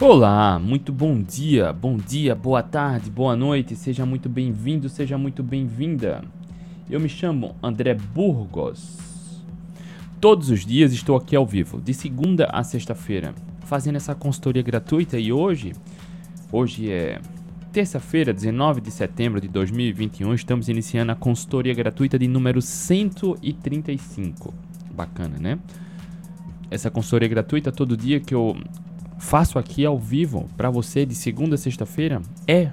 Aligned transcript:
Olá, 0.00 0.58
muito 0.58 0.94
bom 0.94 1.22
dia, 1.22 1.74
bom 1.74 1.98
dia, 1.98 2.34
boa 2.34 2.62
tarde, 2.62 3.10
boa 3.10 3.36
noite, 3.36 3.76
seja 3.76 4.06
muito 4.06 4.30
bem-vindo, 4.30 4.88
seja 4.88 5.18
muito 5.18 5.42
bem-vinda. 5.42 6.24
Eu 6.88 6.98
me 6.98 7.06
chamo 7.06 7.54
André 7.62 7.92
Burgos. 7.92 8.98
Todos 10.18 10.48
os 10.48 10.64
dias 10.64 10.94
estou 10.94 11.16
aqui 11.16 11.36
ao 11.36 11.44
vivo, 11.44 11.82
de 11.82 11.92
segunda 11.92 12.46
a 12.46 12.64
sexta-feira, 12.64 13.34
fazendo 13.66 13.96
essa 13.96 14.14
consultoria 14.14 14.62
gratuita 14.62 15.18
e 15.18 15.30
hoje, 15.34 15.74
hoje 16.50 16.90
é 16.90 17.20
terça-feira, 17.70 18.32
19 18.32 18.80
de 18.80 18.90
setembro 18.90 19.38
de 19.38 19.48
2021, 19.48 20.32
estamos 20.32 20.70
iniciando 20.70 21.12
a 21.12 21.14
consultoria 21.14 21.74
gratuita 21.74 22.18
de 22.18 22.26
número 22.26 22.62
135. 22.62 24.54
Bacana, 24.94 25.36
né? 25.38 25.58
Essa 26.70 26.90
consultoria 26.90 27.28
gratuita 27.28 27.70
todo 27.70 27.94
dia 27.98 28.18
que 28.18 28.34
eu 28.34 28.56
faço 29.20 29.58
aqui 29.58 29.84
ao 29.84 29.98
vivo 29.98 30.48
para 30.56 30.70
você 30.70 31.04
de 31.04 31.14
segunda 31.14 31.54
a 31.54 31.58
sexta-feira 31.58 32.22
é 32.48 32.70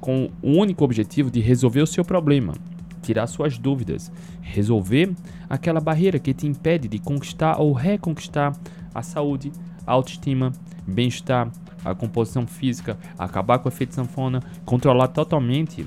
com 0.00 0.30
o 0.42 0.52
único 0.52 0.82
objetivo 0.82 1.30
de 1.30 1.40
resolver 1.40 1.82
o 1.82 1.86
seu 1.86 2.02
problema, 2.02 2.54
tirar 3.02 3.26
suas 3.26 3.58
dúvidas, 3.58 4.10
resolver 4.40 5.14
aquela 5.48 5.78
barreira 5.78 6.18
que 6.18 6.32
te 6.32 6.46
impede 6.46 6.88
de 6.88 6.98
conquistar 6.98 7.60
ou 7.60 7.74
reconquistar 7.74 8.56
a 8.94 9.02
saúde, 9.02 9.52
a 9.86 9.92
autoestima, 9.92 10.52
bem-estar, 10.86 11.50
a 11.84 11.94
composição 11.94 12.46
física, 12.46 12.98
acabar 13.18 13.58
com 13.58 13.68
o 13.68 13.72
efeito 13.72 13.94
sanfona, 13.94 14.42
controlar 14.64 15.08
totalmente 15.08 15.86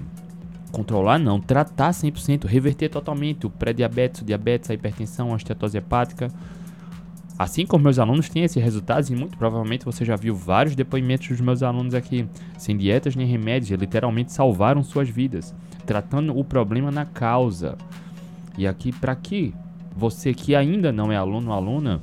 controlar 0.72 1.20
não, 1.20 1.40
tratar 1.40 1.92
100%, 1.92 2.46
reverter 2.46 2.90
totalmente 2.90 3.46
o 3.46 3.50
pré-diabetes, 3.50 4.22
o 4.22 4.26
diabetes, 4.26 4.72
a 4.72 4.74
hipertensão, 4.74 5.32
a 5.32 5.38
esteatose 5.38 5.78
hepática, 5.78 6.30
Assim 7.38 7.66
como 7.66 7.84
meus 7.84 7.98
alunos 7.98 8.30
têm 8.30 8.44
esses 8.44 8.62
resultados, 8.64 9.10
e 9.10 9.16
muito 9.16 9.38
provavelmente 9.38 9.86
você 9.86 10.06
já 10.06 10.16
viu 10.16 10.36
vários 10.36 10.76
depoimentos 10.76 11.28
dos 11.28 11.42
meus 11.42 11.64
alunos 11.64 11.96
aqui, 11.96 12.28
sem 12.58 12.78
dietas 12.78 13.16
nem 13.16 13.26
remédios, 13.26 13.80
literalmente 13.80 14.32
salvaram 14.32 14.84
suas 14.84 15.10
vidas, 15.10 15.54
tratando 15.86 16.38
o 16.38 16.44
problema 16.44 16.92
na 16.92 17.06
causa. 17.06 17.76
E 18.58 18.68
aqui, 18.68 18.92
para 18.92 19.16
que 19.16 19.54
você 19.96 20.34
que 20.34 20.56
ainda 20.56 20.92
não 20.92 21.12
é 21.12 21.16
aluno 21.16 21.50
ou 21.50 21.56
aluna, 21.56 22.02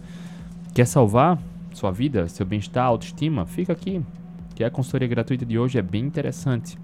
quer 0.75 0.87
salvar 0.87 1.39
sua 1.73 1.93
vida, 1.93 2.29
seu 2.29 2.45
bem-estar, 2.45 2.87
autoestima, 2.87 3.47
fica 3.47 3.73
aqui, 3.73 4.03
que 4.55 4.65
a 4.65 4.71
consultoria 4.71 5.09
gratuita 5.09 5.47
de 5.47 5.59
hoje 5.59 5.79
é 5.79 5.83
bem 5.83 6.05
interessante. 6.05 6.77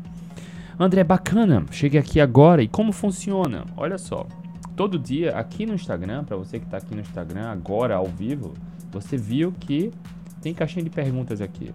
André, 0.79 1.03
bacana, 1.03 1.65
cheguei 1.71 1.99
aqui 1.99 2.21
agora 2.21 2.63
e 2.63 2.69
como 2.69 2.93
funciona? 2.93 3.65
Olha 3.77 3.99
só, 3.99 4.27
todo 4.77 4.99
dia 4.99 5.37
aqui 5.37 5.65
no 5.65 5.75
Instagram, 5.75 6.23
para 6.25 6.37
você 6.37 6.59
que 6.59 6.67
está 6.67 6.77
aqui 6.77 6.95
no 6.95 7.01
Instagram 7.01 7.49
agora 7.49 7.97
ao 7.97 8.07
vivo, 8.07 8.53
você 8.93 9.17
viu 9.17 9.51
que 9.51 9.91
tem 10.43 10.53
caixinha 10.53 10.85
de 10.85 10.91
perguntas 10.91 11.41
aqui. 11.41 11.73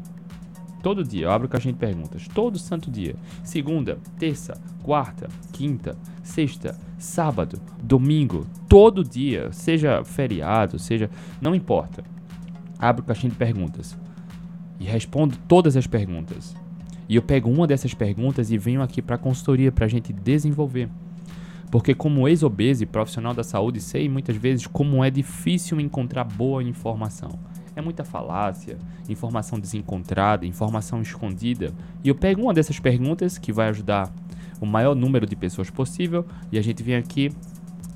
Todo 0.84 1.04
dia 1.04 1.26
eu 1.26 1.32
abro 1.32 1.50
caixinha 1.50 1.74
de 1.74 1.80
perguntas, 1.80 2.28
todo 2.28 2.58
santo 2.58 2.90
dia. 2.90 3.16
Segunda, 3.44 3.98
terça, 4.18 4.54
quarta, 4.84 5.28
quinta, 5.52 5.98
sexta, 6.24 6.78
sábado, 6.98 7.60
domingo, 7.84 8.46
todo 8.70 9.04
dia, 9.04 9.52
seja 9.52 10.04
feriado, 10.04 10.80
seja, 10.80 11.10
não 11.42 11.54
importa. 11.54 12.04
Abro 12.80 13.04
caixinha 13.04 13.32
de 13.32 13.38
perguntas 13.38 13.98
e 14.80 14.86
respondo 14.86 15.38
todas 15.48 15.76
as 15.76 15.86
perguntas. 15.86 16.56
E 17.10 17.16
eu 17.16 17.22
pego 17.22 17.50
uma 17.50 17.68
dessas 17.68 17.94
perguntas 17.94 18.52
e 18.52 18.58
venho 18.58 18.82
aqui 18.82 19.02
para 19.02 19.16
a 19.16 19.20
consultoria 19.20 19.72
para 19.72 19.86
a 19.86 19.90
gente 19.90 20.14
desenvolver. 20.14 20.90
Porque 21.72 21.96
como 21.96 22.28
ex-obeso 22.28 22.84
e 22.84 22.86
profissional 22.86 23.34
da 23.34 23.46
saúde, 23.46 23.80
sei 23.80 24.10
muitas 24.10 24.36
vezes 24.36 24.68
como 24.68 25.04
é 25.04 25.10
difícil 25.10 25.80
encontrar 25.80 26.26
boa 26.26 26.62
informação. 26.62 27.40
É 27.74 27.82
muita 27.82 28.04
falácia, 28.04 28.78
informação 29.08 29.58
desencontrada, 29.58 30.46
informação 30.46 31.02
escondida. 31.02 31.74
E 32.04 32.10
eu 32.10 32.16
pego 32.16 32.42
uma 32.42 32.54
dessas 32.54 32.78
perguntas 32.78 33.38
que 33.38 33.54
vai 33.54 33.70
ajudar 33.70 34.14
o 34.60 34.66
maior 34.66 34.94
número 34.94 35.26
de 35.26 35.36
pessoas 35.36 35.70
possível 35.70 36.26
e 36.52 36.60
a 36.60 36.62
gente 36.62 36.84
vem 36.84 36.96
aqui 36.96 37.32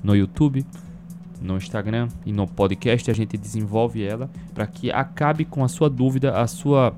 no 0.02 0.16
YouTube, 0.16 0.64
no 1.40 1.58
Instagram 1.58 2.08
e 2.24 2.32
no 2.32 2.46
podcast 2.46 3.10
a 3.10 3.14
gente 3.14 3.36
desenvolve 3.36 4.02
ela 4.02 4.30
para 4.54 4.66
que 4.66 4.90
acabe 4.90 5.44
com 5.44 5.62
a 5.62 5.68
sua 5.68 5.90
dúvida, 5.90 6.40
a 6.40 6.46
sua 6.46 6.94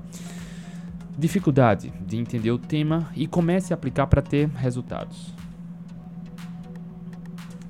dificuldade 1.17 1.91
de 2.07 2.15
entender 2.15 2.51
o 2.51 2.57
tema 2.57 3.09
e 3.13 3.27
comece 3.27 3.73
a 3.73 3.75
aplicar 3.75 4.07
para 4.07 4.21
ter 4.21 4.47
resultados 4.47 5.38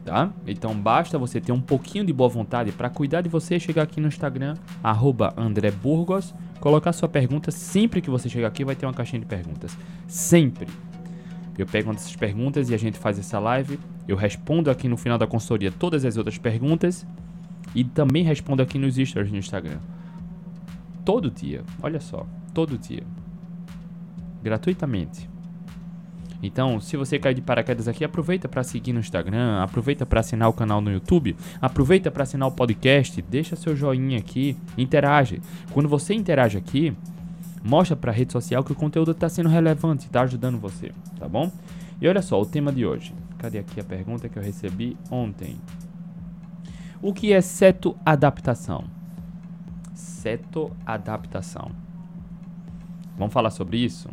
tá? 0.09 0.33
Então 0.47 0.73
basta 0.73 1.19
você 1.19 1.39
ter 1.39 1.51
um 1.51 1.61
pouquinho 1.61 2.03
de 2.03 2.11
boa 2.11 2.27
vontade 2.27 2.71
para 2.71 2.89
cuidar 2.89 3.21
de 3.21 3.29
você, 3.29 3.59
chegar 3.59 3.83
aqui 3.83 4.01
no 4.01 4.07
Instagram, 4.07 4.55
arroba 4.83 5.31
André 5.37 5.69
Burgos, 5.69 6.33
colocar 6.59 6.91
sua 6.93 7.07
pergunta, 7.07 7.51
sempre 7.51 8.01
que 8.01 8.09
você 8.09 8.27
chegar 8.27 8.47
aqui 8.47 8.65
vai 8.65 8.75
ter 8.75 8.87
uma 8.87 8.93
caixinha 8.93 9.19
de 9.19 9.27
perguntas, 9.27 9.77
sempre. 10.07 10.67
Eu 11.55 11.67
pego 11.67 11.89
uma 11.89 11.93
dessas 11.93 12.15
perguntas 12.15 12.71
e 12.71 12.73
a 12.73 12.77
gente 12.77 12.97
faz 12.97 13.19
essa 13.19 13.37
live, 13.37 13.79
eu 14.07 14.17
respondo 14.17 14.71
aqui 14.71 14.87
no 14.87 14.97
final 14.97 15.19
da 15.19 15.27
consultoria 15.27 15.71
todas 15.71 16.03
as 16.03 16.17
outras 16.17 16.39
perguntas 16.39 17.05
e 17.75 17.83
também 17.83 18.23
respondo 18.23 18.63
aqui 18.63 18.79
nos 18.79 18.95
stories 18.95 19.31
no 19.31 19.37
Instagram. 19.37 19.77
Todo 21.05 21.29
dia, 21.29 21.63
olha 21.83 21.99
só, 21.99 22.25
todo 22.51 22.79
dia. 22.79 23.03
Gratuitamente. 24.41 25.29
Então, 26.41 26.79
se 26.79 26.95
você 26.95 27.19
cair 27.19 27.33
de 27.33 27.41
paraquedas 27.41 27.87
aqui, 27.87 28.03
aproveita 28.03 28.47
para 28.47 28.63
seguir 28.63 28.93
no 28.93 28.99
Instagram, 28.99 29.61
aproveita 29.61 30.05
para 30.05 30.21
assinar 30.21 30.47
o 30.47 30.53
canal 30.53 30.79
no 30.79 30.91
YouTube, 30.91 31.35
aproveita 31.61 32.09
para 32.09 32.23
assinar 32.23 32.47
o 32.47 32.51
podcast, 32.51 33.21
deixa 33.21 33.55
seu 33.55 33.75
joinha 33.75 34.17
aqui, 34.17 34.55
interage. 34.77 35.41
Quando 35.71 35.89
você 35.89 36.13
interage 36.13 36.57
aqui, 36.57 36.95
mostra 37.63 37.95
para 37.95 38.11
a 38.11 38.13
rede 38.13 38.31
social 38.31 38.63
que 38.63 38.71
o 38.71 38.75
conteúdo 38.75 39.11
está 39.11 39.27
sendo 39.27 39.49
relevante, 39.49 40.05
está 40.05 40.21
ajudando 40.21 40.57
você, 40.57 40.91
tá 41.19 41.27
bom? 41.27 41.51
E 42.01 42.07
olha 42.07 42.21
só, 42.21 42.39
o 42.41 42.45
tema 42.45 42.71
de 42.71 42.85
hoje. 42.85 43.13
Cadê 43.37 43.59
aqui 43.59 43.79
a 43.79 43.83
pergunta 43.83 44.29
que 44.29 44.39
eu 44.39 44.43
recebi 44.43 44.97
ontem? 45.11 45.57
O 47.01 47.13
que 47.13 47.33
é 47.33 47.41
cetoadaptação? 47.41 48.85
Cetoadaptação. 49.93 51.71
Vamos 53.17 53.33
falar 53.33 53.49
sobre 53.49 53.77
isso? 53.77 54.09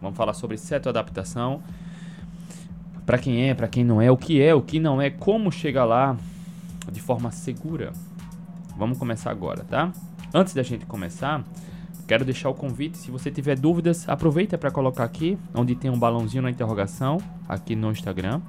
Vamos 0.00 0.16
falar 0.16 0.34
sobre 0.34 0.56
cetoadaptação. 0.56 1.62
Para 3.04 3.18
quem 3.18 3.48
é, 3.48 3.54
para 3.54 3.68
quem 3.68 3.84
não 3.84 4.00
é, 4.00 4.10
o 4.10 4.16
que 4.16 4.40
é, 4.40 4.54
o 4.54 4.62
que 4.62 4.78
não 4.78 5.00
é, 5.00 5.10
como 5.10 5.50
chegar 5.50 5.84
lá 5.84 6.16
de 6.90 7.00
forma 7.00 7.30
segura. 7.30 7.92
Vamos 8.76 8.98
começar 8.98 9.30
agora, 9.30 9.64
tá? 9.64 9.92
Antes 10.32 10.54
da 10.54 10.62
gente 10.62 10.86
começar, 10.86 11.44
quero 12.06 12.24
deixar 12.24 12.48
o 12.48 12.54
convite. 12.54 12.98
Se 12.98 13.10
você 13.10 13.30
tiver 13.30 13.58
dúvidas, 13.58 14.08
aproveita 14.08 14.56
para 14.56 14.70
colocar 14.70 15.04
aqui, 15.04 15.36
onde 15.54 15.74
tem 15.74 15.90
um 15.90 15.98
balãozinho 15.98 16.42
na 16.42 16.50
interrogação, 16.50 17.18
aqui 17.48 17.74
no 17.74 17.90
Instagram, 17.90 18.40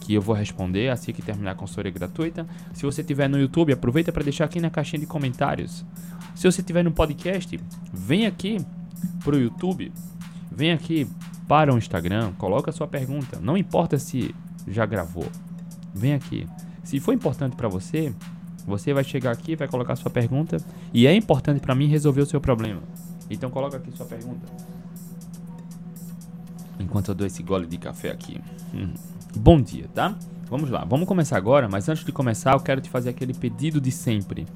que 0.00 0.14
eu 0.14 0.20
vou 0.20 0.34
responder 0.34 0.88
assim 0.90 1.12
que 1.12 1.22
terminar 1.22 1.52
a 1.52 1.54
consultoria 1.54 1.90
gratuita. 1.90 2.46
Se 2.74 2.84
você 2.84 3.02
tiver 3.02 3.28
no 3.28 3.38
YouTube, 3.38 3.72
aproveita 3.72 4.12
para 4.12 4.22
deixar 4.22 4.44
aqui 4.44 4.60
na 4.60 4.70
caixinha 4.70 5.00
de 5.00 5.06
comentários. 5.06 5.84
Se 6.34 6.50
você 6.50 6.62
tiver 6.62 6.82
no 6.82 6.92
podcast, 6.92 7.58
vem 7.92 8.26
aqui 8.26 8.58
pro 9.22 9.38
YouTube, 9.38 9.92
Vem 10.54 10.72
aqui 10.72 11.06
para 11.48 11.72
o 11.74 11.78
Instagram, 11.78 12.32
coloca 12.38 12.70
a 12.70 12.72
sua 12.72 12.86
pergunta. 12.86 13.38
Não 13.40 13.56
importa 13.56 13.98
se 13.98 14.34
já 14.66 14.86
gravou. 14.86 15.26
Vem 15.94 16.14
aqui. 16.14 16.46
Se 16.84 17.00
for 17.00 17.12
importante 17.12 17.56
para 17.56 17.68
você, 17.68 18.14
você 18.66 18.92
vai 18.92 19.04
chegar 19.04 19.32
aqui, 19.32 19.56
vai 19.56 19.68
colocar 19.68 19.94
a 19.94 19.96
sua 19.96 20.10
pergunta 20.10 20.58
e 20.92 21.06
é 21.06 21.14
importante 21.14 21.60
para 21.60 21.74
mim 21.74 21.86
resolver 21.86 22.20
o 22.20 22.26
seu 22.26 22.40
problema. 22.40 22.82
Então 23.30 23.50
coloca 23.50 23.76
aqui 23.76 23.90
sua 23.92 24.06
pergunta. 24.06 24.46
Enquanto 26.78 27.08
eu 27.08 27.14
dou 27.14 27.26
esse 27.26 27.42
gole 27.42 27.66
de 27.66 27.78
café 27.78 28.10
aqui. 28.10 28.40
Hum. 28.74 28.92
Bom 29.36 29.60
dia, 29.60 29.88
tá? 29.94 30.16
Vamos 30.48 30.68
lá, 30.68 30.84
vamos 30.84 31.08
começar 31.08 31.38
agora, 31.38 31.68
mas 31.68 31.88
antes 31.88 32.04
de 32.04 32.12
começar, 32.12 32.52
eu 32.52 32.60
quero 32.60 32.80
te 32.80 32.90
fazer 32.90 33.08
aquele 33.08 33.32
pedido 33.32 33.80
de 33.80 33.90
sempre. 33.90 34.46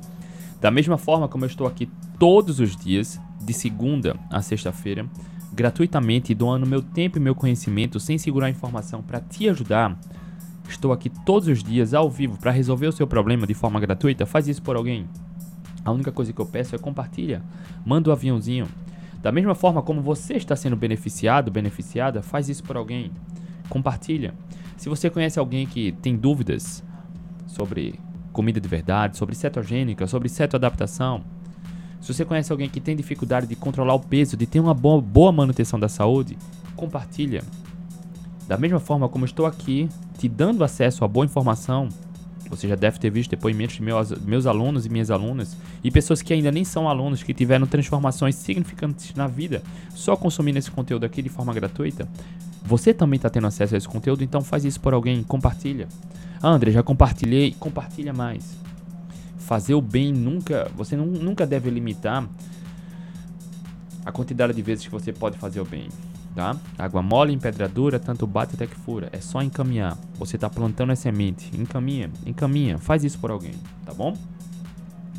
Da 0.60 0.70
mesma 0.70 0.98
forma 0.98 1.28
como 1.28 1.44
eu 1.44 1.48
estou 1.48 1.66
aqui 1.66 1.88
todos 2.18 2.60
os 2.60 2.76
dias, 2.76 3.18
de 3.40 3.52
segunda 3.54 4.16
a 4.30 4.42
sexta-feira, 4.42 5.06
gratuitamente 5.56 6.34
doando 6.34 6.66
meu 6.66 6.82
tempo 6.82 7.16
e 7.16 7.20
meu 7.20 7.34
conhecimento 7.34 7.98
sem 7.98 8.18
segurar 8.18 8.50
informação 8.50 9.02
para 9.02 9.20
te 9.20 9.48
ajudar. 9.48 9.98
Estou 10.68 10.92
aqui 10.92 11.08
todos 11.24 11.48
os 11.48 11.64
dias 11.64 11.94
ao 11.94 12.10
vivo 12.10 12.36
para 12.36 12.50
resolver 12.50 12.86
o 12.86 12.92
seu 12.92 13.06
problema 13.06 13.46
de 13.46 13.54
forma 13.54 13.80
gratuita. 13.80 14.26
Faz 14.26 14.46
isso 14.46 14.60
por 14.60 14.76
alguém. 14.76 15.06
A 15.82 15.90
única 15.90 16.12
coisa 16.12 16.30
que 16.30 16.40
eu 16.40 16.44
peço 16.44 16.74
é 16.74 16.78
compartilha, 16.78 17.42
manda 17.86 18.10
o 18.10 18.12
um 18.12 18.14
aviãozinho. 18.14 18.66
Da 19.22 19.32
mesma 19.32 19.54
forma 19.54 19.80
como 19.80 20.02
você 20.02 20.34
está 20.34 20.54
sendo 20.54 20.76
beneficiado, 20.76 21.50
beneficiada, 21.50 22.20
faz 22.20 22.50
isso 22.50 22.62
por 22.62 22.76
alguém. 22.76 23.10
Compartilha. 23.70 24.34
Se 24.76 24.90
você 24.90 25.08
conhece 25.08 25.38
alguém 25.38 25.66
que 25.66 25.92
tem 26.02 26.16
dúvidas 26.16 26.84
sobre 27.46 27.98
comida 28.30 28.60
de 28.60 28.68
verdade, 28.68 29.16
sobre 29.16 29.34
cetogênica, 29.34 30.06
sobre 30.06 30.28
cetoadaptação, 30.28 31.24
se 32.06 32.14
você 32.14 32.24
conhece 32.24 32.52
alguém 32.52 32.68
que 32.68 32.78
tem 32.80 32.94
dificuldade 32.94 33.48
de 33.48 33.56
controlar 33.56 33.94
o 33.94 33.98
peso, 33.98 34.36
de 34.36 34.46
ter 34.46 34.60
uma 34.60 34.72
boa 34.72 35.32
manutenção 35.32 35.76
da 35.76 35.88
saúde, 35.88 36.38
compartilha. 36.76 37.42
Da 38.46 38.56
mesma 38.56 38.78
forma 38.78 39.08
como 39.08 39.24
estou 39.24 39.44
aqui 39.44 39.88
te 40.16 40.28
dando 40.28 40.62
acesso 40.62 41.04
a 41.04 41.08
boa 41.08 41.26
informação, 41.26 41.88
Você 42.48 42.68
já 42.68 42.74
deve 42.74 42.98
ter 42.98 43.10
visto 43.10 43.30
depoimentos 43.30 43.76
de 43.76 43.82
meus, 43.82 44.10
meus 44.22 44.46
alunos 44.46 44.86
e 44.86 44.88
minhas 44.88 45.10
alunas 45.10 45.56
e 45.82 45.90
pessoas 45.90 46.22
que 46.22 46.32
ainda 46.32 46.50
nem 46.50 46.64
são 46.64 46.88
alunos, 46.88 47.22
que 47.22 47.34
tiveram 47.34 47.66
transformações 47.66 48.34
significantes 48.36 49.14
na 49.14 49.26
vida 49.26 49.62
só 49.94 50.16
consumindo 50.16 50.58
esse 50.58 50.70
conteúdo 50.70 51.04
aqui 51.04 51.22
de 51.22 51.28
forma 51.28 51.52
gratuita. 51.52 52.08
Você 52.64 52.92
também 52.92 53.16
está 53.16 53.30
tendo 53.30 53.46
acesso 53.46 53.74
a 53.74 53.78
esse 53.78 53.88
conteúdo, 53.88 54.24
então 54.24 54.40
faz 54.40 54.64
isso 54.64 54.80
por 54.80 54.92
alguém, 54.92 55.22
compartilha. 55.22 55.88
André, 56.42 56.70
já 56.70 56.82
compartilhei, 56.82 57.54
compartilha 57.58 58.12
mais. 58.12 58.56
Fazer 59.46 59.74
o 59.74 59.80
bem 59.80 60.12
nunca, 60.12 60.70
você 60.76 60.96
nunca 60.96 61.46
deve 61.46 61.70
limitar 61.70 62.28
a 64.04 64.12
quantidade 64.12 64.52
de 64.52 64.62
vezes 64.62 64.84
que 64.84 64.90
você 64.90 65.12
pode 65.12 65.38
fazer 65.38 65.60
o 65.60 65.64
bem 65.64 65.88
tá? 66.36 66.54
Água 66.78 67.00
mole, 67.00 67.32
empedradura, 67.32 67.98
tanto 67.98 68.26
bate 68.26 68.54
até 68.54 68.66
que 68.66 68.76
fura. 68.76 69.08
É 69.10 69.20
só 69.20 69.42
encaminhar. 69.42 69.96
Você 70.18 70.36
está 70.36 70.50
plantando 70.50 70.92
a 70.92 70.96
semente. 70.96 71.50
Encaminha, 71.58 72.10
encaminha. 72.26 72.78
Faz 72.78 73.02
isso 73.02 73.18
por 73.18 73.30
alguém, 73.30 73.54
tá 73.84 73.94
bom? 73.94 74.14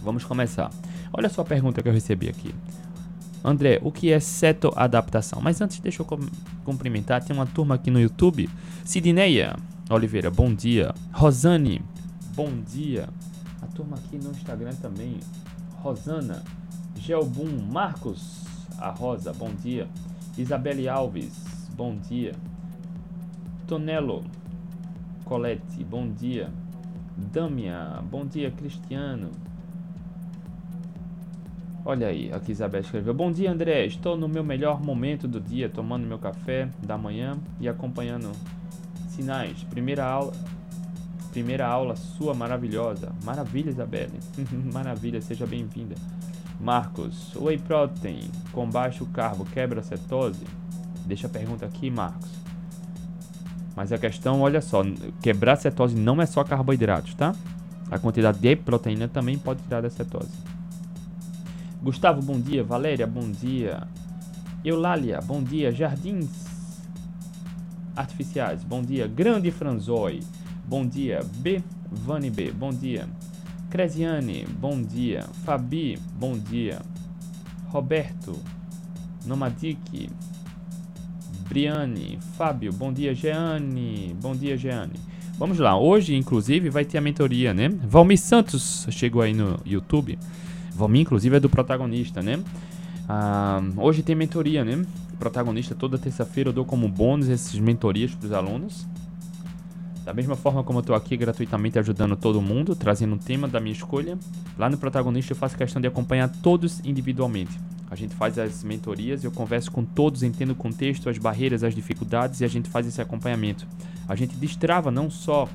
Vamos 0.03 0.23
começar. 0.23 0.69
Olha 1.11 1.27
só 1.27 1.41
a 1.41 1.45
pergunta 1.45 1.81
que 1.81 1.89
eu 1.89 1.93
recebi 1.93 2.29
aqui. 2.29 2.53
André, 3.43 3.79
o 3.81 3.91
que 3.91 4.11
é 4.11 4.19
adaptação? 4.75 5.41
Mas 5.41 5.59
antes, 5.59 5.79
deixa 5.79 6.03
eu 6.03 6.19
cumprimentar. 6.63 7.23
Tem 7.23 7.35
uma 7.35 7.45
turma 7.47 7.75
aqui 7.75 7.89
no 7.89 7.99
YouTube. 7.99 8.47
Sidneia 8.85 9.55
Oliveira, 9.89 10.29
bom 10.29 10.53
dia. 10.53 10.93
Rosane, 11.11 11.81
bom 12.35 12.51
dia. 12.61 13.09
Turma 13.77 13.95
aqui 13.95 14.17
no 14.17 14.31
Instagram 14.31 14.73
também. 14.81 15.19
Rosana, 15.83 16.43
Gelbum, 16.95 17.61
Marcos, 17.71 18.43
a 18.79 18.89
Rosa, 18.89 19.31
bom 19.31 19.53
dia. 19.53 19.87
Isabelle 20.35 20.89
Alves, 20.89 21.69
bom 21.75 21.95
dia. 21.95 22.33
Tonelo 23.67 24.23
Colette, 25.23 25.83
bom 25.83 26.09
dia. 26.09 26.49
Damia, 27.15 28.01
bom 28.09 28.25
dia, 28.25 28.49
Cristiano. 28.49 29.29
Olha 31.85 32.07
aí, 32.07 32.33
aqui 32.33 32.53
Isabel 32.53 32.81
escreveu: 32.81 33.13
Bom 33.13 33.31
dia, 33.31 33.51
André. 33.51 33.85
Estou 33.85 34.17
no 34.17 34.27
meu 34.27 34.43
melhor 34.43 34.81
momento 34.81 35.27
do 35.27 35.39
dia, 35.39 35.69
tomando 35.69 36.07
meu 36.07 36.17
café 36.17 36.67
da 36.83 36.97
manhã 36.97 37.37
e 37.59 37.69
acompanhando 37.69 38.31
sinais. 39.07 39.63
Primeira 39.65 40.03
aula, 40.03 40.33
primeira 41.37 41.67
aula 41.67 41.95
sua 41.95 42.33
maravilhosa. 42.33 43.11
Maravilha, 43.23 43.69
Isabelle. 43.69 44.19
Maravilha, 44.73 45.21
seja 45.21 45.45
bem-vinda. 45.45 45.93
Marcos, 46.59 47.35
whey 47.35 47.59
protein 47.59 48.31
com 48.51 48.67
baixo 48.67 49.05
carbo 49.13 49.45
quebra 49.45 49.83
cetose? 49.83 50.43
Deixa 51.05 51.27
a 51.27 51.29
pergunta 51.29 51.63
aqui, 51.63 51.91
Marcos. 51.91 52.27
Mas 53.75 53.91
a 53.91 53.99
questão, 53.99 54.41
olha 54.41 54.61
só, 54.61 54.81
quebrar 55.21 55.57
cetose 55.57 55.95
não 55.95 56.19
é 56.19 56.25
só 56.25 56.43
carboidratos, 56.43 57.13
tá? 57.13 57.35
A 57.91 57.99
quantidade 57.99 58.39
de 58.39 58.55
proteína 58.55 59.07
também 59.07 59.37
pode 59.37 59.61
tirar 59.61 59.81
da 59.81 59.91
cetose. 59.91 60.33
Gustavo, 61.83 62.19
bom 62.19 62.39
dia. 62.39 62.63
Valéria, 62.63 63.05
bom 63.05 63.29
dia. 63.29 63.87
Eulália, 64.65 65.21
bom 65.21 65.43
dia. 65.43 65.71
Jardins 65.71 66.47
Artificiais, 67.97 68.63
bom 68.63 68.83
dia. 68.83 69.07
Grande 69.07 69.49
Franzoi, 69.49 70.19
bom 70.67 70.85
dia. 70.85 71.21
B, 71.37 71.63
Vani 71.89 72.29
B, 72.29 72.51
bom 72.51 72.71
dia. 72.71 73.07
Cresiane, 73.69 74.45
bom 74.59 74.81
dia. 74.81 75.25
Fabi, 75.45 75.97
bom 76.19 76.37
dia. 76.37 76.81
Roberto, 77.69 78.37
Nomadic, 79.25 80.09
Briane, 81.49 82.19
Fábio, 82.37 82.73
bom 82.73 82.91
dia. 82.91 83.15
Jeane, 83.15 84.15
bom 84.21 84.35
dia, 84.35 84.57
Jeane. 84.57 84.93
Vamos 85.37 85.59
lá, 85.59 85.77
hoje, 85.79 86.15
inclusive, 86.15 86.69
vai 86.69 86.83
ter 86.83 86.97
a 86.97 87.01
mentoria, 87.01 87.53
né? 87.53 87.69
Valmir 87.69 88.17
Santos 88.17 88.87
chegou 88.89 89.21
aí 89.21 89.33
no 89.33 89.59
YouTube. 89.65 90.17
Valmir, 90.73 91.01
inclusive, 91.01 91.35
é 91.35 91.39
do 91.39 91.49
protagonista, 91.49 92.21
né? 92.21 92.39
Ah, 93.07 93.61
hoje 93.77 94.03
tem 94.03 94.15
mentoria, 94.15 94.65
né? 94.65 94.83
Protagonista 95.19 95.73
toda 95.73 95.97
terça-feira 95.97 96.49
eu 96.49 96.53
dou 96.53 96.65
como 96.65 96.89
bônus 96.89 97.29
essas 97.29 97.57
mentorias 97.59 98.13
para 98.13 98.25
os 98.25 98.33
alunos. 98.33 98.87
Da 100.07 100.13
mesma 100.13 100.37
forma 100.37 100.63
como 100.63 100.79
eu 100.79 100.79
estou 100.79 100.95
aqui 100.95 101.17
gratuitamente 101.17 101.77
ajudando 101.77 102.15
todo 102.15 102.41
mundo, 102.41 102.73
trazendo 102.73 103.15
um 103.15 103.17
tema 103.17 103.45
da 103.45 103.59
minha 103.59 103.73
escolha, 103.73 104.17
lá 104.57 104.69
no 104.69 104.77
protagonista 104.77 105.33
eu 105.33 105.35
faço 105.35 105.57
questão 105.57 105.81
de 105.81 105.87
acompanhar 105.89 106.29
todos 106.41 106.79
individualmente. 106.85 107.59
A 107.91 107.95
gente 107.95 108.15
faz 108.15 108.39
as 108.39 108.63
mentorias, 108.63 109.25
eu 109.25 109.31
converso 109.33 109.69
com 109.69 109.83
todos, 109.83 110.23
entendo 110.23 110.51
o 110.51 110.55
contexto, 110.55 111.09
as 111.09 111.17
barreiras, 111.17 111.61
as 111.61 111.75
dificuldades 111.75 112.39
e 112.39 112.45
a 112.45 112.47
gente 112.47 112.69
faz 112.69 112.87
esse 112.87 113.01
acompanhamento. 113.01 113.67
A 114.07 114.15
gente 114.15 114.33
destrava 114.37 114.89
não 114.89 115.09
só 115.09 115.49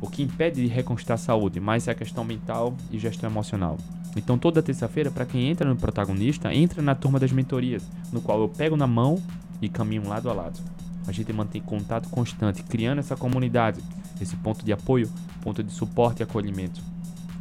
o 0.00 0.08
que 0.08 0.22
impede 0.22 0.62
de 0.62 0.68
reconquistar 0.68 1.14
a 1.14 1.18
saúde, 1.18 1.58
mas 1.58 1.88
a 1.88 1.94
questão 1.94 2.22
mental 2.22 2.76
e 2.92 2.98
gestão 3.00 3.28
emocional. 3.28 3.76
Então 4.16 4.38
toda 4.38 4.62
terça-feira, 4.62 5.10
para 5.10 5.26
quem 5.26 5.48
entra 5.48 5.68
no 5.68 5.74
protagonista, 5.74 6.54
entra 6.54 6.80
na 6.80 6.94
turma 6.94 7.18
das 7.18 7.32
mentorias, 7.32 7.82
no 8.12 8.20
qual 8.20 8.40
eu 8.40 8.48
pego 8.48 8.76
na 8.76 8.86
mão 8.86 9.20
e 9.60 9.68
caminho 9.68 10.06
lado 10.06 10.30
a 10.30 10.32
lado 10.32 10.79
a 11.06 11.12
gente 11.12 11.32
mantém 11.32 11.60
contato 11.60 12.08
constante, 12.08 12.62
criando 12.62 12.98
essa 12.98 13.16
comunidade, 13.16 13.80
esse 14.20 14.36
ponto 14.36 14.64
de 14.64 14.72
apoio, 14.72 15.10
ponto 15.42 15.62
de 15.62 15.72
suporte 15.72 16.20
e 16.20 16.22
acolhimento. 16.22 16.80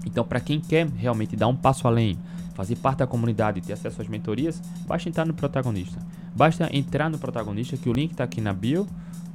Então, 0.06 0.24
para 0.24 0.40
quem 0.40 0.60
quer 0.60 0.88
realmente 0.88 1.36
dar 1.36 1.48
um 1.48 1.56
passo 1.56 1.88
além, 1.88 2.18
fazer 2.56 2.76
parte 2.78 3.00
da 3.00 3.08
comunidade 3.08 3.60
e 3.60 3.62
ter 3.62 3.74
acesso 3.74 4.02
às 4.02 4.08
mentorias, 4.08 4.62
basta 4.88 5.08
entrar 5.10 5.26
no 5.26 5.34
protagonista. 5.34 6.00
Basta 6.36 6.70
entrar 6.76 7.10
no 7.10 7.18
protagonista, 7.18 7.78
que 7.78 7.90
o 7.90 7.94
link 7.94 8.12
está 8.12 8.24
aqui 8.24 8.42
na 8.42 8.54
bio 8.54 8.88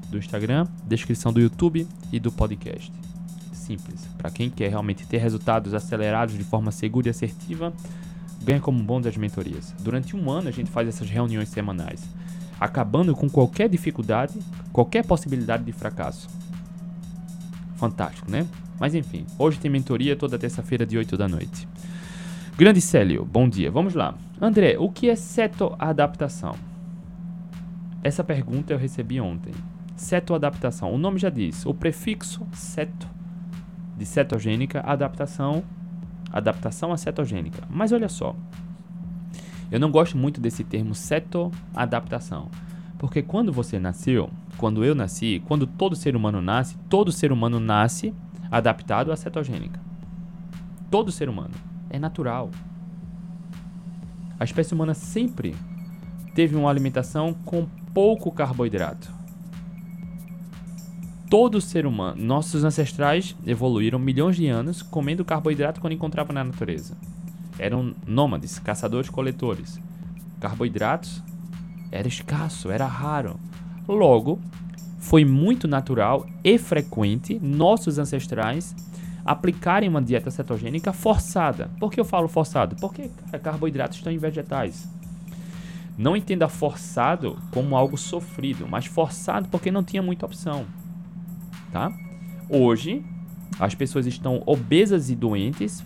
do 0.09 0.19
Instagram, 0.19 0.67
descrição 0.87 1.33
do 1.33 1.41
YouTube 1.41 1.87
e 2.13 2.21
do 2.21 2.33
podcast. 2.33 2.93
Simples. 3.53 4.07
Para 4.19 4.31
quem 4.31 4.51
quer 4.51 4.69
realmente 4.69 5.07
ter 5.07 5.19
resultados 5.19 5.75
acelerados 5.75 6.37
de 6.37 6.45
forma 6.45 6.71
segura 6.71 7.09
e 7.09 7.11
assertiva, 7.11 7.73
ganha 8.43 8.61
como 8.61 8.83
bom 8.83 9.01
das 9.01 9.17
mentorias. 9.17 9.75
Durante 9.81 10.15
um 10.15 10.31
ano 10.31 10.49
a 10.49 10.53
gente 10.53 10.71
faz 10.71 10.87
essas 10.89 11.09
reuniões 11.09 11.49
semanais 11.49 12.03
acabando 12.61 13.15
com 13.15 13.29
qualquer 13.29 13.69
dificuldade, 13.69 14.39
qualquer 14.73 15.05
possibilidade 15.05 15.65
de 15.65 15.73
fracasso. 15.73 16.29
Fantástico, 17.77 18.31
né? 18.31 18.47
Mas 18.79 18.95
enfim, 18.95 19.27
hoje 19.39 19.59
tem 19.59 19.71
mentoria 19.71 20.17
toda 20.17 20.39
terça-feira 20.39 20.87
de 20.87 20.97
8 20.97 21.17
da 21.17 21.29
noite. 21.29 21.69
Grande 22.57 22.81
Célio, 22.81 23.25
bom 23.25 23.49
dia. 23.49 23.71
Vamos 23.71 23.95
lá. 23.95 24.15
André, 24.41 24.77
o 24.79 24.91
que 24.91 25.09
é 25.09 25.17
cetoadaptação? 25.17 26.55
Essa 28.03 28.23
pergunta 28.23 28.73
eu 28.73 28.79
recebi 28.79 29.21
ontem. 29.21 29.53
Cetoadaptação. 29.97 30.93
O 30.93 30.99
nome 30.99 31.19
já 31.19 31.31
diz. 31.31 31.65
O 31.65 31.73
prefixo 31.73 32.47
ceto, 32.53 33.09
de 33.97 34.05
cetogênica, 34.05 34.81
adaptação, 34.81 35.65
adaptação 36.31 36.93
a 36.93 36.97
cetogênica. 36.97 37.63
Mas 37.71 37.93
olha 37.93 38.09
só, 38.09 38.37
eu 39.71 39.81
não 39.81 39.91
gosto 39.91 40.17
muito 40.17 40.41
desse 40.41 40.63
termo 40.63 40.95
cetoadaptação, 40.95 42.51
porque 42.99 43.23
quando 43.23 43.53
você 43.53 43.79
nasceu, 43.79 44.31
quando 44.57 44.85
eu 44.85 44.95
nasci, 44.95 45.43
quando 45.47 45.67
todo 45.67 45.97
ser 45.97 46.15
humano 46.17 46.41
nasce, 46.41 46.77
todo 46.89 47.13
ser 47.13 47.33
humano 47.33 47.59
nasce 47.59 48.15
adaptado 48.51 49.11
à 49.11 49.17
cetogênica. 49.17 49.81
Todo 50.91 51.11
ser 51.11 51.29
humano. 51.29 51.55
É 51.91 51.99
natural. 51.99 52.51
A 54.39 54.45
espécie 54.45 54.75
humana 54.75 54.95
sempre 54.95 55.55
teve 56.35 56.57
uma 56.57 56.71
alimentação 56.71 57.35
com 57.45 57.67
pouco 57.93 58.31
carboidrato. 58.31 59.13
Todo 61.29 61.61
ser 61.61 61.87
humano, 61.87 62.23
nossos 62.23 62.65
ancestrais 62.65 63.37
evoluíram 63.47 63.99
milhões 63.99 64.37
de 64.37 64.47
anos 64.47 64.83
comendo 64.83 65.25
carboidrato 65.25 65.81
quando 65.81 65.95
encontravam 65.95 66.35
na 66.35 66.45
natureza 66.45 66.97
eram 67.59 67.95
nômades, 68.07 68.59
caçadores-coletores. 68.59 69.81
Carboidratos 70.41 71.23
era 71.91 72.09
escasso, 72.09 72.71
era 72.71 72.87
raro. 72.87 73.39
Logo, 73.87 74.41
foi 74.99 75.25
muito 75.25 75.69
natural 75.69 76.27
e 76.43 76.59
frequente 76.59 77.39
nossos 77.39 77.99
ancestrais 77.99 78.75
aplicarem 79.25 79.89
uma 79.89 80.03
dieta 80.03 80.31
cetogênica 80.31 80.93
forçada. 80.93 81.71
Por 81.79 81.91
que 81.91 82.01
eu 82.01 82.05
falo 82.05 82.29
forçado? 82.29 82.77
Porque 82.77 83.11
carboidratos 83.43 83.99
estão 83.99 84.13
em 84.13 84.19
vegetais. 84.19 84.89
Não 85.97 86.17
entenda 86.17 86.49
forçado 86.49 87.39
como 87.53 87.77
algo 87.77 87.97
sofrido, 87.97 88.67
mas 88.69 88.87
forçado 88.87 89.49
porque 89.49 89.71
não 89.71 89.85
tinha 89.85 90.03
muita 90.03 90.27
opção. 90.27 90.67
Tá? 91.73 91.93
Hoje, 92.49 93.05
as 93.59 93.75
pessoas 93.75 94.07
estão 94.07 94.43
obesas 94.45 95.09
e 95.09 95.15
doentes 95.15 95.85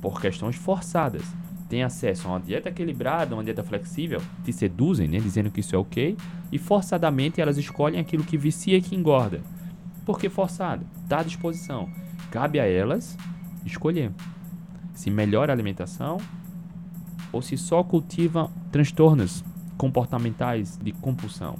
por 0.00 0.20
questões 0.20 0.56
forçadas. 0.56 1.22
Tem 1.68 1.82
acesso 1.82 2.26
a 2.26 2.32
uma 2.32 2.40
dieta 2.40 2.68
equilibrada, 2.68 3.34
uma 3.34 3.44
dieta 3.44 3.62
flexível, 3.62 4.20
te 4.44 4.52
seduzem, 4.52 5.06
né, 5.06 5.18
dizendo 5.18 5.50
que 5.50 5.60
isso 5.60 5.76
é 5.76 5.78
ok, 5.78 6.16
e 6.50 6.58
forçadamente 6.58 7.40
elas 7.40 7.58
escolhem 7.58 8.00
aquilo 8.00 8.24
que 8.24 8.36
vicia 8.36 8.76
e 8.76 8.82
que 8.82 8.96
engorda. 8.96 9.40
Por 10.04 10.18
que 10.18 10.28
forçado? 10.28 10.84
Está 11.04 11.20
à 11.20 11.22
disposição. 11.22 11.88
Cabe 12.30 12.58
a 12.58 12.66
elas 12.66 13.16
escolher 13.64 14.12
se 14.94 15.10
melhora 15.10 15.52
a 15.52 15.54
alimentação 15.54 16.18
ou 17.32 17.40
se 17.40 17.56
só 17.56 17.82
cultiva 17.82 18.50
transtornos 18.72 19.44
comportamentais 19.76 20.76
de 20.82 20.92
compulsão. 20.92 21.56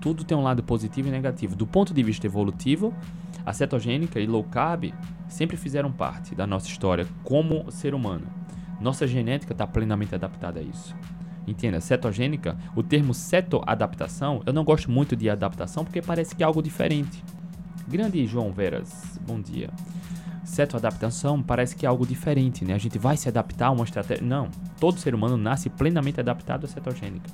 Tudo 0.00 0.24
tem 0.24 0.36
um 0.36 0.42
lado 0.42 0.62
positivo 0.62 1.08
e 1.08 1.10
negativo. 1.10 1.56
Do 1.56 1.66
ponto 1.66 1.92
de 1.92 2.02
vista 2.02 2.26
evolutivo, 2.26 2.94
A 3.46 3.52
cetogênica 3.52 4.18
e 4.18 4.26
low 4.26 4.42
carb 4.42 4.92
sempre 5.34 5.56
fizeram 5.56 5.90
parte 5.90 6.34
da 6.34 6.46
nossa 6.46 6.68
história 6.68 7.06
como 7.24 7.70
ser 7.70 7.92
humano. 7.92 8.26
Nossa 8.80 9.06
genética 9.06 9.52
está 9.52 9.66
plenamente 9.66 10.14
adaptada 10.14 10.60
a 10.60 10.62
isso. 10.62 10.94
Entenda, 11.46 11.80
cetogênica, 11.80 12.56
o 12.74 12.82
termo 12.82 13.12
cetoadaptação, 13.12 14.42
eu 14.46 14.52
não 14.52 14.64
gosto 14.64 14.90
muito 14.90 15.16
de 15.16 15.28
adaptação 15.28 15.84
porque 15.84 16.00
parece 16.00 16.34
que 16.34 16.42
é 16.42 16.46
algo 16.46 16.62
diferente. 16.62 17.22
Grande 17.88 18.24
João 18.26 18.52
Veras, 18.52 19.18
bom 19.26 19.40
dia. 19.40 19.70
Cetoadaptação 20.44 21.42
parece 21.42 21.74
que 21.74 21.84
é 21.84 21.88
algo 21.88 22.06
diferente, 22.06 22.64
né? 22.64 22.72
A 22.72 22.78
gente 22.78 22.98
vai 22.98 23.16
se 23.16 23.28
adaptar 23.28 23.66
a 23.66 23.70
uma 23.72 23.84
estratégia. 23.84 24.24
Não, 24.24 24.48
todo 24.78 25.00
ser 25.00 25.14
humano 25.14 25.36
nasce 25.36 25.68
plenamente 25.68 26.20
adaptado 26.20 26.64
à 26.64 26.68
cetogênica. 26.68 27.28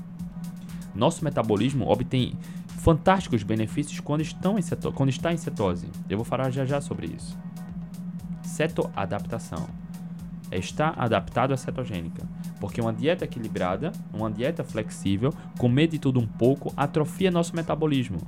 Nosso 0.94 1.22
metabolismo 1.22 1.86
obtém 1.86 2.32
fantásticos 2.78 3.42
benefícios 3.42 4.00
quando, 4.00 4.22
estão 4.22 4.58
em 4.58 4.62
ceto, 4.62 4.90
quando 4.92 5.10
está 5.10 5.32
em 5.32 5.36
cetose. 5.36 5.86
Eu 6.08 6.16
vou 6.16 6.24
falar 6.24 6.50
já 6.50 6.64
já 6.64 6.80
sobre 6.80 7.08
isso. 7.08 7.38
Cetoadaptação 8.50 9.68
estar 10.58 10.94
adaptado 10.98 11.52
à 11.52 11.56
cetogênica. 11.56 12.26
Porque 12.58 12.80
uma 12.80 12.92
dieta 12.92 13.24
equilibrada, 13.24 13.92
uma 14.12 14.30
dieta 14.30 14.64
flexível, 14.64 15.32
comer 15.58 15.86
de 15.86 15.98
tudo 15.98 16.18
um 16.18 16.26
pouco, 16.26 16.72
atrofia 16.76 17.30
nosso 17.30 17.54
metabolismo. 17.54 18.18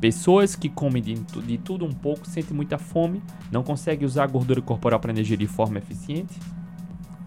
Pessoas 0.00 0.56
que 0.56 0.68
comem 0.68 1.02
de, 1.02 1.14
de 1.14 1.58
tudo 1.58 1.84
um 1.84 1.92
pouco 1.92 2.26
sentem 2.28 2.56
muita 2.56 2.78
fome, 2.78 3.22
não 3.50 3.62
conseguem 3.62 4.06
usar 4.06 4.24
a 4.24 4.26
gordura 4.26 4.60
corporal 4.60 4.98
para 4.98 5.12
energia 5.12 5.36
de 5.36 5.46
forma 5.46 5.78
eficiente, 5.78 6.38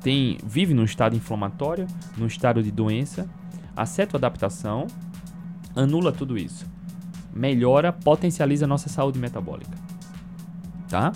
tem, 0.02 0.38
vive 0.44 0.74
num 0.74 0.84
estado 0.84 1.16
inflamatório, 1.16 1.88
num 2.18 2.28
estado 2.28 2.62
de 2.62 2.72
doença. 2.72 3.28
A 3.76 3.86
cetoadaptação 3.86 4.88
anula 5.76 6.12
tudo 6.12 6.38
isso. 6.38 6.66
Melhora, 7.34 7.92
potencializa 7.92 8.66
a 8.66 8.68
nossa 8.68 8.88
saúde 8.88 9.20
metabólica. 9.20 9.85
Tá? 10.90 11.12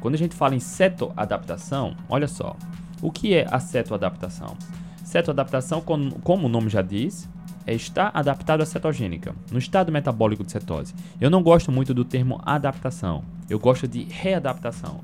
Quando 0.00 0.14
a 0.14 0.18
gente 0.18 0.34
fala 0.34 0.54
em 0.54 0.60
cetoadaptação, 0.60 1.96
olha 2.08 2.28
só. 2.28 2.56
O 3.00 3.10
que 3.10 3.34
é 3.34 3.46
a 3.50 3.58
cetoadaptação? 3.58 4.56
Cetoadaptação, 5.02 5.80
como 5.80 6.46
o 6.46 6.48
nome 6.48 6.68
já 6.68 6.82
diz, 6.82 7.28
é 7.66 7.74
estar 7.74 8.10
adaptado 8.12 8.60
à 8.60 8.66
cetogênica, 8.66 9.34
no 9.50 9.58
estado 9.58 9.90
metabólico 9.90 10.44
de 10.44 10.52
cetose. 10.52 10.94
Eu 11.20 11.30
não 11.30 11.42
gosto 11.42 11.72
muito 11.72 11.94
do 11.94 12.04
termo 12.04 12.40
adaptação. 12.44 13.24
Eu 13.48 13.58
gosto 13.58 13.88
de 13.88 14.04
readaptação, 14.04 15.00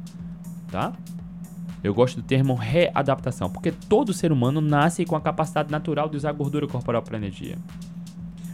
tá? 0.70 0.92
Eu 1.82 1.94
gosto 1.94 2.16
do 2.16 2.22
termo 2.22 2.54
readaptação, 2.54 3.48
porque 3.48 3.72
todo 3.72 4.12
ser 4.12 4.32
humano 4.32 4.60
nasce 4.60 5.06
com 5.06 5.16
a 5.16 5.20
capacidade 5.20 5.70
natural 5.70 6.08
de 6.08 6.16
usar 6.16 6.32
gordura 6.32 6.66
corporal 6.66 7.02
para 7.02 7.16
energia. 7.16 7.56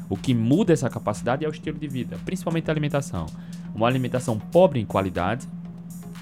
O 0.09 0.17
que 0.17 0.35
muda 0.35 0.73
essa 0.73 0.89
capacidade 0.89 1.45
é 1.45 1.49
o 1.49 1.51
estilo 1.51 1.79
de 1.79 1.89
vida, 1.89 2.17
principalmente 2.25 2.69
a 2.69 2.73
alimentação. 2.73 3.27
Uma 3.75 3.87
alimentação 3.87 4.39
pobre 4.39 4.81
em 4.81 4.85
qualidade, 4.85 5.49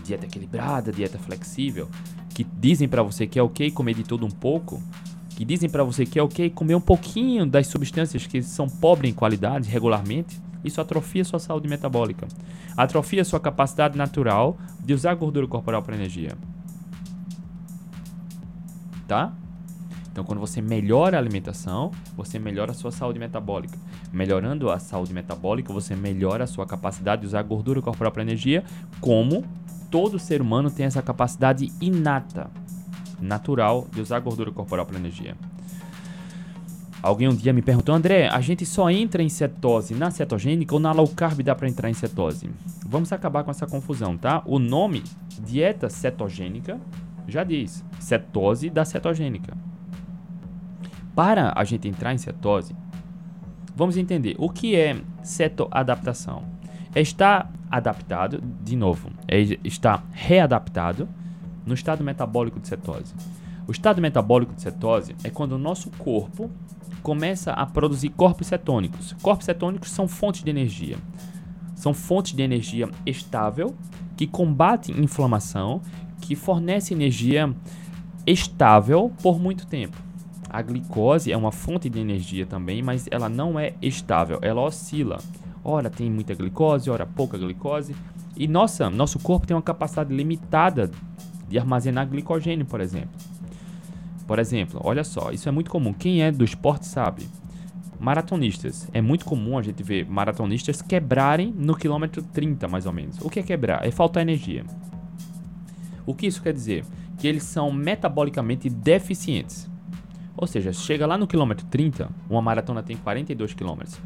dieta 0.02 0.26
equilibrada, 0.26 0.92
dieta 0.92 1.18
flexível, 1.18 1.88
que 2.30 2.44
dizem 2.44 2.88
para 2.88 3.02
você 3.02 3.26
que 3.26 3.38
é 3.38 3.42
ok 3.42 3.70
comer 3.70 3.94
de 3.94 4.02
tudo 4.02 4.26
um 4.26 4.30
pouco, 4.30 4.82
que 5.30 5.44
dizem 5.44 5.68
para 5.68 5.84
você 5.84 6.06
que 6.06 6.18
é 6.18 6.22
ok 6.22 6.50
comer 6.50 6.74
um 6.74 6.80
pouquinho 6.80 7.46
das 7.46 7.66
substâncias 7.66 8.26
que 8.26 8.42
são 8.42 8.68
pobres 8.68 9.10
em 9.10 9.14
qualidade 9.14 9.68
regularmente, 9.68 10.40
isso 10.64 10.80
atrofia 10.80 11.24
sua 11.24 11.38
saúde 11.38 11.68
metabólica, 11.68 12.26
atrofia 12.76 13.24
sua 13.24 13.38
capacidade 13.38 13.98
natural 13.98 14.56
de 14.82 14.94
usar 14.94 15.14
gordura 15.14 15.46
corporal 15.46 15.82
para 15.82 15.94
energia 15.94 16.32
tá? 19.06 19.32
Então, 20.14 20.22
quando 20.22 20.38
você 20.38 20.62
melhora 20.62 21.16
a 21.16 21.20
alimentação, 21.20 21.90
você 22.16 22.38
melhora 22.38 22.70
a 22.70 22.74
sua 22.74 22.92
saúde 22.92 23.18
metabólica. 23.18 23.76
Melhorando 24.12 24.70
a 24.70 24.78
saúde 24.78 25.12
metabólica, 25.12 25.72
você 25.72 25.96
melhora 25.96 26.44
a 26.44 26.46
sua 26.46 26.64
capacidade 26.64 27.22
de 27.22 27.26
usar 27.26 27.42
gordura 27.42 27.82
corporal 27.82 28.12
para 28.12 28.22
energia, 28.22 28.62
como 29.00 29.44
todo 29.90 30.16
ser 30.16 30.40
humano 30.40 30.70
tem 30.70 30.86
essa 30.86 31.02
capacidade 31.02 31.72
inata, 31.80 32.48
natural, 33.20 33.88
de 33.92 34.00
usar 34.00 34.20
gordura 34.20 34.52
corporal 34.52 34.86
para 34.86 34.96
energia. 34.96 35.34
Alguém 37.02 37.26
um 37.26 37.34
dia 37.34 37.52
me 37.52 37.60
perguntou, 37.60 37.92
André, 37.92 38.28
a 38.28 38.40
gente 38.40 38.64
só 38.64 38.88
entra 38.88 39.20
em 39.20 39.28
cetose 39.28 39.94
na 39.94 40.12
cetogênica 40.12 40.72
ou 40.74 40.80
na 40.80 40.92
low 40.92 41.08
carb 41.08 41.42
dá 41.42 41.56
para 41.56 41.68
entrar 41.68 41.90
em 41.90 41.94
cetose? 41.94 42.48
Vamos 42.86 43.12
acabar 43.12 43.42
com 43.42 43.50
essa 43.50 43.66
confusão, 43.66 44.16
tá? 44.16 44.44
O 44.46 44.60
nome 44.60 45.02
dieta 45.44 45.90
cetogênica 45.90 46.80
já 47.26 47.42
diz, 47.42 47.84
cetose 47.98 48.70
da 48.70 48.84
cetogênica. 48.84 49.63
Para 51.14 51.52
a 51.54 51.62
gente 51.64 51.86
entrar 51.86 52.12
em 52.12 52.18
cetose, 52.18 52.74
vamos 53.74 53.96
entender 53.96 54.34
o 54.38 54.50
que 54.50 54.74
é 54.74 55.00
cetoadaptação. 55.22 56.42
É 56.94 57.00
estar 57.00 57.52
adaptado, 57.70 58.42
de 58.62 58.76
novo, 58.76 59.10
é 59.28 59.40
estar 59.64 60.04
readaptado 60.12 61.08
no 61.64 61.74
estado 61.74 62.02
metabólico 62.04 62.60
de 62.60 62.68
cetose. 62.68 63.14
O 63.66 63.72
estado 63.72 64.00
metabólico 64.00 64.54
de 64.54 64.62
cetose 64.62 65.14
é 65.24 65.30
quando 65.30 65.52
o 65.52 65.58
nosso 65.58 65.90
corpo 65.92 66.50
começa 67.02 67.52
a 67.52 67.64
produzir 67.64 68.10
corpos 68.10 68.48
cetônicos. 68.48 69.14
Corpos 69.22 69.46
cetônicos 69.46 69.90
são 69.90 70.08
fontes 70.08 70.42
de 70.42 70.50
energia. 70.50 70.96
São 71.74 71.94
fontes 71.94 72.32
de 72.32 72.42
energia 72.42 72.88
estável 73.06 73.74
que 74.16 74.26
combate 74.26 74.92
inflamação 74.92 75.80
que 76.20 76.34
fornece 76.34 76.94
energia 76.94 77.54
estável 78.26 79.12
por 79.22 79.38
muito 79.38 79.66
tempo. 79.66 79.96
A 80.54 80.62
glicose 80.62 81.32
é 81.32 81.36
uma 81.36 81.50
fonte 81.50 81.90
de 81.90 81.98
energia 81.98 82.46
também, 82.46 82.80
mas 82.80 83.08
ela 83.10 83.28
não 83.28 83.58
é 83.58 83.74
estável, 83.82 84.38
ela 84.40 84.60
oscila. 84.60 85.18
Ora 85.64 85.90
tem 85.90 86.08
muita 86.08 86.32
glicose, 86.32 86.88
ora 86.88 87.04
pouca 87.04 87.36
glicose. 87.36 87.92
E 88.36 88.46
nossa, 88.46 88.88
nosso 88.88 89.18
corpo 89.18 89.48
tem 89.48 89.56
uma 89.56 89.62
capacidade 89.64 90.14
limitada 90.14 90.92
de 91.48 91.58
armazenar 91.58 92.08
glicogênio, 92.08 92.64
por 92.64 92.80
exemplo. 92.80 93.10
Por 94.28 94.38
exemplo, 94.38 94.80
olha 94.84 95.02
só, 95.02 95.32
isso 95.32 95.48
é 95.48 95.50
muito 95.50 95.72
comum. 95.72 95.92
Quem 95.92 96.22
é 96.22 96.30
do 96.30 96.44
esporte 96.44 96.86
sabe. 96.86 97.28
Maratonistas. 97.98 98.88
É 98.92 99.00
muito 99.00 99.24
comum 99.24 99.58
a 99.58 99.62
gente 99.62 99.82
ver 99.82 100.08
maratonistas 100.08 100.80
quebrarem 100.80 101.52
no 101.52 101.74
quilômetro 101.74 102.22
30, 102.22 102.68
mais 102.68 102.86
ou 102.86 102.92
menos. 102.92 103.18
O 103.20 103.28
que 103.28 103.40
é 103.40 103.42
quebrar? 103.42 103.84
É 103.84 103.90
faltar 103.90 104.22
energia. 104.22 104.64
O 106.06 106.14
que 106.14 106.28
isso 106.28 106.40
quer 106.40 106.52
dizer? 106.52 106.84
Que 107.18 107.26
eles 107.26 107.42
são 107.42 107.72
metabolicamente 107.72 108.70
deficientes. 108.70 109.73
Ou 110.36 110.46
seja, 110.46 110.72
chega 110.72 111.06
lá 111.06 111.16
no 111.16 111.26
quilômetro 111.26 111.66
30, 111.66 112.08
uma 112.28 112.42
maratona 112.42 112.82
tem 112.82 112.96
42 112.96 113.54
quilômetros. 113.54 114.00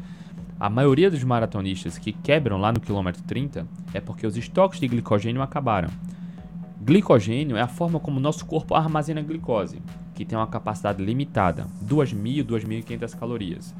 A 0.59 0.69
maioria 0.69 1.09
dos 1.09 1.23
maratonistas 1.23 1.97
que 1.97 2.11
quebram 2.11 2.57
lá 2.57 2.71
no 2.71 2.79
quilômetro 2.79 3.23
30 3.23 3.65
é 3.93 4.01
porque 4.01 4.27
os 4.27 4.37
estoques 4.37 4.79
de 4.79 4.87
glicogênio 4.87 5.41
acabaram. 5.41 5.89
Glicogênio 6.81 7.55
é 7.55 7.61
a 7.61 7.67
forma 7.67 7.99
como 7.99 8.17
o 8.17 8.21
nosso 8.21 8.45
corpo 8.45 8.75
armazena 8.75 9.21
glicose, 9.21 9.81
que 10.13 10.25
tem 10.25 10.37
uma 10.37 10.47
capacidade 10.47 11.03
limitada, 11.03 11.65
2.000, 11.85 12.43
2.500 12.43 13.17
calorias. 13.17 13.75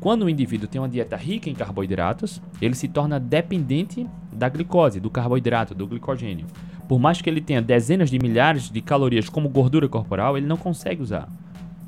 Quando 0.00 0.24
o 0.24 0.28
indivíduo 0.28 0.68
tem 0.68 0.80
uma 0.80 0.88
dieta 0.88 1.16
rica 1.16 1.48
em 1.48 1.54
carboidratos, 1.54 2.42
ele 2.60 2.74
se 2.74 2.88
torna 2.88 3.18
dependente 3.18 4.06
da 4.32 4.48
glicose, 4.48 5.00
do 5.00 5.10
carboidrato, 5.10 5.74
do 5.74 5.86
glicogênio. 5.86 6.46
Por 6.88 6.98
mais 6.98 7.22
que 7.22 7.30
ele 7.30 7.40
tenha 7.40 7.62
dezenas 7.62 8.10
de 8.10 8.18
milhares 8.18 8.70
de 8.70 8.80
calorias 8.80 9.28
como 9.28 9.48
gordura 9.48 9.88
corporal, 9.88 10.36
ele 10.36 10.46
não 10.46 10.56
consegue 10.56 11.02
usar. 11.02 11.28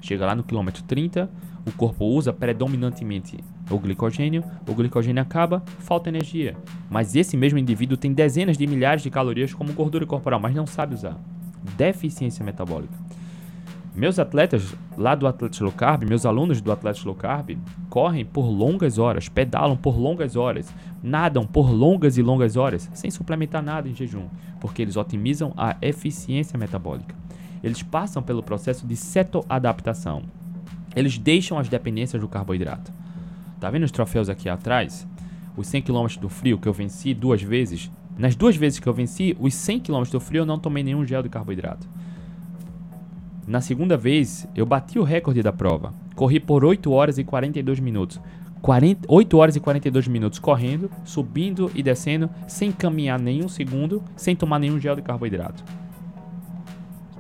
Chega 0.01 0.27
lá 0.27 0.35
no 0.35 0.43
quilômetro 0.43 0.83
30, 0.85 1.29
o 1.67 1.73
corpo 1.73 2.05
usa 2.05 2.33
predominantemente 2.33 3.39
o 3.71 3.79
glicogênio, 3.79 4.43
o 4.67 4.75
glicogênio 4.75 5.23
acaba, 5.23 5.63
falta 5.79 6.09
energia. 6.09 6.57
Mas 6.89 7.15
esse 7.15 7.37
mesmo 7.37 7.59
indivíduo 7.59 7.97
tem 7.97 8.13
dezenas 8.13 8.57
de 8.57 8.67
milhares 8.67 9.03
de 9.03 9.11
calorias 9.11 9.53
como 9.53 9.73
gordura 9.73 10.07
corporal, 10.07 10.41
mas 10.41 10.55
não 10.55 10.67
sabe 10.67 10.95
usar. 10.95 11.19
Deficiência 11.77 12.45
metabólica. 12.45 12.95
Meus 13.95 14.19
atletas 14.19 14.77
lá 14.97 15.15
do 15.15 15.27
Atlético 15.27 15.65
Low 15.65 15.73
Carb, 15.73 16.05
meus 16.05 16.25
alunos 16.25 16.61
do 16.61 16.71
Atlético 16.71 17.09
Low 17.09 17.17
Carb, 17.17 17.59
correm 17.91 18.25
por 18.25 18.49
longas 18.49 18.97
horas, 18.97 19.29
pedalam 19.29 19.77
por 19.77 19.99
longas 19.99 20.37
horas, 20.37 20.73
nadam 21.03 21.45
por 21.45 21.69
longas 21.71 22.17
e 22.17 22.23
longas 22.23 22.57
horas, 22.57 22.89
sem 22.95 23.11
suplementar 23.11 23.61
nada 23.61 23.89
em 23.89 23.95
jejum, 23.95 24.29
porque 24.61 24.83
eles 24.83 24.97
otimizam 24.97 25.53
a 25.57 25.77
eficiência 25.83 26.57
metabólica. 26.57 27.15
Eles 27.63 27.83
passam 27.83 28.23
pelo 28.23 28.43
processo 28.43 28.87
de 28.87 28.97
cetoadaptação. 28.97 30.23
Eles 30.95 31.19
deixam 31.19 31.59
as 31.59 31.69
dependências 31.69 32.21
do 32.21 32.29
carboidrato. 32.29 32.93
Tá 33.61 33.71
vendo 33.71 33.85
os 33.85 33.91
troféus 33.91 34.29
aqui 34.29 34.49
atrás? 34.49 35.07
Os 35.57 35.67
100 35.67 35.83
km 35.83 36.07
do 36.21 36.29
frio 36.29 36.59
que 36.59 36.69
eu 36.69 36.73
venci 36.73 37.13
duas 37.13 37.43
vezes. 37.43 37.91
Nas 38.17 38.37
duas 38.37 38.57
vezes 38.57 38.79
que 38.79 38.89
eu 38.89 38.93
venci, 38.93 39.37
os 39.39 39.55
100 39.55 39.81
km 39.81 40.03
do 40.11 40.21
frio 40.21 40.41
eu 40.43 40.47
não 40.47 40.59
tomei 40.59 40.83
nenhum 40.83 41.05
gel 41.05 41.23
de 41.23 41.29
carboidrato. 41.29 41.89
Na 43.47 43.61
segunda 43.61 43.97
vez, 43.97 44.47
eu 44.55 44.67
bati 44.67 44.99
o 44.99 45.03
recorde 45.03 45.43
da 45.43 45.53
prova. 45.53 45.95
Corri 46.15 46.39
por 46.39 46.65
8 46.65 46.91
horas 46.93 47.19
e 47.19 47.25
42 47.25 47.81
minutos. 47.81 48.21
40, 48.61 49.07
8 49.09 49.39
horas 49.39 49.57
e 49.57 49.61
42 49.61 50.09
minutos 50.09 50.39
correndo, 50.39 50.91
subindo 51.05 51.71
e 51.75 51.83
descendo, 51.83 52.29
sem 52.47 52.71
caminhar 52.71 53.19
nenhum 53.19 53.49
segundo, 53.49 54.03
sem 54.17 54.35
tomar 54.35 54.59
nenhum 54.59 54.79
gel 54.79 54.97
de 54.97 55.03
carboidrato. 55.03 55.65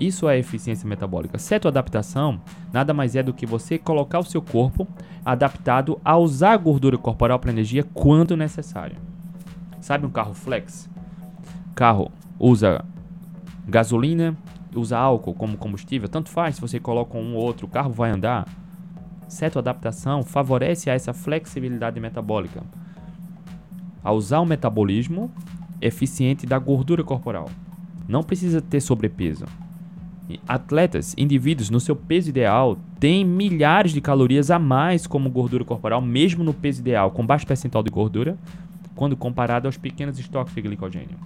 Isso 0.00 0.28
é 0.28 0.38
eficiência 0.38 0.88
metabólica. 0.88 1.38
Cetoadaptação 1.38 2.40
nada 2.72 2.94
mais 2.94 3.16
é 3.16 3.22
do 3.22 3.34
que 3.34 3.44
você 3.44 3.78
colocar 3.78 4.20
o 4.20 4.24
seu 4.24 4.40
corpo 4.40 4.86
adaptado 5.24 6.00
a 6.04 6.16
usar 6.16 6.52
a 6.52 6.56
gordura 6.56 6.96
corporal 6.96 7.38
para 7.38 7.50
energia 7.50 7.82
quando 7.82 8.36
necessário. 8.36 8.96
Sabe 9.80 10.06
um 10.06 10.10
carro 10.10 10.34
flex? 10.34 10.88
Carro 11.74 12.10
usa 12.38 12.84
gasolina, 13.66 14.36
usa 14.74 14.96
álcool 14.96 15.34
como 15.34 15.56
combustível, 15.56 16.08
tanto 16.08 16.30
faz 16.30 16.54
se 16.54 16.60
você 16.60 16.78
coloca 16.78 17.18
um 17.18 17.34
ou 17.34 17.42
outro, 17.42 17.66
o 17.66 17.70
carro 17.70 17.90
vai 17.90 18.10
andar. 18.10 18.46
Cetoadaptação 19.26 20.22
favorece 20.22 20.88
a 20.88 20.94
essa 20.94 21.12
flexibilidade 21.12 22.00
metabólica. 22.00 22.62
A 24.02 24.12
usar 24.12 24.40
o 24.40 24.46
metabolismo 24.46 25.30
eficiente 25.80 26.46
da 26.46 26.58
gordura 26.58 27.04
corporal. 27.04 27.50
Não 28.08 28.22
precisa 28.22 28.62
ter 28.62 28.80
sobrepeso. 28.80 29.44
Atletas, 30.46 31.14
indivíduos 31.16 31.70
no 31.70 31.80
seu 31.80 31.96
peso 31.96 32.28
ideal 32.28 32.78
têm 33.00 33.24
milhares 33.24 33.92
de 33.92 34.00
calorias 34.00 34.50
a 34.50 34.58
mais 34.58 35.06
como 35.06 35.30
gordura 35.30 35.64
corporal, 35.64 36.02
mesmo 36.02 36.44
no 36.44 36.52
peso 36.52 36.80
ideal, 36.80 37.10
com 37.10 37.24
baixo 37.24 37.46
percentual 37.46 37.82
de 37.82 37.90
gordura, 37.90 38.36
quando 38.94 39.16
comparado 39.16 39.66
aos 39.66 39.78
pequenos 39.78 40.18
estoques 40.18 40.54
de 40.54 40.60
glicogênio. 40.60 41.16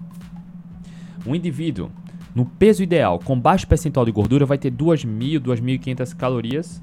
Um 1.26 1.34
indivíduo 1.34 1.90
no 2.34 2.46
peso 2.46 2.82
ideal, 2.82 3.18
com 3.18 3.38
baixo 3.38 3.66
percentual 3.66 4.06
de 4.06 4.12
gordura, 4.12 4.46
vai 4.46 4.56
ter 4.56 4.70
2.000, 4.70 5.40
2.500 5.40 6.16
calorias 6.16 6.82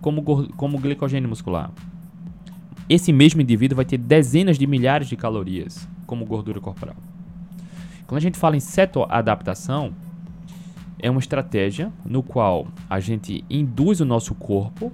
como, 0.00 0.22
como 0.52 0.78
glicogênio 0.78 1.28
muscular. 1.28 1.72
Esse 2.88 3.12
mesmo 3.12 3.42
indivíduo 3.42 3.76
vai 3.76 3.84
ter 3.84 3.98
dezenas 3.98 4.58
de 4.58 4.66
milhares 4.66 5.08
de 5.08 5.16
calorias 5.16 5.88
como 6.06 6.24
gordura 6.24 6.60
corporal. 6.60 6.96
Quando 8.06 8.18
a 8.18 8.22
gente 8.22 8.38
fala 8.38 8.56
em 8.56 8.60
cetoadaptação, 8.60 9.92
é 10.98 11.10
uma 11.10 11.20
estratégia 11.20 11.92
no 12.04 12.22
qual 12.22 12.66
a 12.88 13.00
gente 13.00 13.44
induz 13.48 14.00
o 14.00 14.04
nosso 14.04 14.34
corpo 14.34 14.92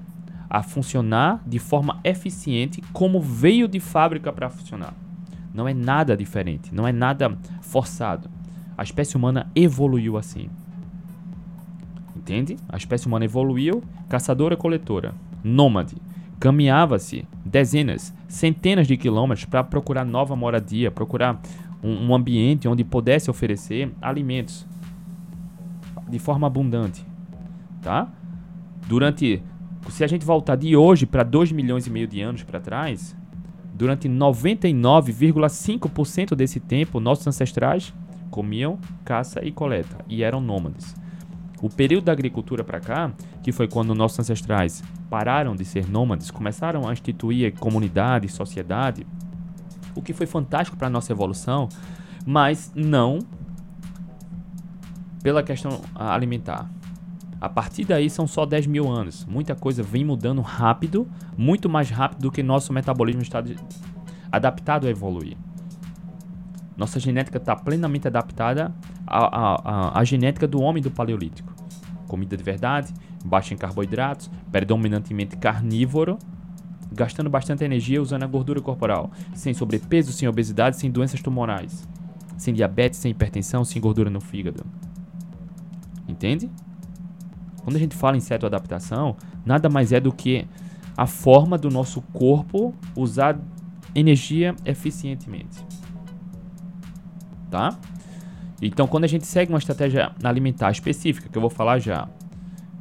a 0.48 0.62
funcionar 0.62 1.42
de 1.46 1.58
forma 1.58 1.98
eficiente 2.04 2.82
como 2.92 3.20
veio 3.20 3.66
de 3.66 3.80
fábrica 3.80 4.32
para 4.32 4.50
funcionar. 4.50 4.94
Não 5.52 5.66
é 5.66 5.74
nada 5.74 6.16
diferente, 6.16 6.74
não 6.74 6.86
é 6.86 6.92
nada 6.92 7.36
forçado. 7.62 8.28
A 8.76 8.82
espécie 8.82 9.16
humana 9.16 9.50
evoluiu 9.54 10.16
assim. 10.16 10.48
Entende? 12.16 12.56
A 12.68 12.76
espécie 12.76 13.06
humana 13.06 13.24
evoluiu 13.24 13.82
caçadora-coletora, 14.08 15.14
nômade. 15.42 15.96
Caminhava-se 16.40 17.24
dezenas, 17.44 18.12
centenas 18.28 18.86
de 18.86 18.96
quilômetros 18.96 19.44
para 19.44 19.62
procurar 19.62 20.04
nova 20.04 20.34
moradia, 20.34 20.90
procurar 20.90 21.40
um, 21.82 22.08
um 22.08 22.14
ambiente 22.14 22.66
onde 22.66 22.82
pudesse 22.82 23.30
oferecer 23.30 23.92
alimentos 24.00 24.66
de 26.14 26.18
forma 26.20 26.46
abundante, 26.46 27.04
tá? 27.82 28.08
Durante, 28.86 29.42
se 29.88 30.04
a 30.04 30.06
gente 30.06 30.24
voltar 30.24 30.54
de 30.54 30.76
hoje 30.76 31.06
para 31.06 31.24
2 31.24 31.50
milhões 31.50 31.88
e 31.88 31.90
meio 31.90 32.06
de 32.06 32.20
anos 32.20 32.44
para 32.44 32.60
trás, 32.60 33.16
durante 33.74 34.08
99,5% 34.08 36.36
desse 36.36 36.60
tempo, 36.60 37.00
nossos 37.00 37.26
ancestrais 37.26 37.92
comiam 38.30 38.78
caça 39.04 39.44
e 39.44 39.50
coleta 39.50 40.04
e 40.08 40.22
eram 40.22 40.40
nômades. 40.40 40.94
O 41.60 41.68
período 41.68 42.04
da 42.04 42.12
agricultura 42.12 42.62
para 42.62 42.78
cá, 42.78 43.10
que 43.42 43.50
foi 43.50 43.66
quando 43.66 43.92
nossos 43.92 44.20
ancestrais 44.20 44.84
pararam 45.10 45.56
de 45.56 45.64
ser 45.64 45.90
nômades, 45.90 46.30
começaram 46.30 46.88
a 46.88 46.92
instituir 46.92 47.52
comunidade, 47.58 48.28
sociedade, 48.28 49.04
o 49.96 50.02
que 50.02 50.12
foi 50.12 50.26
fantástico 50.26 50.76
para 50.76 50.86
a 50.86 50.90
nossa 50.90 51.10
evolução, 51.10 51.68
mas 52.24 52.70
não 52.72 53.18
pela 55.24 55.42
questão 55.42 55.80
alimentar. 55.94 56.70
A 57.40 57.48
partir 57.48 57.86
daí 57.86 58.10
são 58.10 58.26
só 58.26 58.44
10 58.44 58.66
mil 58.66 58.90
anos. 58.90 59.24
Muita 59.24 59.54
coisa 59.54 59.82
vem 59.82 60.04
mudando 60.04 60.42
rápido, 60.42 61.08
muito 61.34 61.66
mais 61.66 61.88
rápido 61.88 62.20
do 62.20 62.30
que 62.30 62.42
nosso 62.42 62.74
metabolismo 62.74 63.22
está 63.22 63.42
adaptado 64.30 64.86
a 64.86 64.90
evoluir. 64.90 65.34
Nossa 66.76 67.00
genética 67.00 67.38
está 67.38 67.56
plenamente 67.56 68.06
adaptada 68.06 68.74
à, 69.06 69.94
à, 69.94 69.98
à, 69.98 70.04
genética 70.04 70.46
do 70.46 70.60
homem 70.60 70.82
do 70.82 70.90
Paleolítico. 70.90 71.54
Comida 72.06 72.36
de 72.36 72.42
verdade, 72.42 72.92
baixa 73.24 73.54
em 73.54 73.56
carboidratos, 73.56 74.30
predominantemente 74.52 75.38
carnívoro, 75.38 76.18
gastando 76.92 77.30
bastante 77.30 77.64
energia 77.64 78.02
usando 78.02 78.24
a 78.24 78.26
gordura 78.26 78.60
corporal, 78.60 79.10
sem 79.32 79.54
sobrepeso, 79.54 80.12
sem 80.12 80.28
obesidade, 80.28 80.76
sem 80.76 80.90
doenças 80.90 81.22
tumorais, 81.22 81.88
sem 82.36 82.52
diabetes, 82.52 82.98
sem 82.98 83.10
hipertensão, 83.10 83.64
sem 83.64 83.80
gordura 83.80 84.10
no 84.10 84.20
fígado. 84.20 84.66
Entende? 86.14 86.48
Quando 87.64 87.74
a 87.74 87.78
gente 87.78 87.96
fala 87.96 88.16
em 88.16 88.20
cetoadaptação, 88.20 89.16
nada 89.44 89.68
mais 89.68 89.90
é 89.90 89.98
do 89.98 90.12
que 90.12 90.46
a 90.96 91.06
forma 91.06 91.58
do 91.58 91.68
nosso 91.68 92.00
corpo 92.00 92.72
usar 92.94 93.36
energia 93.94 94.54
eficientemente. 94.64 95.66
Tá? 97.50 97.76
Então, 98.62 98.86
quando 98.86 99.04
a 99.04 99.08
gente 99.08 99.26
segue 99.26 99.52
uma 99.52 99.58
estratégia 99.58 100.12
alimentar 100.22 100.70
específica, 100.70 101.28
que 101.28 101.36
eu 101.36 101.42
vou 101.42 101.50
falar 101.50 101.80
já, 101.80 102.08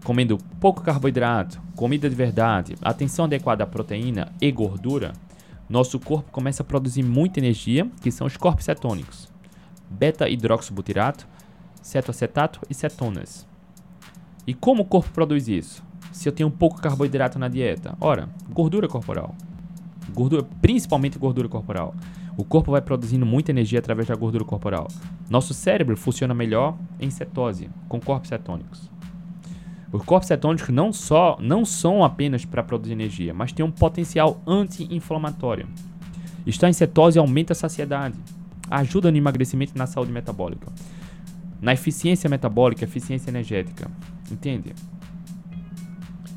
comendo 0.04 0.38
pouco 0.60 0.84
carboidrato, 0.84 1.60
comida 1.76 2.08
de 2.08 2.16
verdade, 2.16 2.76
atenção 2.84 3.26
adequada 3.26 3.64
à 3.64 3.68
proteína 3.68 4.32
e 4.40 4.52
gordura, 4.52 5.14
nosso 5.68 6.00
corpo 6.00 6.32
começa 6.32 6.62
a 6.62 6.66
produzir 6.66 7.02
muita 7.02 7.40
energia, 7.40 7.90
que 8.00 8.12
são 8.12 8.28
os 8.28 8.38
corpos 8.38 8.66
cetônicos, 8.66 9.28
beta-hidroxibutirato, 9.90 11.28
cetoacetato 11.84 12.62
e 12.70 12.74
cetonas. 12.74 13.46
E 14.48 14.54
como 14.54 14.82
o 14.82 14.86
corpo 14.86 15.12
produz 15.12 15.48
isso? 15.48 15.84
Se 16.12 16.28
eu 16.28 16.34
tenho 16.34 16.50
pouco 16.50 16.82
carboidrato 16.82 17.38
na 17.38 17.48
dieta? 17.48 17.96
Ora, 18.00 18.30
gordura 18.50 18.88
corporal. 18.88 19.36
Gordura, 20.14 20.44
principalmente 20.62 21.20
gordura 21.20 21.50
corporal. 21.50 21.94
O 22.38 22.44
corpo 22.44 22.72
vai 22.72 22.82
produzindo 22.82 23.26
muita 23.26 23.52
energia 23.52 23.80
através 23.80 24.08
da 24.08 24.16
gordura 24.16 24.46
corporal. 24.46 24.88
Nosso 25.30 25.54
cérebro 25.54 25.96
funciona 25.98 26.34
melhor 26.34 26.78
em 27.00 27.10
cetose, 27.10 27.70
com 27.88 28.00
corpos 28.00 28.30
cetônicos. 28.30 28.90
Os 29.92 30.04
corpos 30.04 30.28
cetônicos 30.28 30.70
não 30.70 30.92
só 30.92 31.38
não 31.40 31.64
são 31.64 32.04
apenas 32.04 32.46
para 32.46 32.64
produzir 32.64 32.94
energia, 32.94 33.34
mas 33.34 33.52
têm 33.52 33.64
um 33.64 33.72
potencial 33.72 34.42
anti-inflamatório. 34.48 35.68
Estar 36.46 36.70
em 36.70 36.74
cetose 36.74 37.20
aumenta 37.20 37.54
a 37.54 37.56
saciedade, 37.56 38.18
ajuda 38.70 39.12
no 39.12 39.18
emagrecimento 39.18 39.74
e 39.76 39.78
na 39.78 39.86
saúde 39.86 40.12
metabólica. 40.12 40.72
Na 41.64 41.72
eficiência 41.72 42.30
metabólica, 42.30 42.84
eficiência 42.84 43.32
energética. 43.32 43.90
Entende? 44.30 44.74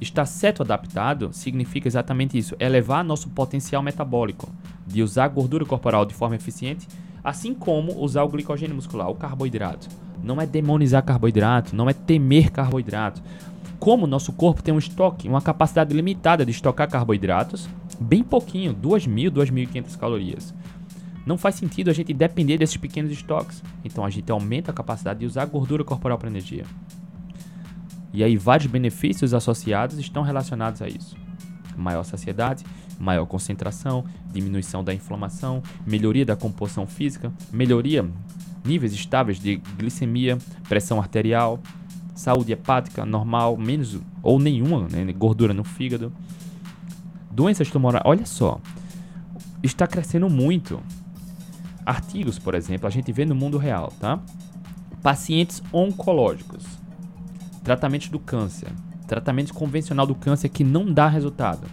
Estar 0.00 0.24
ceto-adaptado 0.24 1.30
significa 1.32 1.88
exatamente 1.88 2.38
isso: 2.38 2.54
elevar 2.60 3.02
nosso 3.02 3.28
potencial 3.30 3.82
metabólico, 3.82 4.48
de 4.86 5.02
usar 5.02 5.26
gordura 5.26 5.66
corporal 5.66 6.06
de 6.06 6.14
forma 6.14 6.36
eficiente, 6.36 6.86
assim 7.24 7.52
como 7.54 8.00
usar 8.00 8.22
o 8.22 8.28
glicogênio 8.28 8.76
muscular, 8.76 9.10
o 9.10 9.16
carboidrato. 9.16 9.88
Não 10.22 10.40
é 10.40 10.46
demonizar 10.46 11.02
carboidrato, 11.02 11.74
não 11.74 11.90
é 11.90 11.92
temer 11.92 12.52
carboidrato. 12.52 13.20
Como 13.80 14.06
nosso 14.06 14.32
corpo 14.32 14.62
tem 14.62 14.72
um 14.72 14.78
estoque, 14.78 15.28
uma 15.28 15.42
capacidade 15.42 15.92
limitada 15.92 16.44
de 16.44 16.52
estocar 16.52 16.88
carboidratos, 16.88 17.68
bem 17.98 18.22
pouquinho, 18.22 18.72
2.000, 18.72 19.30
2.500 19.32 19.98
calorias. 19.98 20.54
Não 21.26 21.36
faz 21.36 21.56
sentido 21.56 21.90
a 21.90 21.92
gente 21.92 22.14
depender 22.14 22.56
desses 22.56 22.76
pequenos 22.76 23.10
estoques. 23.10 23.60
Então 23.84 24.04
a 24.04 24.10
gente 24.10 24.30
aumenta 24.30 24.70
a 24.70 24.74
capacidade 24.74 25.18
de 25.18 25.26
usar 25.26 25.44
gordura 25.46 25.82
corporal 25.82 26.16
para 26.16 26.30
energia. 26.30 26.64
E 28.14 28.22
aí 28.22 28.36
vários 28.36 28.70
benefícios 28.70 29.34
associados 29.34 29.98
estão 29.98 30.22
relacionados 30.22 30.80
a 30.80 30.88
isso. 30.88 31.16
Maior 31.76 32.04
saciedade, 32.04 32.64
maior 32.98 33.26
concentração, 33.26 34.04
diminuição 34.32 34.84
da 34.84 34.94
inflamação, 34.94 35.62
melhoria 35.84 36.24
da 36.24 36.36
composição 36.36 36.86
física, 36.86 37.32
melhoria 37.52 38.08
níveis 38.64 38.92
estáveis 38.92 39.38
de 39.38 39.56
glicemia, 39.76 40.38
pressão 40.68 40.98
arterial, 40.98 41.60
saúde 42.14 42.52
hepática 42.52 43.04
normal, 43.04 43.56
menos 43.56 43.98
ou 44.22 44.38
nenhuma 44.38 44.88
né, 44.88 45.12
gordura 45.12 45.52
no 45.52 45.64
fígado. 45.64 46.12
Doenças 47.30 47.68
tumorais, 47.68 48.02
olha 48.06 48.24
só, 48.24 48.60
está 49.62 49.86
crescendo 49.86 50.30
muito. 50.30 50.80
Artigos, 51.87 52.38
por 52.38 52.55
exemplo, 52.55 52.87
a 52.87 52.90
gente 52.90 53.12
vê 53.12 53.25
no 53.25 53.35
mundo 53.35 53.57
real, 53.57 53.92
tá? 54.01 54.18
Pacientes 55.03 55.62
oncológicos 55.72 56.64
Tratamento 57.66 58.09
do 58.12 58.20
câncer. 58.20 58.70
Tratamento 59.09 59.53
convencional 59.53 60.07
do 60.07 60.14
câncer 60.14 60.49
que 60.51 60.62
não 60.62 60.92
dá 60.92 61.09
resultado. 61.09 61.66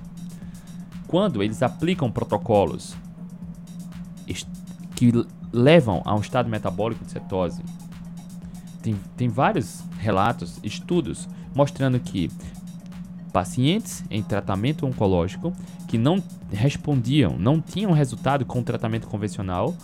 Quando 1.06 1.44
eles 1.44 1.62
aplicam 1.62 2.12
protocolos 2.12 2.96
que 4.96 5.12
levam 5.52 6.02
a 6.04 6.16
um 6.16 6.20
estado 6.20 6.50
metabólico 6.50 7.06
de 7.06 7.12
cetose, 7.12 7.62
tem, 8.82 8.96
tem 9.16 9.30
vários 9.30 9.84
relatos, 10.00 10.60
estudos, 10.64 11.30
mostrando 11.54 12.00
que 12.00 12.32
pacientes 13.32 14.04
em 14.10 14.24
tratamento 14.24 14.88
oncológico 14.88 15.54
que 15.94 15.98
não 16.00 16.24
respondiam, 16.52 17.38
não 17.38 17.62
tinham 17.62 17.92
resultado 17.92 18.44
com 18.48 18.62
o 18.62 18.64
tratamento 18.64 19.06
convencional, 19.06 19.76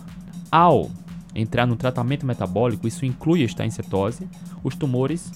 ao 0.52 0.90
entrar 1.36 1.68
no 1.68 1.76
tratamento 1.76 2.26
metabólico, 2.26 2.88
isso 2.88 3.06
inclui 3.06 3.44
estar 3.44 3.64
em 3.64 3.70
cetose, 3.70 4.28
os 4.64 4.76
tumores 4.76 5.32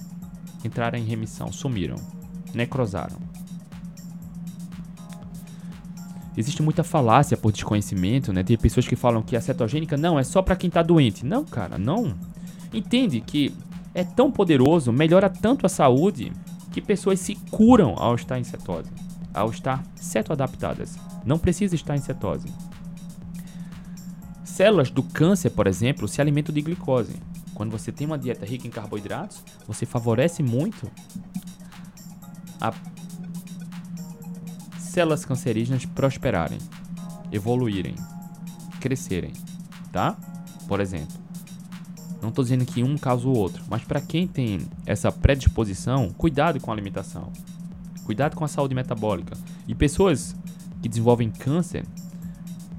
entraram 0.65 0.97
em 0.97 1.03
remissão, 1.03 1.51
sumiram, 1.51 1.97
necrosaram. 2.55 3.17
Existe 6.35 6.63
muita 6.63 6.83
falácia 6.83 7.37
por 7.37 7.51
desconhecimento, 7.51 8.33
né? 8.33 8.41
Tem 8.41 8.57
pessoas 8.57 8.87
que 8.87 8.95
falam 8.95 9.21
que 9.21 9.35
a 9.35 9.41
cetogênica 9.41 9.95
não 9.95 10.17
é 10.17 10.23
só 10.23 10.41
para 10.41 10.55
quem 10.55 10.69
está 10.69 10.81
doente. 10.81 11.23
Não, 11.23 11.45
cara, 11.45 11.77
não. 11.77 12.15
Entende 12.73 13.21
que 13.21 13.53
é 13.93 14.03
tão 14.03 14.31
poderoso, 14.31 14.91
melhora 14.91 15.29
tanto 15.29 15.67
a 15.67 15.69
saúde, 15.69 16.31
que 16.71 16.81
pessoas 16.81 17.19
se 17.19 17.35
curam 17.51 17.93
ao 17.95 18.15
estar 18.15 18.39
em 18.39 18.43
cetose, 18.43 18.89
ao 19.33 19.49
estar 19.49 19.83
cetoadaptadas. 19.95 20.97
Não 21.25 21.39
precisa 21.39 21.75
estar 21.75 21.95
em 21.95 22.01
cetose. 22.01 22.47
Células 24.43 24.91
do 24.91 25.01
câncer, 25.01 25.49
por 25.49 25.65
exemplo, 25.65 26.07
se 26.07 26.21
alimentam 26.21 26.53
de 26.53 26.61
glicose. 26.61 27.15
Quando 27.53 27.71
você 27.71 27.91
tem 27.91 28.05
uma 28.05 28.17
dieta 28.17 28.45
rica 28.45 28.67
em 28.67 28.69
carboidratos, 28.69 29.43
você 29.67 29.85
favorece 29.85 30.43
muito 30.43 30.89
a 32.61 32.73
células 34.77 35.25
cancerígenas 35.25 35.85
prosperarem, 35.85 36.59
evoluírem, 37.31 37.95
crescerem, 38.79 39.33
tá? 39.91 40.15
Por 40.67 40.79
exemplo. 40.79 41.23
Não 42.21 42.29
estou 42.29 42.43
dizendo 42.43 42.65
que 42.65 42.81
um 42.83 42.97
causa 42.97 43.27
o 43.27 43.37
outro, 43.37 43.63
mas 43.67 43.83
para 43.83 43.99
quem 43.99 44.25
tem 44.27 44.65
essa 44.85 45.11
predisposição, 45.11 46.09
cuidado 46.11 46.59
com 46.59 46.71
a 46.71 46.73
alimentação. 46.73 47.31
Cuidado 48.05 48.35
com 48.35 48.43
a 48.43 48.47
saúde 48.47 48.75
metabólica. 48.75 49.37
E 49.67 49.73
pessoas 49.73 50.35
que 50.81 50.89
desenvolvem 50.89 51.29
câncer, 51.29 51.85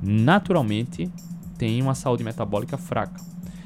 naturalmente, 0.03 1.11
têm 1.57 1.81
uma 1.81 1.95
saúde 1.95 2.23
metabólica 2.23 2.77
fraca. 2.77 3.21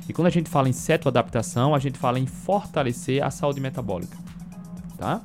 E 0.08 0.12
quando 0.12 0.28
a 0.28 0.30
gente 0.30 0.48
fala 0.48 0.68
em 0.68 0.72
cetoadaptação, 0.72 1.74
a 1.74 1.78
gente 1.78 1.98
fala 1.98 2.18
em 2.18 2.26
fortalecer 2.26 3.22
a 3.22 3.30
saúde 3.30 3.60
metabólica, 3.60 4.16
tá? 4.96 5.20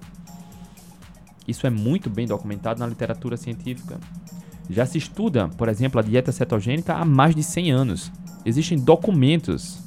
Isso 1.48 1.68
é 1.68 1.70
muito 1.70 2.10
bem 2.10 2.28
documentado 2.28 2.80
na 2.80 2.88
literatura 2.88 3.38
científica. 3.38 4.00
Já 4.70 4.86
se 4.86 4.98
estuda, 4.98 5.50
por 5.50 5.70
exemplo, 5.70 6.00
a 6.00 6.04
dieta 6.04 6.32
cetogênica 6.32 6.94
há 6.94 7.06
mais 7.06 7.36
de 7.36 7.44
100 7.44 7.72
anos. 7.72 8.12
Existem 8.46 8.78
documentos 8.78 9.80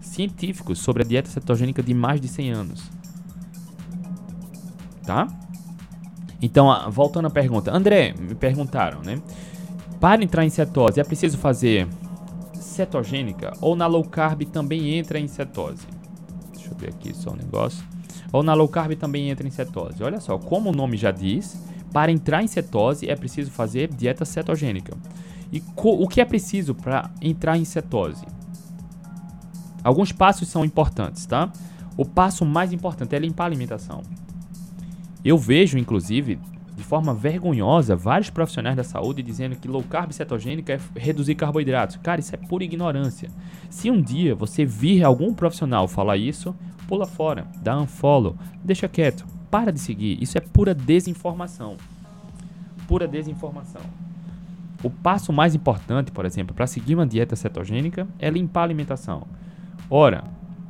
científicos 0.00 0.78
sobre 0.78 1.02
a 1.02 1.06
dieta 1.06 1.30
cetogênica 1.30 1.82
de 1.82 1.94
mais 1.94 2.20
de 2.20 2.28
100 2.28 2.50
anos. 2.50 2.99
Tá? 5.10 5.26
Então, 6.40 6.68
voltando 6.88 7.26
à 7.26 7.30
pergunta. 7.30 7.76
André, 7.76 8.14
me 8.16 8.32
perguntaram, 8.36 9.00
né? 9.00 9.20
Para 9.98 10.22
entrar 10.22 10.44
em 10.44 10.50
cetose, 10.50 11.00
é 11.00 11.02
preciso 11.02 11.36
fazer 11.36 11.88
cetogênica 12.54 13.52
ou 13.60 13.74
na 13.74 13.88
low 13.88 14.04
carb 14.04 14.44
também 14.44 14.94
entra 14.94 15.18
em 15.18 15.26
cetose? 15.26 15.84
Deixa 16.54 16.70
eu 16.70 16.76
ver 16.76 16.90
aqui 16.90 17.12
só 17.12 17.32
um 17.32 17.34
negócio. 17.34 17.84
Ou 18.32 18.44
na 18.44 18.54
low 18.54 18.68
carb 18.68 18.92
também 18.92 19.30
entra 19.30 19.44
em 19.44 19.50
cetose. 19.50 20.00
Olha 20.00 20.20
só, 20.20 20.38
como 20.38 20.70
o 20.70 20.72
nome 20.72 20.96
já 20.96 21.10
diz, 21.10 21.60
para 21.92 22.12
entrar 22.12 22.44
em 22.44 22.46
cetose 22.46 23.10
é 23.10 23.16
preciso 23.16 23.50
fazer 23.50 23.92
dieta 23.92 24.24
cetogênica. 24.24 24.96
E 25.52 25.60
o 25.74 26.06
que 26.06 26.20
é 26.20 26.24
preciso 26.24 26.72
para 26.72 27.10
entrar 27.20 27.58
em 27.58 27.64
cetose? 27.64 28.24
Alguns 29.82 30.12
passos 30.12 30.46
são 30.46 30.64
importantes, 30.64 31.26
tá? 31.26 31.52
O 31.96 32.04
passo 32.04 32.46
mais 32.46 32.72
importante 32.72 33.16
é 33.16 33.18
limpar 33.18 33.42
a 33.42 33.46
alimentação. 33.48 34.02
Eu 35.24 35.36
vejo, 35.36 35.78
inclusive, 35.78 36.38
de 36.80 36.82
forma 36.82 37.12
vergonhosa, 37.12 37.94
vários 37.94 38.30
profissionais 38.30 38.74
da 38.74 38.82
saúde 38.82 39.22
dizendo 39.22 39.54
que 39.54 39.68
low 39.68 39.82
carb 39.82 40.12
cetogênica 40.12 40.72
é 40.72 40.80
reduzir 40.98 41.34
carboidratos. 41.34 41.96
Cara, 41.96 42.20
isso 42.20 42.34
é 42.34 42.38
pura 42.38 42.64
ignorância. 42.64 43.28
Se 43.68 43.90
um 43.90 44.00
dia 44.00 44.34
você 44.34 44.64
vir 44.64 45.04
algum 45.04 45.34
profissional 45.34 45.86
falar 45.86 46.16
isso, 46.16 46.56
pula 46.88 47.06
fora, 47.06 47.46
dá 47.62 47.78
unfollow, 47.78 48.34
deixa 48.64 48.88
quieto, 48.88 49.26
para 49.50 49.70
de 49.70 49.78
seguir. 49.78 50.20
Isso 50.22 50.38
é 50.38 50.40
pura 50.40 50.74
desinformação. 50.74 51.76
Pura 52.88 53.06
desinformação. 53.06 53.82
O 54.82 54.88
passo 54.88 55.34
mais 55.34 55.54
importante, 55.54 56.10
por 56.10 56.24
exemplo, 56.24 56.54
para 56.54 56.66
seguir 56.66 56.94
uma 56.94 57.06
dieta 57.06 57.36
cetogênica 57.36 58.08
é 58.18 58.30
limpar 58.30 58.62
a 58.62 58.64
alimentação. 58.64 59.26
Ora, 59.90 60.24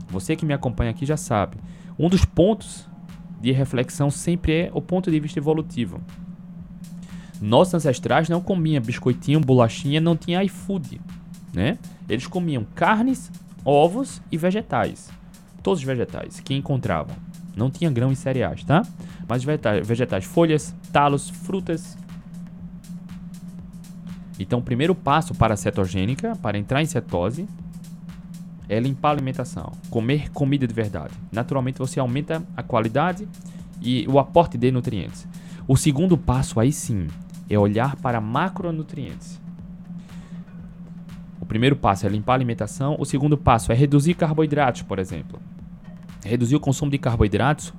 você 0.08 0.34
que 0.34 0.44
me 0.44 0.52
acompanha 0.52 0.90
aqui 0.90 1.06
já 1.06 1.16
sabe, 1.16 1.56
um 1.96 2.08
dos 2.08 2.24
pontos 2.24 2.89
de 3.40 3.52
reflexão 3.52 4.10
sempre 4.10 4.52
é 4.52 4.70
o 4.74 4.82
ponto 4.82 5.10
de 5.10 5.18
vista 5.18 5.38
evolutivo. 5.38 6.00
Nossos 7.40 7.74
ancestrais 7.74 8.28
não 8.28 8.40
comiam 8.40 8.82
biscoitinho, 8.82 9.40
bolachinha, 9.40 10.00
não 10.00 10.16
tinha 10.16 10.44
iFood, 10.44 11.00
né? 11.54 11.78
Eles 12.08 12.26
comiam 12.26 12.66
carnes, 12.74 13.30
ovos 13.64 14.20
e 14.30 14.36
vegetais. 14.36 15.10
Todos 15.62 15.80
os 15.80 15.86
vegetais 15.86 16.40
que 16.40 16.54
encontravam. 16.54 17.16
Não 17.56 17.70
tinha 17.70 17.90
grão 17.90 18.12
e 18.12 18.16
cereais, 18.16 18.62
tá? 18.62 18.82
Mas 19.26 19.42
vegetais, 19.42 19.86
vegetais 19.86 20.24
folhas, 20.24 20.74
talos, 20.92 21.30
frutas. 21.30 21.96
Então, 24.38 24.58
o 24.58 24.62
primeiro 24.62 24.94
passo 24.94 25.34
para 25.34 25.54
a 25.54 25.56
cetogênica, 25.56 26.36
para 26.36 26.58
entrar 26.58 26.82
em 26.82 26.86
cetose, 26.86 27.46
é 28.70 28.78
limpar 28.78 29.08
a 29.08 29.12
alimentação, 29.12 29.72
comer 29.90 30.30
comida 30.30 30.64
de 30.64 30.72
verdade. 30.72 31.12
Naturalmente 31.32 31.80
você 31.80 31.98
aumenta 31.98 32.40
a 32.56 32.62
qualidade 32.62 33.26
e 33.82 34.06
o 34.08 34.16
aporte 34.16 34.56
de 34.56 34.70
nutrientes. 34.70 35.26
O 35.66 35.76
segundo 35.76 36.16
passo 36.16 36.60
aí 36.60 36.70
sim 36.70 37.08
é 37.48 37.58
olhar 37.58 37.96
para 37.96 38.20
macronutrientes. 38.20 39.40
O 41.40 41.44
primeiro 41.44 41.74
passo 41.74 42.06
é 42.06 42.08
limpar 42.08 42.34
a 42.34 42.36
alimentação, 42.36 42.94
o 42.96 43.04
segundo 43.04 43.36
passo 43.36 43.72
é 43.72 43.74
reduzir 43.74 44.14
carboidratos, 44.14 44.82
por 44.82 45.00
exemplo. 45.00 45.40
Reduzir 46.24 46.54
o 46.54 46.60
consumo 46.60 46.92
de 46.92 46.98
carboidratos 46.98 47.74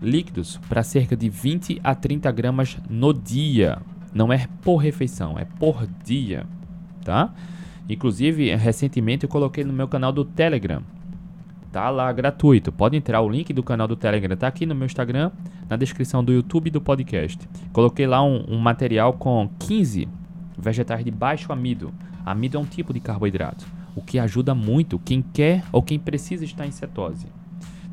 líquidos 0.00 0.58
para 0.70 0.82
cerca 0.82 1.14
de 1.14 1.28
20 1.28 1.82
a 1.84 1.94
30 1.94 2.32
gramas 2.32 2.78
no 2.88 3.12
dia. 3.12 3.78
Não 4.14 4.32
é 4.32 4.48
por 4.62 4.76
refeição, 4.76 5.38
é 5.38 5.44
por 5.44 5.86
dia, 6.02 6.46
tá? 7.04 7.34
Inclusive, 7.88 8.54
recentemente 8.54 9.24
eu 9.24 9.28
coloquei 9.28 9.64
no 9.64 9.72
meu 9.72 9.86
canal 9.86 10.12
do 10.12 10.24
Telegram. 10.24 10.82
Tá 11.70 11.90
lá 11.90 12.10
gratuito. 12.12 12.70
Pode 12.70 12.96
entrar 12.96 13.20
o 13.20 13.28
link 13.28 13.52
do 13.52 13.62
canal 13.62 13.88
do 13.88 13.96
Telegram, 13.96 14.36
tá 14.36 14.46
aqui 14.46 14.64
no 14.64 14.74
meu 14.74 14.86
Instagram, 14.86 15.30
na 15.68 15.76
descrição 15.76 16.22
do 16.22 16.32
YouTube 16.32 16.70
do 16.70 16.80
podcast. 16.80 17.48
Coloquei 17.72 18.06
lá 18.06 18.22
um, 18.22 18.44
um 18.48 18.58
material 18.58 19.14
com 19.14 19.50
15 19.58 20.08
vegetais 20.56 21.04
de 21.04 21.10
baixo 21.10 21.52
amido. 21.52 21.92
Amido 22.24 22.56
é 22.56 22.60
um 22.60 22.64
tipo 22.64 22.92
de 22.92 23.00
carboidrato, 23.00 23.66
o 23.94 24.00
que 24.00 24.18
ajuda 24.18 24.54
muito 24.54 24.98
quem 24.98 25.20
quer 25.20 25.64
ou 25.72 25.82
quem 25.82 25.98
precisa 25.98 26.44
estar 26.44 26.66
em 26.66 26.70
cetose. 26.70 27.26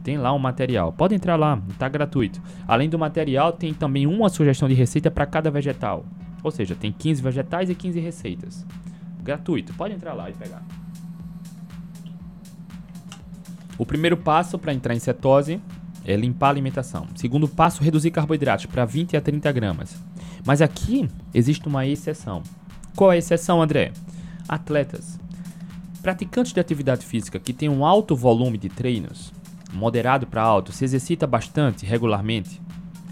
Tem 0.03 0.17
lá 0.17 0.33
um 0.33 0.39
material. 0.39 0.91
Pode 0.93 1.13
entrar 1.13 1.35
lá, 1.35 1.61
está 1.69 1.89
gratuito. 1.89 2.41
Além 2.67 2.89
do 2.89 2.97
material, 2.97 3.51
tem 3.51 3.73
também 3.73 4.07
uma 4.07 4.29
sugestão 4.29 4.67
de 4.67 4.73
receita 4.73 5.11
para 5.11 5.25
cada 5.25 5.51
vegetal. 5.51 6.05
Ou 6.43 6.49
seja, 6.49 6.75
tem 6.75 6.91
15 6.91 7.21
vegetais 7.21 7.69
e 7.69 7.75
15 7.75 7.99
receitas. 7.99 8.65
Gratuito, 9.21 9.73
pode 9.73 9.93
entrar 9.93 10.13
lá 10.13 10.29
e 10.29 10.33
pegar. 10.33 10.63
O 13.77 13.85
primeiro 13.85 14.17
passo 14.17 14.59
para 14.59 14.73
entrar 14.73 14.93
em 14.93 14.99
cetose 14.99 15.61
é 16.05 16.15
limpar 16.15 16.47
a 16.47 16.49
alimentação. 16.49 17.07
Segundo 17.15 17.47
passo, 17.47 17.83
reduzir 17.83 18.11
carboidratos 18.11 18.65
para 18.65 18.85
20 18.85 19.17
a 19.17 19.21
30 19.21 19.51
gramas. 19.51 19.95
Mas 20.45 20.61
aqui 20.61 21.09
existe 21.33 21.67
uma 21.67 21.85
exceção. 21.85 22.43
Qual 22.95 23.11
é 23.11 23.15
a 23.15 23.17
exceção, 23.17 23.61
André? 23.61 23.91
Atletas. 24.47 25.19
Praticantes 26.01 26.53
de 26.53 26.59
atividade 26.59 27.05
física 27.05 27.39
que 27.39 27.53
têm 27.53 27.69
um 27.69 27.85
alto 27.85 28.15
volume 28.15 28.57
de 28.57 28.69
treinos, 28.69 29.31
moderado 29.71 30.25
para 30.27 30.41
alto, 30.41 30.71
se 30.71 30.83
exercita 30.83 31.25
bastante 31.27 31.85
regularmente, 31.85 32.61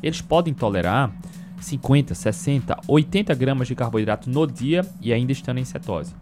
eles 0.01 0.21
podem 0.21 0.53
tolerar 0.53 1.11
50, 1.59 2.15
60, 2.15 2.79
80 2.87 3.35
gramas 3.35 3.67
de 3.67 3.75
carboidrato 3.75 4.29
no 4.29 4.45
dia 4.47 4.85
e 5.01 5.11
ainda 5.13 5.31
estando 5.31 5.59
em 5.59 5.65
cetose. 5.65 6.13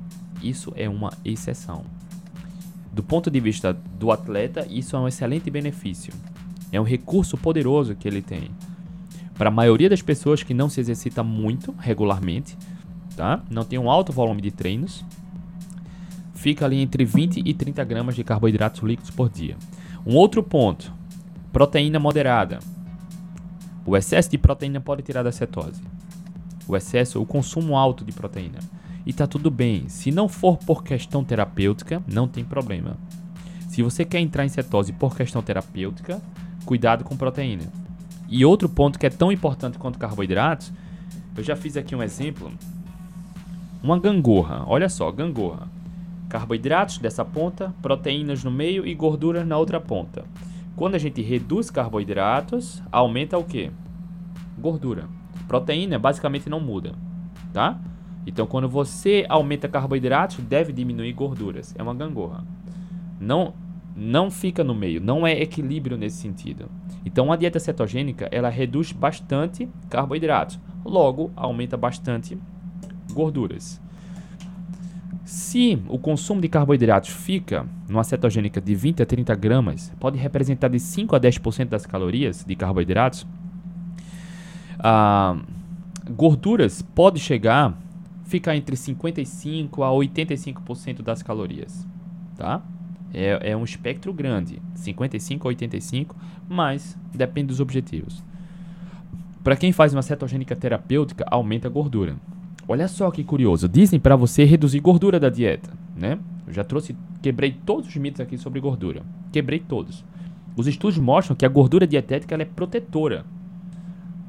Isso 0.42 0.72
é 0.76 0.88
uma 0.90 1.12
exceção. 1.24 1.84
Do 2.92 3.04
ponto 3.04 3.30
de 3.30 3.40
vista 3.40 3.74
do 3.74 4.12
atleta, 4.12 4.66
isso 4.70 4.96
é 4.96 5.00
um 5.00 5.08
excelente 5.08 5.50
benefício. 5.50 6.14
É 6.72 6.82
um 6.82 6.84
recurso 6.84 7.38
poderoso 7.38 7.96
que 7.96 8.08
ele 8.08 8.22
tem. 8.22 8.50
Para 9.36 9.50
a 9.50 9.54
maioria 9.54 9.90
das 9.90 10.02
pessoas 10.02 10.42
que 10.42 10.54
não 10.54 10.68
se 10.68 10.80
exercita 10.80 11.22
muito 11.24 11.74
regularmente, 11.78 12.58
tá? 13.16 13.42
não 13.50 13.64
tem 13.64 13.78
um 13.78 13.90
alto 13.90 14.12
volume 14.12 14.42
de 14.42 14.52
treinos, 14.52 15.06
fica 16.34 16.66
ali 16.66 16.82
entre 16.82 17.06
20 17.06 17.42
e 17.46 17.54
30 17.54 17.84
gramas 17.84 18.16
de 18.16 18.24
carboidratos 18.24 18.82
líquidos 18.82 19.12
por 19.12 19.30
dia. 19.30 19.56
Um 20.06 20.16
outro 20.16 20.42
ponto: 20.42 20.92
proteína 21.52 22.00
moderada. 22.00 22.60
O 23.88 23.96
excesso 23.96 24.30
de 24.30 24.38
proteína 24.38 24.82
pode 24.82 25.02
tirar 25.02 25.24
da 25.24 25.32
cetose. 25.32 25.82
O 26.68 26.76
excesso, 26.76 27.22
o 27.22 27.26
consumo 27.26 27.78
alto 27.78 28.04
de 28.04 28.12
proteína. 28.12 28.60
E 29.06 29.14
tá 29.14 29.26
tudo 29.26 29.50
bem. 29.50 29.88
Se 29.88 30.12
não 30.12 30.28
for 30.28 30.58
por 30.58 30.84
questão 30.84 31.24
terapêutica, 31.24 32.04
não 32.06 32.28
tem 32.28 32.44
problema. 32.44 32.98
Se 33.70 33.82
você 33.82 34.04
quer 34.04 34.20
entrar 34.20 34.44
em 34.44 34.50
cetose 34.50 34.92
por 34.92 35.16
questão 35.16 35.42
terapêutica, 35.42 36.22
cuidado 36.66 37.06
com 37.06 37.16
proteína. 37.16 37.64
E 38.28 38.44
outro 38.44 38.68
ponto 38.68 39.00
que 39.00 39.06
é 39.06 39.10
tão 39.10 39.32
importante 39.32 39.78
quanto 39.78 39.98
carboidratos, 39.98 40.74
eu 41.38 41.42
já 41.42 41.56
fiz 41.56 41.78
aqui 41.78 41.96
um 41.96 42.04
exemplo. 42.04 42.52
Uma 43.82 43.98
gangorra, 43.98 44.66
olha 44.68 44.90
só, 44.90 45.10
gangorra. 45.14 45.66
Carboidratos 46.28 46.98
dessa 46.98 47.24
ponta, 47.24 47.74
proteínas 47.82 48.44
no 48.44 48.52
meio 48.52 48.86
e 48.86 48.94
gorduras 48.94 49.48
na 49.48 49.58
outra 49.58 49.80
ponta. 49.80 50.26
Quando 50.78 50.94
a 50.94 51.00
gente 51.00 51.24
reduz 51.24 51.72
carboidratos, 51.72 52.84
aumenta 52.92 53.36
o 53.36 53.44
que? 53.44 53.72
Gordura. 54.60 55.10
Proteína 55.48 55.98
basicamente 55.98 56.52
não 56.52 56.60
muda, 56.60 56.94
tá? 57.52 57.82
Então, 58.28 58.46
quando 58.46 58.70
você 58.70 59.26
aumenta 59.28 59.68
carboidratos, 59.68 60.38
deve 60.38 60.72
diminuir 60.72 61.12
gorduras. 61.14 61.74
É 61.80 61.82
uma 61.82 61.96
gangorra. 61.96 62.46
Não, 63.20 63.56
não 63.96 64.30
fica 64.30 64.64
no 64.64 64.76
meio, 64.76 65.02
não 65.02 65.26
é 65.26 65.42
equilíbrio 65.42 65.98
nesse 65.98 66.18
sentido. 66.18 66.70
Então, 67.04 67.32
a 67.32 67.36
dieta 67.36 67.60
cetogênica 67.60 68.30
ela 68.32 68.50
reduz 68.50 68.92
bastante 68.92 69.68
carboidratos, 69.90 70.60
logo 70.86 71.32
aumenta 71.36 71.76
bastante 71.76 72.38
gorduras. 73.14 73.82
Se 75.28 75.78
o 75.90 76.00
consumo 76.00 76.40
de 76.40 76.48
carboidratos 76.48 77.10
fica 77.10 77.68
numa 77.86 78.06
cetogênica 78.06 78.62
de 78.62 78.74
20 78.74 79.04
a 79.04 79.06
30 79.06 79.36
gramas, 79.36 79.92
pode 80.00 80.18
representar 80.18 80.70
de 80.70 80.80
5 80.80 81.18
a 81.18 81.20
10% 81.20 81.66
das 81.66 81.86
calorias 81.86 82.46
de 82.46 82.56
carboidratos. 82.56 83.28
Ah, 84.80 85.38
gorduras 86.10 86.82
pode 86.82 87.20
chegar 87.20 87.78
fica 88.24 88.56
entre 88.56 88.78
55 88.78 89.84
a 89.84 89.90
85% 89.90 91.02
das 91.02 91.22
calorias, 91.22 91.86
tá? 92.38 92.62
É, 93.14 93.52
é 93.52 93.58
um 93.58 93.66
espectro 93.66 94.14
grande, 94.14 94.62
55 94.76 95.46
a 95.46 95.50
85, 95.50 96.16
mas 96.48 96.98
depende 97.14 97.48
dos 97.48 97.60
objetivos. 97.60 98.24
Para 99.44 99.58
quem 99.58 99.74
faz 99.74 99.92
uma 99.92 100.02
cetogênica 100.02 100.56
terapêutica, 100.56 101.26
aumenta 101.30 101.68
a 101.68 101.72
gordura. 101.72 102.16
Olha 102.68 102.88
só 102.88 103.10
que 103.10 103.24
curioso, 103.24 103.68
dizem 103.68 104.00
para 104.00 104.16
você 104.16 104.44
reduzir 104.44 104.80
gordura 104.80 105.20
da 105.20 105.30
dieta, 105.30 105.70
né? 105.96 106.20
Eu 106.46 106.54
já 106.54 106.64
trouxe, 106.64 106.96
quebrei 107.22 107.52
todos 107.66 107.90
os 107.90 107.96
mitos 107.96 108.22
aqui 108.22 108.38
sobre 108.38 108.60
gordura. 108.60 109.04
Quebrei 109.32 109.60
todos. 109.60 110.04
Os 110.56 110.68
estudos 110.68 110.98
mostram 110.98 111.36
que 111.36 111.46
a 111.46 111.50
gordura 111.50 111.88
dietética 111.88 112.36
é 112.36 112.46
protetora, 112.46 113.26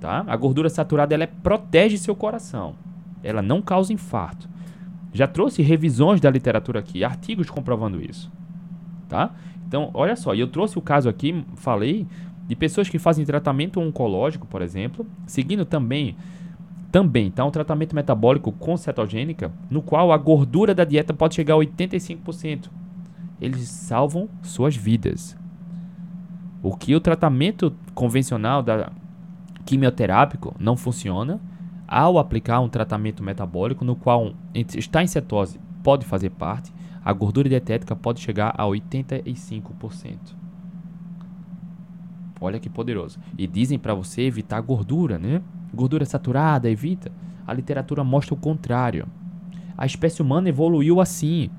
tá? 0.01 0.25
A 0.27 0.37
gordura 0.37 0.69
saturada 0.69 1.15
ela 1.15 1.27
protege 1.27 1.97
seu 1.97 2.15
coração 2.15 2.75
ela 3.23 3.43
não 3.43 3.61
causa 3.61 3.93
infarto. 3.93 4.49
Já 5.13 5.27
trouxe 5.27 5.63
revisões 5.63 6.21
da 6.21 6.31
literatura 6.31 6.81
aqui, 6.81 7.03
artigos 7.03 7.51
comprovando 7.51 8.01
isso. 8.01 8.31
Tá? 9.09 9.35
Então, 9.67 9.91
olha 9.95 10.17
só, 10.17 10.35
e 10.35 10.41
eu 10.41 10.49
trouxe 10.49 10.79
o 10.79 10.83
caso 10.83 11.09
aqui, 11.09 11.45
falei, 11.57 12.07
de 12.47 12.55
pessoas 12.55 12.89
que 12.89 12.99
fazem 12.99 13.25
tratamento 13.25 13.81
oncológico, 13.81 14.47
por 14.47 14.63
exemplo, 14.63 15.07
seguindo 15.27 15.65
também 15.65 16.17
também, 16.91 17.31
tá? 17.31 17.45
Um 17.45 17.51
tratamento 17.51 17.95
metabólico 17.95 18.53
com 18.53 18.77
cetogênica, 18.77 19.53
no 19.71 19.83
qual 19.83 20.13
a 20.13 20.17
gordura 20.17 20.75
da 20.75 20.85
dieta 20.85 21.13
pode 21.13 21.35
chegar 21.35 21.55
a 21.55 21.59
85%. 21.59 22.71
Eles 23.41 23.69
salvam 23.69 24.29
suas 24.43 24.75
vidas. 24.75 25.37
O 26.63 26.77
que 26.77 26.95
o 26.95 27.01
tratamento 27.01 27.75
convencional 27.95 28.63
da 28.63 28.91
quimioterápico 29.65 30.55
não 30.59 30.77
funciona, 30.77 31.41
ao 31.87 32.19
aplicar 32.19 32.61
um 32.61 32.69
tratamento 32.69 33.23
metabólico 33.23 33.85
no 33.85 33.95
qual 33.95 34.35
está 34.55 35.03
em 35.03 35.07
cetose 35.07 35.59
pode 35.83 36.05
fazer 36.05 36.31
parte, 36.31 36.73
a 37.05 37.13
gordura 37.13 37.49
dietética 37.49 37.95
pode 37.97 38.21
chegar 38.21 38.55
a 38.57 38.65
85%. 38.65 40.38
Olha 42.41 42.59
que 42.59 42.69
poderoso. 42.69 43.19
E 43.37 43.47
dizem 43.47 43.79
para 43.79 43.95
você 43.95 44.23
evitar 44.23 44.61
gordura, 44.61 45.19
né? 45.19 45.43
Gordura 45.75 46.05
saturada, 46.05 46.71
evita. 46.71 47.11
A 47.47 47.53
literatura 47.53 48.05
mostra 48.05 48.35
o 48.35 48.37
contrário. 48.37 49.07
A 49.77 49.87
espécie 49.87 50.23
humana 50.23 50.49
evoluiu 50.49 51.01
assim. 51.01 51.51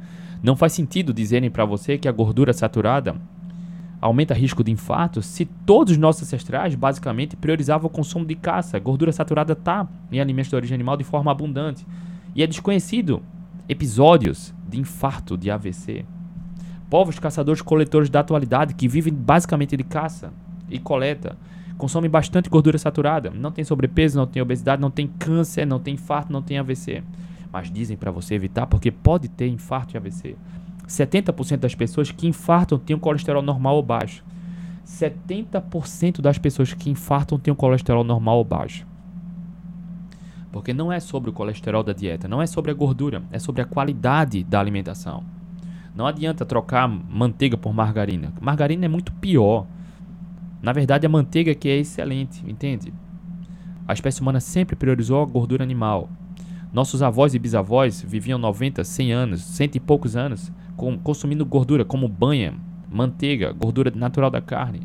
Não 0.42 0.56
faz 0.56 0.74
sentido 0.74 1.14
dizerem 1.14 1.50
para 1.50 1.66
você 1.66 1.98
que 1.98 2.08
a 2.08 2.12
gordura 2.12 2.54
saturada 2.54 3.16
aumenta 4.02 4.34
risco 4.34 4.64
de 4.64 4.72
infarto 4.72 5.22
se 5.22 5.44
todos 5.44 5.92
os 5.92 5.98
nossos 5.98 6.24
ancestrais 6.24 6.74
basicamente 6.76 7.36
priorizavam 7.36 7.88
o 7.88 7.94
consumo 7.94 8.26
de 8.26 8.36
caça. 8.36 8.78
A 8.78 8.80
gordura 8.80 9.12
saturada 9.12 9.54
está 9.54 9.88
em 10.12 10.22
alimentos 10.22 10.50
de 10.50 10.56
origem 10.56 10.76
animal 10.76 10.96
de 10.96 11.04
forma 11.04 11.32
abundante. 11.32 11.86
E 12.34 12.42
é 12.42 12.48
desconhecido 12.48 13.22
episódios 13.68 14.54
de 14.68 14.80
infarto 14.80 15.38
de 15.38 15.52
AVC. 15.52 16.06
Povos 16.90 17.20
caçadores-coletores 17.20 18.10
da 18.10 18.22
atualidade 18.22 18.74
que 18.74 18.88
vivem 18.88 19.14
basicamente 19.14 19.76
de 19.76 19.84
caça 19.84 20.32
e 20.70 20.80
coleta 20.80 21.38
consomem 21.78 22.10
bastante 22.10 22.50
gordura 22.50 22.78
saturada. 22.78 23.30
Não 23.30 23.52
tem 23.52 23.64
sobrepeso, 23.64 24.18
não 24.18 24.28
tem 24.28 24.42
obesidade, 24.42 24.82
não 24.82 24.92
tem 24.92 25.08
câncer, 25.08 25.66
não 25.66 25.80
tem 25.80 25.94
infarto, 25.94 26.32
não 26.32 26.42
tem 26.42 26.60
AVC. 26.60 27.04
Mas 27.52 27.72
dizem 27.72 27.96
para 27.96 28.12
você 28.12 28.36
evitar 28.36 28.68
porque 28.68 28.92
pode 28.92 29.30
ter 29.30 29.48
infarto 29.48 29.96
e 29.96 29.98
AVC. 29.98 30.36
70% 30.88 31.58
das 31.58 31.76
pessoas 31.76 32.12
que 32.12 32.28
infartam 32.28 32.78
têm 32.78 32.96
um 32.96 33.00
colesterol 33.00 33.42
normal 33.42 33.76
ou 33.76 33.84
baixo. 33.84 34.24
70% 34.86 36.20
das 36.20 36.38
pessoas 36.38 36.74
que 36.74 36.90
infartam 36.90 37.38
têm 37.38 37.54
um 37.54 37.56
colesterol 37.56 38.04
normal 38.04 38.40
ou 38.40 38.44
baixo. 38.44 38.86
Porque 40.52 40.74
não 40.74 40.92
é 40.92 41.00
sobre 41.00 41.30
o 41.30 41.34
colesterol 41.34 41.84
da 41.84 41.94
dieta, 41.94 42.28
não 42.28 42.42
é 42.42 42.48
sobre 42.48 42.72
a 42.72 42.74
gordura, 42.74 43.22
é 43.32 43.38
sobre 43.38 43.62
a 43.62 43.66
qualidade 43.66 44.44
da 44.44 44.60
alimentação. 44.60 45.24
Não 45.96 46.08
adianta 46.08 46.46
trocar 46.46 46.88
manteiga 46.88 47.56
por 47.56 47.74
margarina. 47.74 48.34
Margarina 48.42 48.86
é 48.86 48.88
muito 48.88 49.12
pior. 49.14 49.68
Na 50.62 50.74
verdade, 50.74 51.06
a 51.06 51.10
manteiga 51.10 51.56
que 51.56 51.70
é 51.70 51.78
excelente, 51.78 52.44
entende? 52.48 52.94
A 53.88 53.94
espécie 53.94 54.22
humana 54.22 54.40
sempre 54.40 54.76
priorizou 54.76 55.22
a 55.22 55.26
gordura 55.26 55.64
animal. 55.64 56.10
Nossos 56.72 57.02
avós 57.02 57.34
e 57.34 57.40
bisavós 57.40 58.02
viviam 58.02 58.38
90, 58.38 58.84
100 58.84 59.12
anos, 59.12 59.42
cento 59.42 59.76
e 59.76 59.80
poucos 59.80 60.16
anos, 60.16 60.52
com, 60.76 60.98
consumindo 61.00 61.46
gordura 61.46 61.84
como 61.84 62.08
banha, 62.08 62.54
manteiga, 62.92 63.52
gordura 63.52 63.92
natural 63.96 64.30
da 64.30 64.42
carne. 64.42 64.82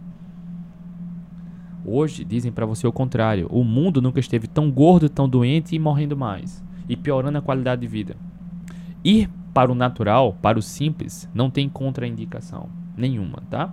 Hoje 1.85 2.25
dizem 2.25 2.51
para 2.51 2.65
você 2.65 2.87
o 2.87 2.93
contrário. 2.93 3.47
O 3.51 3.63
mundo 3.63 4.01
nunca 4.01 4.19
esteve 4.19 4.47
tão 4.47 4.71
gordo, 4.71 5.09
tão 5.11 5.29
doente 5.29 5.75
e 5.75 5.79
morrendo 5.79 6.17
mais, 6.17 6.65
e 6.89 6.97
piorando 6.97 7.37
a 7.37 7.43
qualidade 7.43 7.83
de 7.83 7.87
vida. 7.87 8.17
Ir 9.05 9.29
para 9.53 9.71
o 9.71 9.75
natural, 9.75 10.37
para 10.41 10.59
o 10.59 10.63
simples, 10.63 11.29
não 11.35 11.51
tem 11.51 11.69
contraindicação 11.69 12.71
nenhuma, 12.97 13.43
tá? 13.51 13.73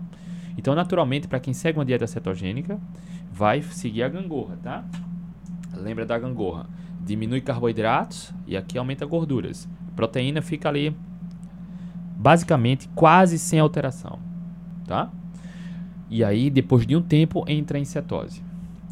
Então, 0.57 0.75
naturalmente, 0.75 1.27
para 1.27 1.39
quem 1.39 1.53
segue 1.53 1.79
uma 1.79 1.85
dieta 1.85 2.07
cetogênica, 2.07 2.79
vai 3.31 3.61
seguir 3.61 4.03
a 4.03 4.09
gangorra, 4.09 4.57
tá? 4.61 4.83
Lembra 5.73 6.05
da 6.05 6.17
gangorra? 6.19 6.67
Diminui 6.99 7.41
carboidratos 7.41 8.33
e 8.45 8.55
aqui 8.55 8.77
aumenta 8.77 9.05
gorduras. 9.05 9.67
Proteína 9.95 10.41
fica 10.41 10.69
ali 10.69 10.95
basicamente 12.15 12.87
quase 12.93 13.39
sem 13.39 13.59
alteração, 13.59 14.19
tá? 14.85 15.09
E 16.09 16.23
aí, 16.23 16.49
depois 16.49 16.85
de 16.85 16.95
um 16.95 17.01
tempo, 17.01 17.43
entra 17.47 17.79
em 17.79 17.85
cetose. 17.85 18.43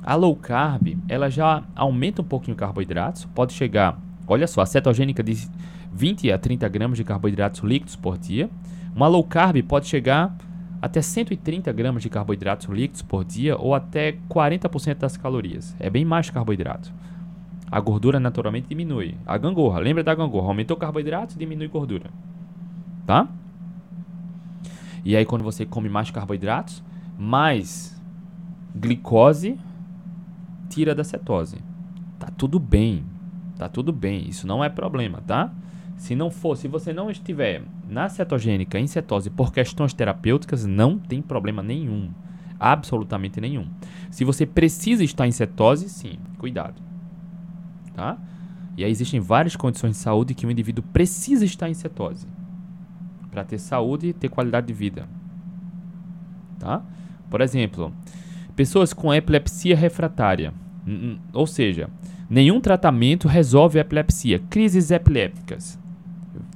A 0.01 0.15
low 0.15 0.35
carb, 0.35 0.97
ela 1.07 1.29
já 1.29 1.63
aumenta 1.75 2.21
um 2.21 2.25
pouquinho 2.25 2.55
carboidratos, 2.55 3.25
pode 3.25 3.53
chegar, 3.53 3.99
olha 4.25 4.47
só, 4.47 4.61
a 4.61 4.65
cetogênica 4.65 5.21
de 5.21 5.47
20 5.91 6.31
a 6.31 6.37
30 6.37 6.67
gramas 6.69 6.97
de 6.97 7.03
carboidratos 7.03 7.61
líquidos 7.61 7.95
por 7.95 8.17
dia. 8.17 8.49
Uma 8.95 9.07
low 9.07 9.23
carb 9.23 9.61
pode 9.63 9.87
chegar 9.87 10.35
até 10.81 11.01
130 11.01 11.71
gramas 11.73 12.03
de 12.03 12.09
carboidratos 12.09 12.67
líquidos 12.67 13.01
por 13.01 13.23
dia 13.23 13.57
ou 13.57 13.75
até 13.75 14.17
40% 14.29 14.95
das 14.95 15.17
calorias. 15.17 15.75
É 15.79 15.89
bem 15.89 16.05
mais 16.05 16.29
carboidrato. 16.29 16.91
A 17.71 17.79
gordura 17.79 18.19
naturalmente 18.19 18.67
diminui. 18.67 19.15
A 19.25 19.37
gangorra, 19.37 19.79
lembra 19.79 20.03
da 20.03 20.15
gangorra? 20.15 20.47
Aumentou 20.47 20.75
carboidratos, 20.77 21.35
diminui 21.35 21.67
gordura 21.67 22.09
tá? 23.09 23.27
E 25.03 25.15
aí 25.15 25.25
quando 25.25 25.43
você 25.43 25.65
come 25.65 25.89
mais 25.89 26.11
carboidratos, 26.11 26.83
mais 27.17 27.99
glicose 28.75 29.57
tira 30.69 30.93
da 30.93 31.03
cetose. 31.03 31.57
Tá 32.19 32.27
tudo 32.27 32.59
bem. 32.59 33.03
Tá 33.57 33.67
tudo 33.67 33.91
bem, 33.91 34.29
isso 34.29 34.45
não 34.45 34.63
é 34.63 34.69
problema, 34.69 35.23
tá? 35.25 35.51
Se 35.97 36.15
não 36.15 36.29
for, 36.29 36.55
se 36.55 36.67
você 36.67 36.93
não 36.93 37.09
estiver 37.09 37.63
na 37.89 38.07
cetogênica 38.07 38.79
em 38.79 38.85
cetose 38.85 39.29
por 39.29 39.51
questões 39.51 39.93
terapêuticas, 39.93 40.65
não 40.65 40.99
tem 40.99 41.21
problema 41.21 41.63
nenhum. 41.63 42.11
Absolutamente 42.59 43.41
nenhum. 43.41 43.67
Se 44.11 44.23
você 44.23 44.45
precisa 44.45 45.03
estar 45.03 45.27
em 45.27 45.31
cetose, 45.31 45.89
sim, 45.89 46.19
cuidado. 46.37 46.81
Tá? 47.93 48.17
E 48.77 48.83
aí 48.83 48.91
existem 48.91 49.19
várias 49.19 49.55
condições 49.55 49.91
de 49.91 49.97
saúde 49.97 50.35
que 50.35 50.45
o 50.45 50.51
indivíduo 50.51 50.83
precisa 50.93 51.43
estar 51.43 51.69
em 51.69 51.73
cetose 51.73 52.27
para 53.31 53.43
ter 53.43 53.57
saúde 53.57 54.07
e 54.07 54.13
ter 54.13 54.29
qualidade 54.29 54.67
de 54.67 54.73
vida. 54.73 55.07
Tá? 56.59 56.81
Por 57.29 57.41
exemplo, 57.41 57.93
pessoas 58.55 58.93
com 58.93 59.13
epilepsia 59.13 59.75
refratária, 59.75 60.53
ou 61.33 61.47
seja, 61.47 61.89
nenhum 62.29 62.61
tratamento 62.61 63.27
resolve 63.27 63.79
a 63.79 63.81
epilepsia, 63.81 64.39
crises 64.49 64.91
epilépticas, 64.91 65.79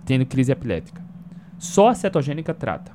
tendo 0.06 0.26
crise 0.26 0.52
epilética. 0.52 1.03
Só 1.64 1.88
a 1.88 1.96
cetogênica 1.96 2.54
trata. 2.54 2.92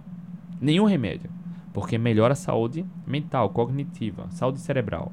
Nenhum 0.60 0.84
remédio, 0.84 1.30
porque 1.72 1.96
melhora 1.96 2.34
a 2.34 2.36
saúde 2.36 2.84
mental, 3.06 3.48
cognitiva, 3.48 4.26
saúde 4.28 4.60
cerebral. 4.60 5.10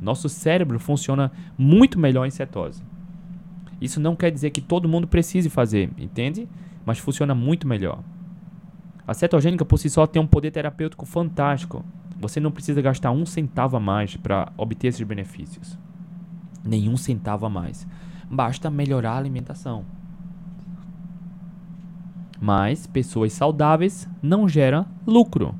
Nosso 0.00 0.26
cérebro 0.26 0.78
funciona 0.78 1.30
muito 1.58 1.98
melhor 1.98 2.24
em 2.24 2.30
cetose. 2.30 2.82
Isso 3.78 4.00
não 4.00 4.16
quer 4.16 4.30
dizer 4.30 4.50
que 4.50 4.62
todo 4.62 4.88
mundo 4.88 5.06
precise 5.06 5.50
fazer, 5.50 5.90
entende? 5.98 6.48
mas 6.86 6.98
funciona 6.98 7.34
muito 7.34 7.66
melhor. 7.66 8.02
A 9.06 9.12
cetogênica 9.12 9.66
por 9.66 9.78
si 9.78 9.90
só 9.90 10.06
tem 10.06 10.20
um 10.20 10.26
poder 10.26 10.50
terapêutico 10.50 11.04
fantástico. 11.04 11.84
Você 12.18 12.40
não 12.40 12.50
precisa 12.50 12.80
gastar 12.80 13.10
um 13.10 13.26
centavo 13.26 13.76
a 13.76 13.80
mais 13.80 14.16
para 14.16 14.50
obter 14.56 14.88
esses 14.88 15.02
benefícios. 15.06 15.78
Nenhum 16.64 16.96
centavo 16.96 17.44
a 17.44 17.50
mais. 17.50 17.86
Basta 18.30 18.70
melhorar 18.70 19.12
a 19.12 19.18
alimentação. 19.18 19.84
Mas 22.40 22.86
pessoas 22.86 23.32
saudáveis 23.32 24.08
não 24.22 24.48
geram 24.48 24.86
lucro. 25.06 25.54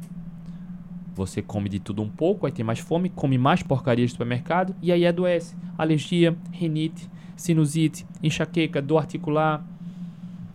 Você 1.14 1.40
come 1.40 1.68
de 1.68 1.78
tudo 1.78 2.02
um 2.02 2.08
pouco, 2.08 2.46
aí 2.46 2.52
tem 2.52 2.64
mais 2.64 2.80
fome, 2.80 3.08
come 3.08 3.38
mais 3.38 3.62
porcaria 3.62 4.04
de 4.04 4.10
supermercado 4.10 4.74
e 4.82 4.90
aí 4.90 5.06
adoece. 5.06 5.54
Alergia, 5.78 6.36
rinite, 6.50 7.08
sinusite, 7.36 8.04
enxaqueca, 8.22 8.82
dor 8.82 8.98
articular, 8.98 9.64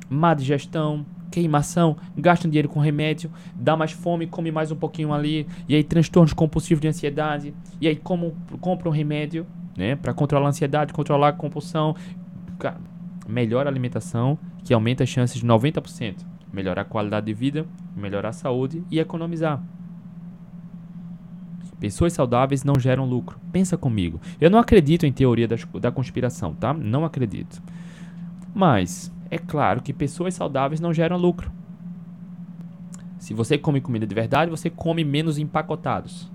má 0.10 0.34
digestão, 0.34 1.06
queimação, 1.30 1.96
gasta 2.18 2.48
dinheiro 2.48 2.68
com 2.68 2.80
remédio, 2.80 3.32
dá 3.54 3.78
mais 3.78 3.92
fome, 3.92 4.28
come 4.28 4.52
mais 4.52 4.72
um 4.72 4.76
pouquinho 4.76 5.14
ali, 5.14 5.48
e 5.68 5.76
aí 5.76 5.84
transtornos 5.84 6.34
compulsivos 6.34 6.82
de 6.82 6.88
ansiedade, 6.88 7.54
e 7.80 7.88
aí 7.88 7.96
como 7.96 8.36
compra 8.60 8.90
um 8.90 8.92
remédio, 8.92 9.46
né, 9.78 9.96
para 9.96 10.14
controlar 10.14 10.48
a 10.48 10.50
ansiedade, 10.50 10.92
controlar 10.92 11.30
a 11.30 11.34
compulsão, 11.34 11.96
melhora 13.30 13.70
a 13.70 13.72
alimentação, 13.72 14.38
que 14.64 14.74
aumenta 14.74 15.04
as 15.04 15.10
chances 15.10 15.40
de 15.40 15.46
90%, 15.46 16.26
melhorar 16.52 16.82
a 16.82 16.86
qualidade 16.86 17.28
de 17.28 17.34
vida, 17.34 17.66
melhorar 17.96 18.30
a 18.30 18.34
saúde 18.34 18.84
e 18.90 19.00
economizar. 19.00 19.62
Pessoas 21.80 22.12
saudáveis 22.12 22.64
não 22.64 22.78
geram 22.78 23.06
lucro. 23.06 23.40
Pensa 23.54 23.78
comigo. 23.78 24.20
Eu 24.42 24.50
não 24.50 24.60
acredito 24.60 25.06
em 25.06 25.14
teoria 25.14 25.48
da 25.48 25.92
conspiração, 25.92 26.54
tá? 26.54 26.74
Não 26.74 27.06
acredito. 27.06 27.62
Mas 28.54 29.14
é 29.32 29.38
claro 29.38 29.82
que 29.82 29.94
pessoas 29.94 30.34
saudáveis 30.34 30.82
não 30.82 30.94
geram 30.94 31.16
lucro. 31.16 31.50
Se 33.18 33.34
você 33.34 33.58
come 33.58 33.80
comida 33.80 34.06
de 34.06 34.16
verdade, 34.16 34.52
você 34.52 34.70
come 34.70 35.06
menos 35.06 35.38
empacotados. 35.38 36.30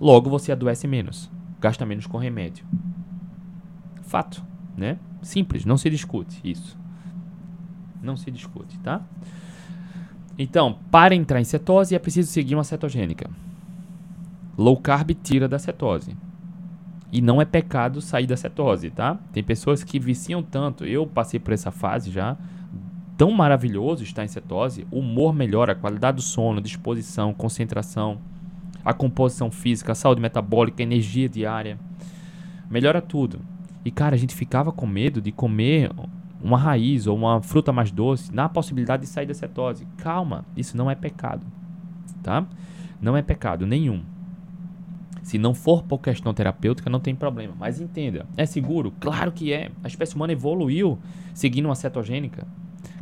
Logo 0.00 0.28
você 0.28 0.50
adoece 0.50 0.88
menos, 0.88 1.30
gasta 1.60 1.86
menos 1.86 2.06
com 2.06 2.18
remédio. 2.18 2.64
Fato, 4.02 4.44
né? 4.76 4.98
Simples, 5.24 5.64
não 5.64 5.76
se 5.76 5.88
discute 5.88 6.38
isso. 6.44 6.76
Não 8.02 8.16
se 8.16 8.30
discute, 8.30 8.78
tá? 8.80 9.00
Então, 10.38 10.78
para 10.90 11.14
entrar 11.14 11.40
em 11.40 11.44
cetose 11.44 11.94
é 11.94 11.98
preciso 11.98 12.30
seguir 12.30 12.54
uma 12.54 12.64
cetogênica. 12.64 13.30
Low 14.58 14.76
carb 14.76 15.12
tira 15.22 15.48
da 15.48 15.58
cetose. 15.58 16.14
E 17.10 17.20
não 17.22 17.40
é 17.40 17.44
pecado 17.44 18.00
sair 18.00 18.26
da 18.26 18.36
cetose, 18.36 18.90
tá? 18.90 19.18
Tem 19.32 19.42
pessoas 19.42 19.82
que 19.82 19.98
viciam 19.98 20.42
tanto. 20.42 20.84
Eu 20.84 21.06
passei 21.06 21.40
por 21.40 21.54
essa 21.54 21.70
fase 21.70 22.10
já. 22.10 22.36
Tão 23.16 23.30
maravilhoso 23.30 24.02
estar 24.02 24.24
em 24.24 24.28
cetose. 24.28 24.86
O 24.90 24.98
humor 24.98 25.32
melhora, 25.32 25.72
a 25.72 25.76
qualidade 25.76 26.16
do 26.16 26.22
sono, 26.22 26.60
disposição, 26.60 27.32
concentração, 27.32 28.18
a 28.84 28.92
composição 28.92 29.50
física, 29.50 29.92
a 29.92 29.94
saúde 29.94 30.20
metabólica, 30.20 30.82
energia 30.82 31.28
diária. 31.28 31.78
Melhora 32.68 33.00
tudo. 33.00 33.40
E 33.84 33.90
cara, 33.90 34.14
a 34.14 34.18
gente 34.18 34.34
ficava 34.34 34.72
com 34.72 34.86
medo 34.86 35.20
de 35.20 35.30
comer 35.30 35.90
uma 36.42 36.58
raiz 36.58 37.06
ou 37.06 37.16
uma 37.16 37.40
fruta 37.40 37.72
mais 37.72 37.90
doce 37.90 38.32
na 38.34 38.48
possibilidade 38.48 39.02
de 39.02 39.08
sair 39.08 39.26
da 39.26 39.34
cetose. 39.34 39.86
Calma, 39.98 40.44
isso 40.56 40.76
não 40.76 40.90
é 40.90 40.94
pecado, 40.94 41.46
tá? 42.22 42.46
Não 43.00 43.16
é 43.16 43.22
pecado 43.22 43.66
nenhum. 43.66 44.02
Se 45.22 45.38
não 45.38 45.54
for 45.54 45.82
por 45.82 45.98
questão 45.98 46.34
terapêutica, 46.34 46.90
não 46.90 47.00
tem 47.00 47.14
problema. 47.14 47.54
Mas 47.58 47.80
entenda, 47.80 48.26
é 48.36 48.44
seguro? 48.44 48.92
Claro 49.00 49.32
que 49.32 49.54
é. 49.54 49.70
A 49.82 49.86
espécie 49.86 50.14
humana 50.14 50.34
evoluiu 50.34 50.98
seguindo 51.32 51.64
uma 51.64 51.74
cetogênica. 51.74 52.46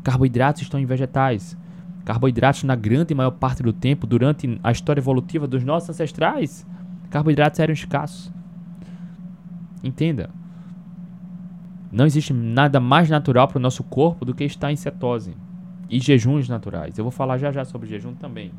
Carboidratos 0.04 0.62
estão 0.62 0.78
em 0.78 0.86
vegetais. 0.86 1.56
Carboidratos, 2.04 2.62
na 2.62 2.76
grande 2.76 3.12
maior 3.12 3.32
parte 3.32 3.62
do 3.62 3.72
tempo, 3.72 4.06
durante 4.06 4.58
a 4.62 4.70
história 4.70 5.00
evolutiva 5.00 5.48
dos 5.48 5.64
nossos 5.64 5.90
ancestrais, 5.90 6.66
carboidratos 7.10 7.58
eram 7.58 7.72
escassos. 7.72 8.32
Entenda. 9.82 10.30
Não 11.92 12.06
existe 12.06 12.32
nada 12.32 12.80
mais 12.80 13.10
natural 13.10 13.46
para 13.46 13.58
o 13.58 13.60
nosso 13.60 13.84
corpo 13.84 14.24
do 14.24 14.34
que 14.34 14.44
estar 14.44 14.72
em 14.72 14.76
cetose. 14.76 15.36
E 15.90 16.00
jejuns 16.00 16.48
naturais. 16.48 16.96
Eu 16.96 17.04
vou 17.04 17.10
falar 17.10 17.36
já 17.36 17.52
já 17.52 17.66
sobre 17.66 17.86
jejum 17.86 18.14
também. 18.14 18.50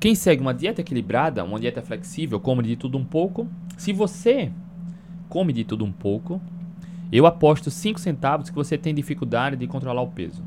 Quem 0.00 0.16
segue 0.16 0.42
uma 0.42 0.52
dieta 0.52 0.80
equilibrada, 0.80 1.44
uma 1.44 1.60
dieta 1.60 1.80
flexível, 1.80 2.40
come 2.40 2.64
de 2.64 2.74
tudo 2.74 2.98
um 2.98 3.04
pouco. 3.04 3.46
Se 3.76 3.92
você 3.92 4.50
come 5.28 5.52
de 5.52 5.62
tudo 5.62 5.84
um 5.84 5.92
pouco, 5.92 6.40
eu 7.12 7.24
aposto 7.24 7.70
5 7.70 8.00
centavos 8.00 8.50
que 8.50 8.56
você 8.56 8.76
tem 8.76 8.92
dificuldade 8.92 9.54
de 9.56 9.68
controlar 9.68 10.02
o 10.02 10.08
peso. 10.08 10.42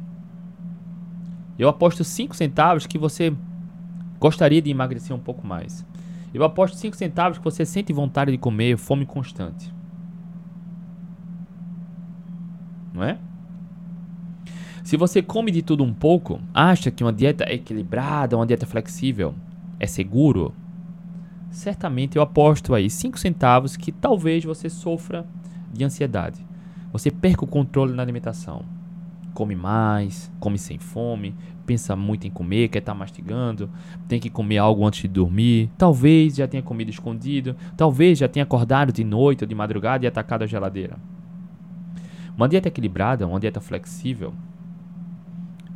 Eu 1.58 1.70
aposto 1.70 2.04
5 2.04 2.36
centavos 2.36 2.86
que 2.86 2.98
você 2.98 3.34
gostaria 4.20 4.62
de 4.62 4.70
emagrecer 4.70 5.16
um 5.16 5.20
pouco 5.20 5.48
mais. 5.48 5.86
Eu 6.36 6.44
aposto 6.44 6.76
5 6.76 6.98
centavos 6.98 7.38
que 7.38 7.44
você 7.44 7.66
sente 7.66 7.94
vontade 7.94 8.32
de 8.32 8.38
comer, 8.38 8.78
fome 8.78 9.06
constante. 9.06 9.74
Não 12.94 13.04
é? 13.04 13.18
Se 14.84 14.98
você 14.98 15.22
come 15.22 15.50
de 15.50 15.62
tudo 15.62 15.84
um 15.84 15.94
pouco, 15.94 16.40
acha 16.54 16.92
que 16.92 17.04
uma 17.04 17.14
dieta 17.14 17.52
equilibrada, 17.52 18.36
uma 18.36 18.46
dieta 18.46 18.66
flexível 18.66 19.34
é 19.80 19.88
seguro, 19.88 20.54
certamente 21.50 22.18
eu 22.18 22.22
aposto 22.22 22.76
aí 22.76 22.90
5 22.90 23.18
centavos 23.18 23.78
que 23.78 23.92
talvez 23.92 24.44
você 24.44 24.70
sofra 24.70 25.26
de 25.72 25.84
ansiedade. 25.84 26.46
Você 26.92 27.10
perca 27.10 27.46
o 27.46 27.48
controle 27.48 27.94
na 27.94 28.04
alimentação. 28.04 28.64
Come 29.34 29.56
mais, 29.56 30.32
come 30.40 30.58
sem 30.58 30.78
fome, 30.78 31.34
pensa 31.66 31.96
muito 31.96 32.28
em 32.28 32.30
comer, 32.30 32.70
quer 32.70 32.80
estar 32.80 32.94
tá 32.94 32.98
mastigando, 32.98 33.70
tem 34.08 34.20
que 34.20 34.30
comer 34.30 34.58
algo 34.58 34.86
antes 34.86 35.02
de 35.02 35.08
dormir. 35.08 35.70
Talvez 35.78 36.36
já 36.36 36.48
tenha 36.48 36.64
comido 36.64 36.90
escondido, 36.90 37.56
talvez 37.76 38.20
já 38.20 38.28
tenha 38.28 38.44
acordado 38.44 38.94
de 38.94 39.04
noite 39.04 39.44
ou 39.44 39.48
de 39.48 39.56
madrugada 39.56 40.06
e 40.06 40.08
atacado 40.08 40.44
a 40.44 40.48
geladeira. 40.48 40.98
Uma 42.38 42.48
dieta 42.48 42.68
equilibrada, 42.68 43.28
uma 43.28 43.40
dieta 43.40 43.62
flexível, 43.62 44.34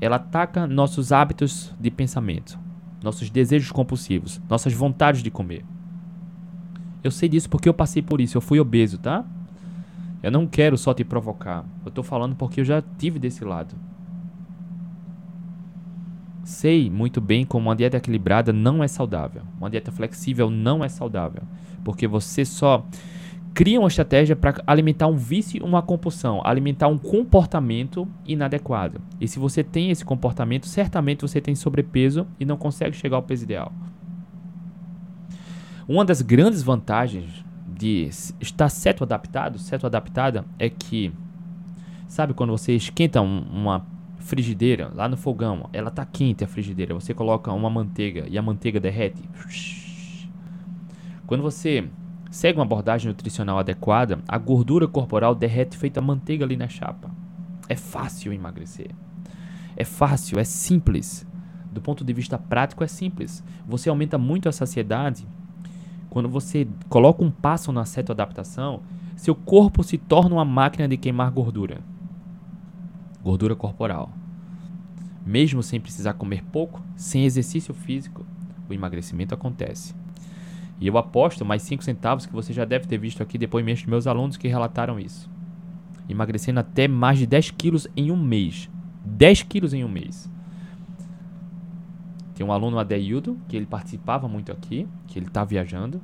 ela 0.01 0.17
ataca 0.17 0.67
nossos 0.67 1.11
hábitos 1.11 1.73
de 1.79 1.89
pensamento, 1.89 2.59
nossos 3.03 3.29
desejos 3.29 3.71
compulsivos, 3.71 4.41
nossas 4.49 4.73
vontades 4.73 5.23
de 5.23 5.31
comer. 5.31 5.65
Eu 7.03 7.11
sei 7.11 7.29
disso 7.29 7.49
porque 7.49 7.67
eu 7.67 7.73
passei 7.73 8.01
por 8.01 8.19
isso, 8.19 8.37
eu 8.37 8.41
fui 8.41 8.59
obeso, 8.59 8.97
tá? 8.97 9.25
Eu 10.21 10.31
não 10.31 10.45
quero 10.45 10.77
só 10.77 10.93
te 10.93 11.03
provocar. 11.03 11.63
Eu 11.85 11.91
tô 11.91 12.03
falando 12.03 12.35
porque 12.35 12.59
eu 12.59 12.65
já 12.65 12.83
tive 12.97 13.19
desse 13.19 13.43
lado. 13.45 13.73
Sei 16.43 16.89
muito 16.89 17.19
bem 17.21 17.45
como 17.45 17.69
uma 17.69 17.75
dieta 17.75 17.97
equilibrada 17.97 18.51
não 18.51 18.83
é 18.83 18.87
saudável. 18.87 19.43
Uma 19.59 19.69
dieta 19.69 19.91
flexível 19.91 20.49
não 20.49 20.83
é 20.83 20.89
saudável. 20.89 21.43
Porque 21.83 22.07
você 22.07 22.43
só 22.43 22.85
cria 23.53 23.79
uma 23.79 23.87
estratégia 23.87 24.35
para 24.35 24.61
alimentar 24.65 25.07
um 25.07 25.15
vício, 25.15 25.63
uma 25.65 25.81
compulsão, 25.81 26.41
alimentar 26.45 26.87
um 26.87 26.97
comportamento 26.97 28.07
inadequado. 28.25 29.01
E 29.19 29.27
se 29.27 29.37
você 29.37 29.63
tem 29.63 29.91
esse 29.91 30.05
comportamento, 30.05 30.67
certamente 30.67 31.21
você 31.21 31.41
tem 31.41 31.55
sobrepeso 31.55 32.25
e 32.39 32.45
não 32.45 32.57
consegue 32.57 32.95
chegar 32.95 33.17
ao 33.17 33.23
peso 33.23 33.43
ideal. 33.43 33.71
Uma 35.87 36.05
das 36.05 36.21
grandes 36.21 36.61
vantagens 36.61 37.43
de 37.67 38.09
estar 38.39 38.69
certo 38.69 39.03
adaptado, 39.03 39.57
certo 39.57 39.87
adaptada, 39.87 40.45
é 40.57 40.69
que 40.69 41.11
sabe 42.07 42.33
quando 42.33 42.51
você 42.51 42.75
esquenta 42.75 43.21
um, 43.21 43.39
uma 43.51 43.85
frigideira 44.29 44.91
lá 44.93 45.09
no 45.09 45.17
fogão, 45.17 45.67
ela 45.73 45.89
tá 45.89 46.05
quente 46.05 46.43
a 46.43 46.47
frigideira, 46.47 46.93
você 46.93 47.13
coloca 47.13 47.51
uma 47.51 47.69
manteiga 47.69 48.25
e 48.29 48.37
a 48.37 48.41
manteiga 48.41 48.79
derrete. 48.79 49.27
Quando 51.25 51.41
você 51.41 51.89
segue 52.29 52.59
uma 52.59 52.65
abordagem 52.65 53.09
nutricional 53.09 53.57
adequada, 53.57 54.19
a 54.27 54.37
gordura 54.37 54.87
corporal 54.87 55.33
derrete 55.33 55.75
feita 55.75 55.99
manteiga 55.99 56.45
ali 56.45 56.55
na 56.55 56.67
chapa. 56.67 57.09
É 57.67 57.75
fácil 57.75 58.31
emagrecer. 58.31 58.91
É 59.75 59.83
fácil, 59.83 60.39
é 60.39 60.43
simples. 60.43 61.25
Do 61.71 61.81
ponto 61.81 62.03
de 62.03 62.13
vista 62.13 62.37
prático, 62.37 62.83
é 62.83 62.87
simples. 62.87 63.43
Você 63.67 63.89
aumenta 63.89 64.17
muito 64.17 64.47
a 64.47 64.51
saciedade 64.51 65.27
quando 66.09 66.29
você 66.29 66.67
coloca 66.87 67.23
um 67.23 67.31
passo 67.31 67.71
na 67.71 67.83
adaptação, 68.09 68.81
seu 69.15 69.35
corpo 69.35 69.83
se 69.83 69.97
torna 69.97 70.35
uma 70.35 70.45
máquina 70.45 70.87
de 70.87 70.97
queimar 70.97 71.31
gordura. 71.31 71.81
Gordura 73.21 73.55
corporal. 73.55 74.18
Mesmo 75.29 75.61
sem 75.61 75.79
precisar 75.79 76.13
comer 76.13 76.43
pouco, 76.43 76.81
sem 76.95 77.23
exercício 77.23 77.71
físico, 77.71 78.25
o 78.67 78.73
emagrecimento 78.73 79.35
acontece. 79.35 79.93
E 80.81 80.87
eu 80.87 80.97
aposto 80.97 81.45
mais 81.45 81.61
5 81.61 81.83
centavos 81.83 82.25
que 82.25 82.33
você 82.33 82.51
já 82.51 82.65
deve 82.65 82.87
ter 82.87 82.97
visto 82.97 83.21
aqui 83.21 83.37
depoimentos 83.37 83.83
de 83.83 83.89
meus 83.91 84.07
alunos 84.07 84.37
que 84.37 84.47
relataram 84.47 84.99
isso. 84.99 85.29
Emagrecendo 86.09 86.59
até 86.59 86.87
mais 86.87 87.19
de 87.19 87.27
10 87.27 87.51
quilos 87.51 87.87
em 87.95 88.09
um 88.09 88.17
mês. 88.17 88.71
10 89.05 89.43
quilos 89.43 89.71
em 89.71 89.83
um 89.83 89.87
mês. 89.87 90.27
Tem 92.33 92.43
um 92.43 92.51
aluno 92.51 92.79
Adeildo, 92.79 93.37
que 93.47 93.55
ele 93.55 93.67
participava 93.67 94.27
muito 94.27 94.51
aqui, 94.51 94.87
que 95.05 95.19
ele 95.19 95.27
está 95.27 95.45
viajando. 95.45 96.01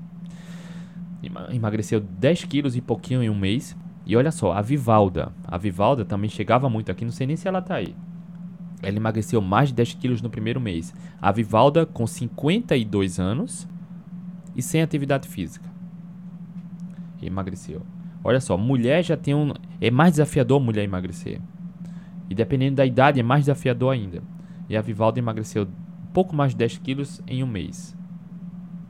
Emagreceu 1.51 1.99
10 1.99 2.43
quilos 2.43 2.75
e 2.75 2.81
pouquinho 2.81 3.23
em 3.23 3.29
um 3.31 3.35
mês. 3.35 3.75
E 4.05 4.15
olha 4.15 4.31
só, 4.31 4.51
a 4.51 4.61
Vivalda. 4.61 5.33
A 5.47 5.57
Vivalda 5.57 6.05
também 6.05 6.29
chegava 6.29 6.69
muito 6.69 6.91
aqui, 6.91 7.03
não 7.03 7.11
sei 7.11 7.25
nem 7.25 7.35
se 7.35 7.47
ela 7.47 7.59
tá 7.59 7.73
aí. 7.73 7.95
Ela 8.85 8.97
emagreceu 8.97 9.41
mais 9.41 9.69
de 9.69 9.75
10 9.75 9.95
quilos 9.95 10.21
no 10.21 10.29
primeiro 10.29 10.61
mês. 10.61 10.93
A 11.19 11.31
Vivalda 11.31 11.87
com 11.87 12.05
52 12.05 13.19
anos 13.19 13.67
e 14.55 14.61
sem 14.61 14.79
atividade 14.81 15.27
física. 15.27 15.67
Emagreceu. 17.19 17.81
Olha 18.23 18.39
só, 18.39 18.55
mulher 18.55 19.03
já 19.03 19.17
tem 19.17 19.33
um. 19.33 19.53
É 19.81 19.89
mais 19.89 20.11
desafiador 20.11 20.59
mulher 20.61 20.83
emagrecer. 20.83 21.41
E 22.29 22.35
dependendo 22.35 22.75
da 22.75 22.85
idade, 22.85 23.19
é 23.19 23.23
mais 23.23 23.41
desafiador 23.41 23.91
ainda. 23.91 24.21
E 24.69 24.77
a 24.77 24.81
Vivalda 24.81 25.17
emagreceu 25.17 25.67
pouco 26.13 26.35
mais 26.35 26.51
de 26.51 26.57
10 26.57 26.77
quilos 26.77 27.21
em 27.27 27.43
um 27.43 27.47
mês. 27.47 27.97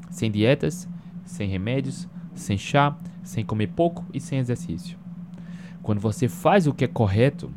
Sem 0.09 0.29
dietas, 0.29 0.89
sem 1.23 1.47
remédios, 1.49 2.07
sem 2.33 2.57
chá, 2.57 2.97
sem 3.23 3.45
comer 3.45 3.67
pouco 3.67 4.05
e 4.13 4.19
sem 4.19 4.39
exercício. 4.39 4.97
Quando 5.81 6.01
você 6.01 6.27
faz 6.27 6.67
o 6.67 6.73
que 6.73 6.83
é 6.83 6.87
correto, 6.87 7.49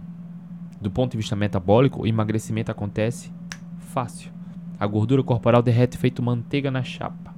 do 0.80 0.90
ponto 0.90 1.12
de 1.12 1.16
vista 1.16 1.34
metabólico, 1.34 2.02
o 2.02 2.06
emagrecimento 2.06 2.70
acontece 2.70 3.32
fácil. 3.78 4.30
A 4.78 4.86
gordura 4.86 5.22
corporal 5.22 5.62
derrete 5.62 5.98
feito 5.98 6.22
manteiga 6.22 6.70
na 6.70 6.82
chapa. 6.82 7.34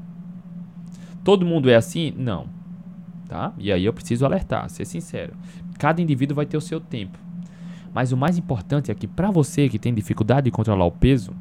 Todo 1.24 1.46
mundo 1.46 1.70
é 1.70 1.74
assim? 1.74 2.12
Não. 2.16 2.48
Tá? 3.28 3.52
E 3.58 3.72
aí 3.72 3.84
eu 3.84 3.92
preciso 3.92 4.26
alertar, 4.26 4.68
ser 4.68 4.84
sincero. 4.84 5.34
Cada 5.78 6.02
indivíduo 6.02 6.34
vai 6.34 6.44
ter 6.44 6.56
o 6.56 6.60
seu 6.60 6.80
tempo. 6.80 7.18
Mas 7.94 8.12
o 8.12 8.16
mais 8.16 8.36
importante 8.36 8.90
é 8.90 8.94
que 8.94 9.06
para 9.06 9.30
você 9.30 9.68
que 9.68 9.78
tem 9.78 9.94
dificuldade 9.94 10.44
de 10.44 10.50
controlar 10.50 10.84
o 10.84 10.92
peso, 10.92 11.32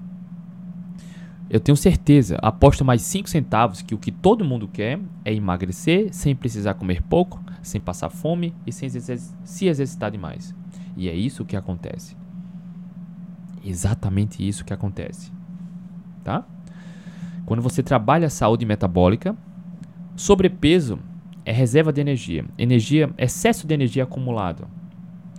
eu 1.49 1.59
tenho 1.59 1.75
certeza, 1.75 2.37
aposto 2.41 2.85
mais 2.85 3.01
5 3.01 3.27
centavos 3.27 3.81
que 3.81 3.95
o 3.95 3.97
que 3.97 4.11
todo 4.11 4.45
mundo 4.45 4.67
quer 4.67 4.99
é 5.25 5.33
emagrecer 5.33 6.13
sem 6.13 6.35
precisar 6.35 6.75
comer 6.75 7.01
pouco, 7.01 7.43
sem 7.61 7.81
passar 7.81 8.09
fome 8.09 8.53
e 8.67 8.71
sem 8.71 8.87
se 8.89 9.67
exercitar 9.67 10.11
demais. 10.11 10.55
E 10.99 11.07
é 11.07 11.15
isso 11.15 11.45
que 11.45 11.55
acontece. 11.55 12.17
Exatamente 13.63 14.45
isso 14.45 14.65
que 14.65 14.73
acontece. 14.73 15.31
Tá? 16.25 16.45
Quando 17.45 17.61
você 17.61 17.81
trabalha 17.81 18.27
a 18.27 18.29
saúde 18.29 18.65
metabólica, 18.65 19.33
sobrepeso 20.13 20.99
é 21.45 21.53
reserva 21.53 21.93
de 21.93 22.01
energia. 22.01 22.43
Energia, 22.57 23.09
excesso 23.17 23.65
de 23.65 23.73
energia 23.73 24.03
acumulado. 24.03 24.67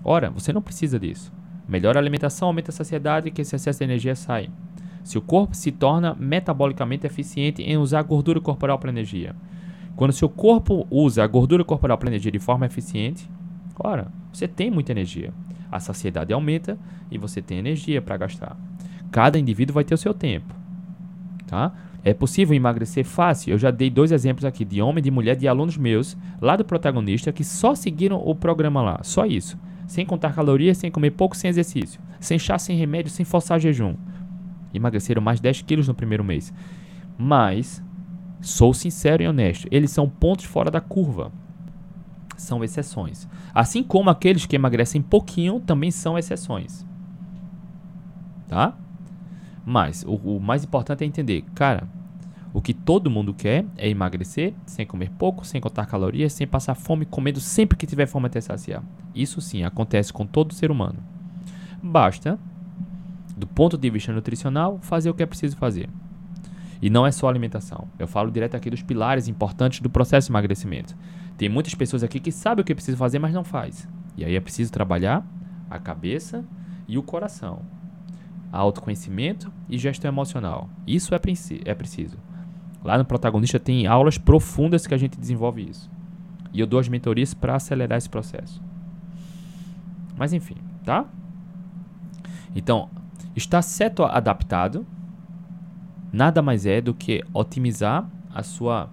Ora, 0.03 0.31
você 0.31 0.51
não 0.51 0.63
precisa 0.63 0.99
disso. 0.99 1.31
Melhor 1.69 1.95
alimentação 1.99 2.49
aumenta 2.49 2.71
a 2.71 2.75
saciedade 2.75 3.31
que 3.31 3.43
esse 3.43 3.55
excesso 3.55 3.81
de 3.81 3.85
energia 3.85 4.17
sai. 4.17 4.49
Seu 5.05 5.21
corpo 5.21 5.55
se 5.55 5.71
torna 5.71 6.17
metabolicamente 6.19 7.07
eficiente 7.07 7.63
em 7.63 7.77
usar 7.77 7.99
a 7.99 8.03
gordura 8.03 8.41
corporal 8.41 8.79
para 8.79 8.89
energia. 8.89 9.37
Quando 9.95 10.15
seu 10.15 10.31
corpo 10.31 10.87
usa 10.91 11.23
a 11.23 11.27
gordura 11.27 11.65
corporal 11.65 11.99
para 11.99 12.09
energia 12.09 12.33
de 12.33 12.39
forma 12.39 12.65
eficiente, 12.65 13.29
ora, 13.79 14.11
você 14.33 14.49
tem 14.49 14.71
muita 14.71 14.93
energia. 14.93 15.35
A 15.71 15.79
saciedade 15.81 16.33
aumenta 16.33 16.79
e 17.11 17.19
você 17.19 17.41
tem 17.41 17.59
energia 17.59 18.03
para 18.03 18.17
gastar. 18.17 18.57
Cada 19.11 19.39
indivíduo 19.39 19.75
vai 19.75 19.85
ter 19.85 19.95
o 19.95 19.99
seu 19.99 20.15
tempo. 20.15 20.55
Tá? 21.47 21.73
É 22.03 22.15
possível 22.15 22.55
emagrecer 22.55 23.05
fácil. 23.05 23.53
Eu 23.53 23.59
já 23.59 23.71
dei 23.71 23.91
dois 23.91 24.13
exemplos 24.13 24.45
aqui 24.45 24.65
de 24.65 24.81
homem 24.81 25.03
de 25.03 25.11
mulher 25.11 25.37
de 25.37 25.47
alunos 25.47 25.77
meus 25.77 26.17
lá 26.41 26.57
do 26.57 26.65
protagonista 26.65 27.33
que 27.33 27.45
só 27.45 27.75
seguiram 27.75 28.17
o 28.25 28.35
programa 28.35 28.81
lá, 28.81 29.01
só 29.03 29.27
isso, 29.27 29.59
sem 29.87 30.07
contar 30.07 30.35
calorias, 30.35 30.79
sem 30.79 30.91
comer 30.91 31.11
pouco, 31.11 31.37
sem 31.37 31.51
exercício, 31.51 32.01
sem 32.19 32.39
chá, 32.39 32.59
sem 32.59 32.77
remédio, 32.77 33.11
sem 33.11 33.25
forçar 33.25 33.61
jejum. 33.61 33.97
Emagreceram 34.73 35.21
mais 35.21 35.41
10 35.41 35.63
quilos 35.63 35.89
no 35.89 35.95
primeiro 35.95 36.25
mês. 36.25 36.55
Mas, 37.19 37.83
sou 38.41 38.73
sincero 38.73 39.23
e 39.23 39.29
honesto, 39.29 39.69
eles 39.71 39.91
são 39.91 40.09
pontos 40.09 40.45
fora 40.45 40.71
da 40.71 40.81
curva. 40.81 41.33
São 42.41 42.65
exceções. 42.65 43.29
Assim 43.55 43.83
como 43.83 44.11
aqueles 44.11 44.47
que 44.47 44.57
emagrecem 44.57 45.03
pouquinho 45.03 45.61
também 45.61 45.91
são 45.91 46.19
exceções. 46.19 46.87
Tá? 48.49 48.75
Mas, 49.65 50.05
o, 50.07 50.15
o 50.15 50.41
mais 50.41 50.65
importante 50.65 51.05
é 51.05 51.07
entender, 51.07 51.45
cara, 51.55 51.87
o 52.53 52.61
que 52.61 52.75
todo 52.75 53.11
mundo 53.11 53.35
quer 53.35 53.65
é 53.77 53.89
emagrecer 53.89 54.55
sem 54.67 54.87
comer 54.87 55.11
pouco, 55.11 55.47
sem 55.47 55.61
contar 55.61 55.87
calorias, 55.87 56.33
sem 56.33 56.47
passar 56.47 56.75
fome, 56.75 57.05
comendo 57.05 57.41
sempre 57.41 57.77
que 57.77 57.87
tiver 57.87 58.07
fome 58.07 58.27
até 58.27 58.41
saciar. 58.41 58.83
Isso 59.15 59.41
sim 59.41 59.63
acontece 59.63 60.13
com 60.13 60.27
todo 60.27 60.55
ser 60.55 60.71
humano. 60.71 60.99
Basta 61.83 62.39
do 63.37 63.47
ponto 63.47 63.79
de 63.79 63.89
vista 63.89 64.13
nutricional, 64.13 64.79
fazer 64.83 65.09
o 65.11 65.15
que 65.15 65.23
é 65.23 65.27
preciso 65.27 65.57
fazer. 65.57 65.89
E 66.83 66.89
não 66.89 67.07
é 67.07 67.13
só 67.13 67.29
alimentação. 67.29 67.89
Eu 67.99 68.07
falo 68.07 68.31
direto 68.31 68.55
aqui 68.55 68.71
dos 68.71 68.83
pilares 68.83 69.29
importantes 69.29 69.81
do 69.81 69.91
processo 69.91 70.27
de 70.27 70.33
emagrecimento. 70.33 70.97
Tem 71.41 71.49
muitas 71.49 71.75
pessoas 71.75 72.03
aqui 72.03 72.21
que 72.21 72.31
sabem 72.31 72.61
o 72.61 72.65
que 72.67 72.75
preciso 72.75 72.99
fazer, 72.99 73.19
mas 73.19 73.33
não 73.33 73.43
faz. 73.43 73.89
E 74.15 74.23
aí 74.23 74.37
é 74.37 74.41
preciso 74.41 74.71
trabalhar 74.71 75.27
a 75.71 75.79
cabeça 75.79 76.45
e 76.87 76.99
o 76.99 77.03
coração. 77.03 77.63
Autoconhecimento 78.53 79.51
e 79.67 79.79
gestão 79.79 80.11
emocional. 80.11 80.69
Isso 80.87 81.15
é, 81.15 81.21
é 81.65 81.75
preciso. 81.75 82.19
Lá 82.85 82.99
no 82.99 83.07
Protagonista 83.07 83.59
tem 83.59 83.87
aulas 83.87 84.19
profundas 84.19 84.87
que 84.87 84.93
a 84.93 84.99
gente 84.99 85.19
desenvolve 85.19 85.67
isso. 85.67 85.91
E 86.53 86.61
eu 86.61 86.67
dou 86.67 86.79
as 86.79 86.91
mentorias 86.91 87.33
para 87.33 87.55
acelerar 87.55 87.97
esse 87.97 88.11
processo. 88.11 88.63
Mas 90.19 90.35
enfim, 90.35 90.57
tá? 90.85 91.07
Então, 92.55 92.91
Estar 93.35 93.63
certo 93.63 94.05
adaptado 94.05 94.87
nada 96.13 96.43
mais 96.43 96.67
é 96.67 96.83
do 96.83 96.93
que 96.93 97.25
otimizar 97.33 98.07
a 98.35 98.43
sua 98.43 98.91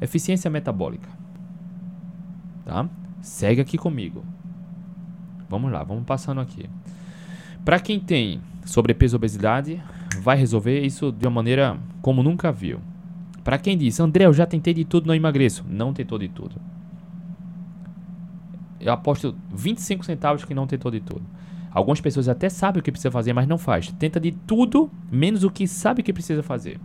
eficiência 0.00 0.48
metabólica. 0.48 1.11
Tá? 2.64 2.88
Segue 3.20 3.60
aqui 3.60 3.76
comigo. 3.76 4.24
Vamos 5.48 5.70
lá, 5.70 5.82
vamos 5.82 6.04
passando 6.04 6.40
aqui. 6.40 6.68
Para 7.64 7.78
quem 7.78 8.00
tem 8.00 8.40
sobrepeso 8.64 9.16
obesidade, 9.16 9.82
vai 10.20 10.36
resolver 10.36 10.80
isso 10.80 11.12
de 11.12 11.26
uma 11.26 11.34
maneira 11.34 11.78
como 12.00 12.22
nunca 12.22 12.50
viu. 12.50 12.80
Para 13.44 13.58
quem 13.58 13.76
diz, 13.76 13.98
André, 14.00 14.26
eu 14.26 14.32
já 14.32 14.46
tentei 14.46 14.72
de 14.72 14.84
tudo, 14.84 15.06
não 15.06 15.14
emagreço. 15.14 15.64
Não 15.68 15.92
tentou 15.92 16.18
de 16.18 16.28
tudo. 16.28 16.56
Eu 18.80 18.92
aposto 18.92 19.36
25 19.52 20.04
centavos 20.04 20.44
que 20.44 20.54
não 20.54 20.66
tentou 20.66 20.90
de 20.90 21.00
tudo. 21.00 21.22
Algumas 21.70 22.00
pessoas 22.00 22.28
até 22.28 22.48
sabem 22.48 22.80
o 22.80 22.82
que 22.82 22.92
precisa 22.92 23.10
fazer, 23.10 23.32
mas 23.32 23.46
não 23.46 23.58
faz. 23.58 23.90
Tenta 23.92 24.20
de 24.20 24.32
tudo 24.32 24.90
menos 25.10 25.42
o 25.42 25.50
que 25.50 25.66
sabe 25.66 26.02
que 26.02 26.12
precisa 26.12 26.42
fazer. 26.42 26.78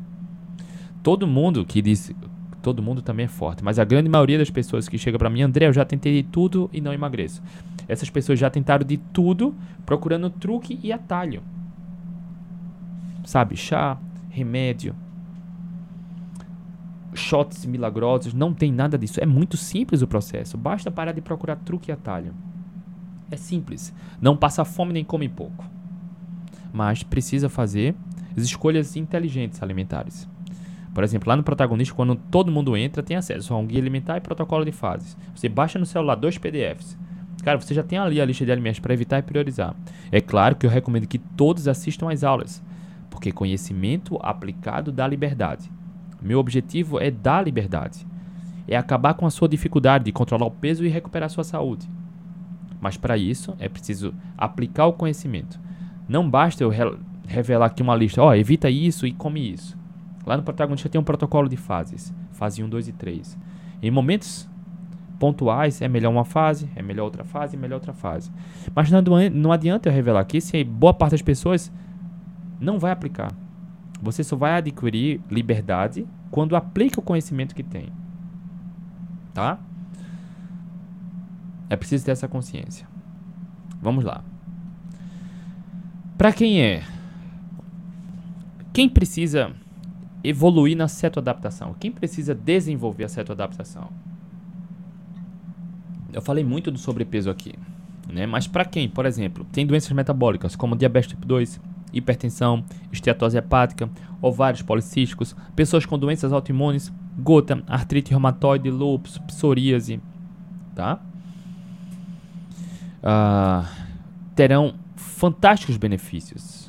Todo 1.03 1.27
mundo 1.27 1.65
que 1.65 1.81
diz, 1.81 2.11
todo 2.67 2.83
mundo 2.83 3.01
também 3.01 3.23
é 3.23 3.29
forte, 3.29 3.63
mas 3.63 3.79
a 3.79 3.85
grande 3.85 4.09
maioria 4.09 4.37
das 4.37 4.49
pessoas 4.49 4.89
que 4.89 4.97
chega 4.97 5.17
para 5.17 5.29
mim, 5.29 5.41
André, 5.41 5.67
eu 5.67 5.71
já 5.71 5.85
tentei 5.85 6.21
de 6.21 6.27
tudo 6.27 6.69
e 6.73 6.81
não 6.81 6.91
emagreço. 6.91 7.41
Essas 7.87 8.09
pessoas 8.09 8.37
já 8.37 8.49
tentaram 8.49 8.85
de 8.85 8.97
tudo, 8.97 9.55
procurando 9.85 10.29
truque 10.29 10.77
e 10.83 10.91
atalho. 10.91 11.41
Sabe, 13.23 13.55
chá, 13.55 13.97
remédio, 14.29 14.93
shots 17.13 17.65
milagrosos, 17.65 18.33
não 18.33 18.53
tem 18.53 18.69
nada 18.69 18.97
disso. 18.97 19.21
É 19.23 19.25
muito 19.25 19.55
simples 19.55 20.01
o 20.01 20.07
processo. 20.07 20.57
Basta 20.57 20.91
parar 20.91 21.13
de 21.13 21.21
procurar 21.21 21.55
truque 21.55 21.89
e 21.89 21.93
atalho. 21.93 22.33
É 23.31 23.37
simples. 23.37 23.93
Não 24.19 24.35
passa 24.35 24.65
fome 24.65 24.91
nem 24.91 25.05
come 25.05 25.29
pouco. 25.29 25.63
Mas 26.73 27.01
precisa 27.01 27.47
fazer 27.47 27.95
as 28.35 28.43
escolhas 28.43 28.97
inteligentes 28.97 29.63
alimentares. 29.63 30.27
Por 30.97 31.03
exemplo, 31.03 31.29
lá 31.29 31.35
no 31.37 31.43
protagonista, 31.43 31.93
quando 31.93 32.15
todo 32.15 32.51
mundo 32.51 32.75
entra, 32.75 33.03
tem 33.03 33.15
acesso 33.15 33.53
a 33.53 33.57
um 33.59 33.67
guia 33.67 33.79
alimentar 33.79 34.17
e 34.17 34.19
protocolo 34.19 34.65
de 34.65 34.71
fases. 34.71 35.15
Você 35.35 35.47
baixa 35.47 35.77
no 35.77 35.85
celular 35.85 36.15
dois 36.15 36.39
PDFs. 36.39 36.97
Cara, 37.43 37.61
você 37.61 37.71
já 37.75 37.83
tem 37.83 37.99
ali 37.99 38.19
a 38.19 38.25
lista 38.25 38.43
de 38.43 38.51
alimentos 38.51 38.79
para 38.79 38.95
evitar 38.95 39.19
e 39.19 39.21
priorizar. 39.21 39.75
É 40.11 40.19
claro 40.19 40.55
que 40.55 40.65
eu 40.65 40.71
recomendo 40.71 41.05
que 41.05 41.19
todos 41.19 41.67
assistam 41.67 42.11
às 42.11 42.23
aulas, 42.23 42.63
porque 43.11 43.31
conhecimento 43.31 44.17
aplicado 44.23 44.91
dá 44.91 45.07
liberdade. 45.07 45.71
Meu 46.19 46.39
objetivo 46.39 46.99
é 46.99 47.11
dar 47.11 47.45
liberdade. 47.45 48.03
É 48.67 48.75
acabar 48.75 49.13
com 49.13 49.27
a 49.27 49.29
sua 49.29 49.47
dificuldade 49.47 50.05
de 50.05 50.11
controlar 50.11 50.47
o 50.47 50.51
peso 50.51 50.83
e 50.83 50.89
recuperar 50.89 51.29
sua 51.29 51.43
saúde. 51.43 51.87
Mas 52.81 52.97
para 52.97 53.15
isso 53.15 53.55
é 53.59 53.69
preciso 53.69 54.15
aplicar 54.35 54.87
o 54.87 54.93
conhecimento. 54.93 55.59
Não 56.09 56.27
basta 56.27 56.63
eu 56.63 56.69
re 56.69 56.97
revelar 57.27 57.67
aqui 57.67 57.83
uma 57.83 57.95
lista, 57.95 58.19
ó, 58.19 58.29
oh, 58.29 58.33
evita 58.33 58.67
isso 58.67 59.05
e 59.05 59.11
come 59.11 59.51
isso. 59.51 59.76
Lá 60.27 60.35
no 60.35 60.43
protagonista 60.43 60.89
tem 60.89 60.99
um 60.99 61.05
protocolo 61.05 61.47
de 61.47 61.55
fases, 61.55 62.13
fase 62.33 62.61
1, 62.61 62.67
2 62.67 62.89
e 62.89 62.91
3. 62.91 63.37
Em 63.81 63.89
momentos 63.89 64.45
pontuais 65.17 65.81
é 65.81 65.87
melhor 65.87 66.11
uma 66.11 66.25
fase, 66.25 66.69
é 66.75 66.81
melhor 66.81 67.05
outra 67.05 67.23
fase, 67.23 67.55
é 67.55 67.59
melhor 67.59 67.75
outra 67.75 67.93
fase. 67.93 68.29
Mas 68.75 68.91
não, 68.91 69.51
adianta 69.53 69.87
eu 69.87 69.93
revelar 69.93 70.19
aqui 70.19 70.41
se 70.41 70.61
boa 70.65 70.93
parte 70.93 71.11
das 71.11 71.21
pessoas 71.21 71.71
não 72.59 72.77
vai 72.77 72.91
aplicar. 72.91 73.31
Você 74.01 74.21
só 74.21 74.35
vai 74.35 74.51
adquirir 74.55 75.21
liberdade 75.31 76.05
quando 76.29 76.57
aplica 76.57 76.99
o 76.99 77.03
conhecimento 77.03 77.55
que 77.55 77.63
tem. 77.63 77.87
Tá? 79.33 79.57
É 81.69 81.77
preciso 81.77 82.03
ter 82.03 82.11
essa 82.11 82.27
consciência. 82.27 82.85
Vamos 83.81 84.03
lá. 84.03 84.25
Para 86.17 86.33
quem 86.33 86.61
é? 86.61 86.83
Quem 88.73 88.89
precisa 88.89 89.55
evoluir 90.23 90.75
na 90.75 90.87
cetoadaptação? 90.87 91.75
Quem 91.79 91.91
precisa 91.91 92.33
desenvolver 92.33 93.05
a 93.05 93.09
cetoadaptação? 93.09 93.89
Eu 96.11 96.21
falei 96.21 96.43
muito 96.43 96.71
do 96.71 96.77
sobrepeso 96.77 97.29
aqui, 97.29 97.53
né? 98.11 98.25
Mas 98.25 98.47
para 98.47 98.65
quem, 98.65 98.89
por 98.89 99.05
exemplo, 99.05 99.45
tem 99.51 99.65
doenças 99.65 99.91
metabólicas 99.91 100.55
como 100.55 100.75
diabetes 100.75 101.09
tipo 101.09 101.25
2, 101.25 101.59
hipertensão, 101.93 102.63
esteatose 102.91 103.37
hepática, 103.37 103.89
ovários 104.21 104.61
policísticos, 104.61 105.35
pessoas 105.55 105.85
com 105.85 105.97
doenças 105.97 106.33
autoimunes, 106.33 106.91
gota, 107.17 107.63
artrite 107.67 108.11
reumatoide, 108.11 108.69
lúpus, 108.69 109.17
psoríase, 109.19 109.99
tá? 110.75 110.99
Uh, 113.03 113.65
terão 114.35 114.75
fantásticos 114.95 115.77
benefícios. 115.77 116.66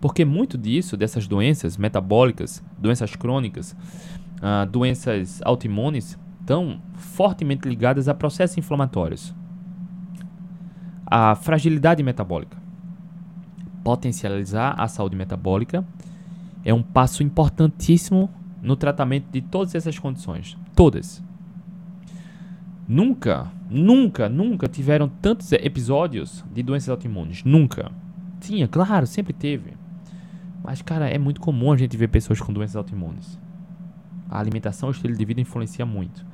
Porque 0.00 0.24
muito 0.24 0.56
disso, 0.56 0.96
dessas 0.96 1.26
doenças 1.26 1.76
metabólicas, 1.76 2.62
doenças 2.78 3.14
crônicas, 3.14 3.76
uh, 4.38 4.66
doenças 4.70 5.40
autoimunes, 5.44 6.18
estão 6.40 6.80
fortemente 6.94 7.68
ligadas 7.68 8.08
a 8.08 8.14
processos 8.14 8.56
inflamatórios. 8.56 9.34
A 11.04 11.34
fragilidade 11.34 12.02
metabólica. 12.02 12.56
Potencializar 13.84 14.74
a 14.78 14.88
saúde 14.88 15.16
metabólica 15.16 15.84
é 16.64 16.72
um 16.72 16.82
passo 16.82 17.22
importantíssimo 17.22 18.30
no 18.62 18.76
tratamento 18.76 19.26
de 19.30 19.40
todas 19.40 19.74
essas 19.74 19.98
condições. 19.98 20.56
Todas. 20.74 21.22
Nunca, 22.86 23.50
nunca, 23.70 24.28
nunca 24.28 24.66
tiveram 24.66 25.08
tantos 25.08 25.52
episódios 25.52 26.44
de 26.52 26.62
doenças 26.62 26.88
autoimunes. 26.88 27.44
Nunca. 27.44 27.90
Tinha, 28.40 28.66
claro, 28.66 29.06
sempre 29.06 29.32
teve. 29.32 29.79
Mas, 30.62 30.82
cara, 30.82 31.08
é 31.08 31.18
muito 31.18 31.40
comum 31.40 31.72
a 31.72 31.76
gente 31.76 31.96
ver 31.96 32.08
pessoas 32.08 32.40
com 32.40 32.52
doenças 32.52 32.76
autoimunes. 32.76 33.38
A 34.28 34.38
alimentação, 34.38 34.88
o 34.88 34.92
estilo 34.92 35.16
de 35.16 35.24
vida 35.24 35.40
influencia 35.40 35.84
muito. 35.86 36.24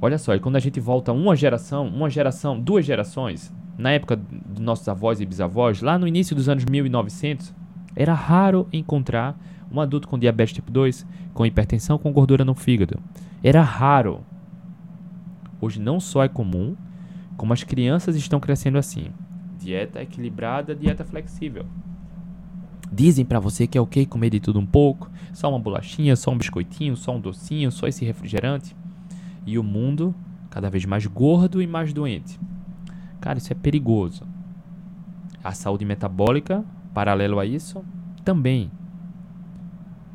Olha 0.00 0.18
só, 0.18 0.34
e 0.34 0.40
quando 0.40 0.56
a 0.56 0.60
gente 0.60 0.78
volta 0.78 1.12
uma 1.12 1.34
geração, 1.34 1.86
uma 1.86 2.08
geração, 2.08 2.60
duas 2.60 2.84
gerações, 2.84 3.52
na 3.78 3.90
época 3.90 4.16
dos 4.16 4.60
nossos 4.60 4.88
avós 4.88 5.20
e 5.20 5.26
bisavós, 5.26 5.80
lá 5.82 5.98
no 5.98 6.06
início 6.06 6.36
dos 6.36 6.48
anos 6.48 6.64
1900, 6.64 7.54
era 7.94 8.14
raro 8.14 8.68
encontrar 8.72 9.38
um 9.70 9.80
adulto 9.80 10.06
com 10.06 10.18
diabetes 10.18 10.54
tipo 10.54 10.70
2, 10.70 11.06
com 11.34 11.44
hipertensão, 11.44 11.98
com 11.98 12.12
gordura 12.12 12.44
no 12.44 12.54
fígado. 12.54 13.00
Era 13.42 13.62
raro. 13.62 14.20
Hoje 15.60 15.80
não 15.80 15.98
só 15.98 16.22
é 16.22 16.28
comum, 16.28 16.76
como 17.36 17.52
as 17.52 17.64
crianças 17.64 18.16
estão 18.16 18.38
crescendo 18.38 18.78
assim. 18.78 19.08
Dieta 19.58 20.02
equilibrada, 20.02 20.74
dieta 20.74 21.04
flexível. 21.04 21.66
Dizem 22.92 23.24
para 23.24 23.40
você 23.40 23.66
que 23.66 23.76
é 23.76 23.80
ok 23.80 24.06
comer 24.06 24.30
de 24.30 24.40
tudo 24.40 24.58
um 24.58 24.66
pouco, 24.66 25.10
só 25.32 25.48
uma 25.50 25.58
bolachinha, 25.58 26.16
só 26.16 26.30
um 26.30 26.38
biscoitinho, 26.38 26.96
só 26.96 27.14
um 27.14 27.20
docinho, 27.20 27.70
só 27.70 27.86
esse 27.86 28.04
refrigerante. 28.04 28.76
E 29.44 29.58
o 29.58 29.62
mundo 29.62 30.14
cada 30.50 30.70
vez 30.70 30.84
mais 30.84 31.06
gordo 31.06 31.60
e 31.60 31.66
mais 31.66 31.92
doente. 31.92 32.40
Cara, 33.20 33.38
isso 33.38 33.52
é 33.52 33.56
perigoso. 33.56 34.26
A 35.42 35.52
saúde 35.52 35.84
metabólica, 35.84 36.64
paralelo 36.94 37.38
a 37.38 37.44
isso, 37.44 37.84
também 38.24 38.70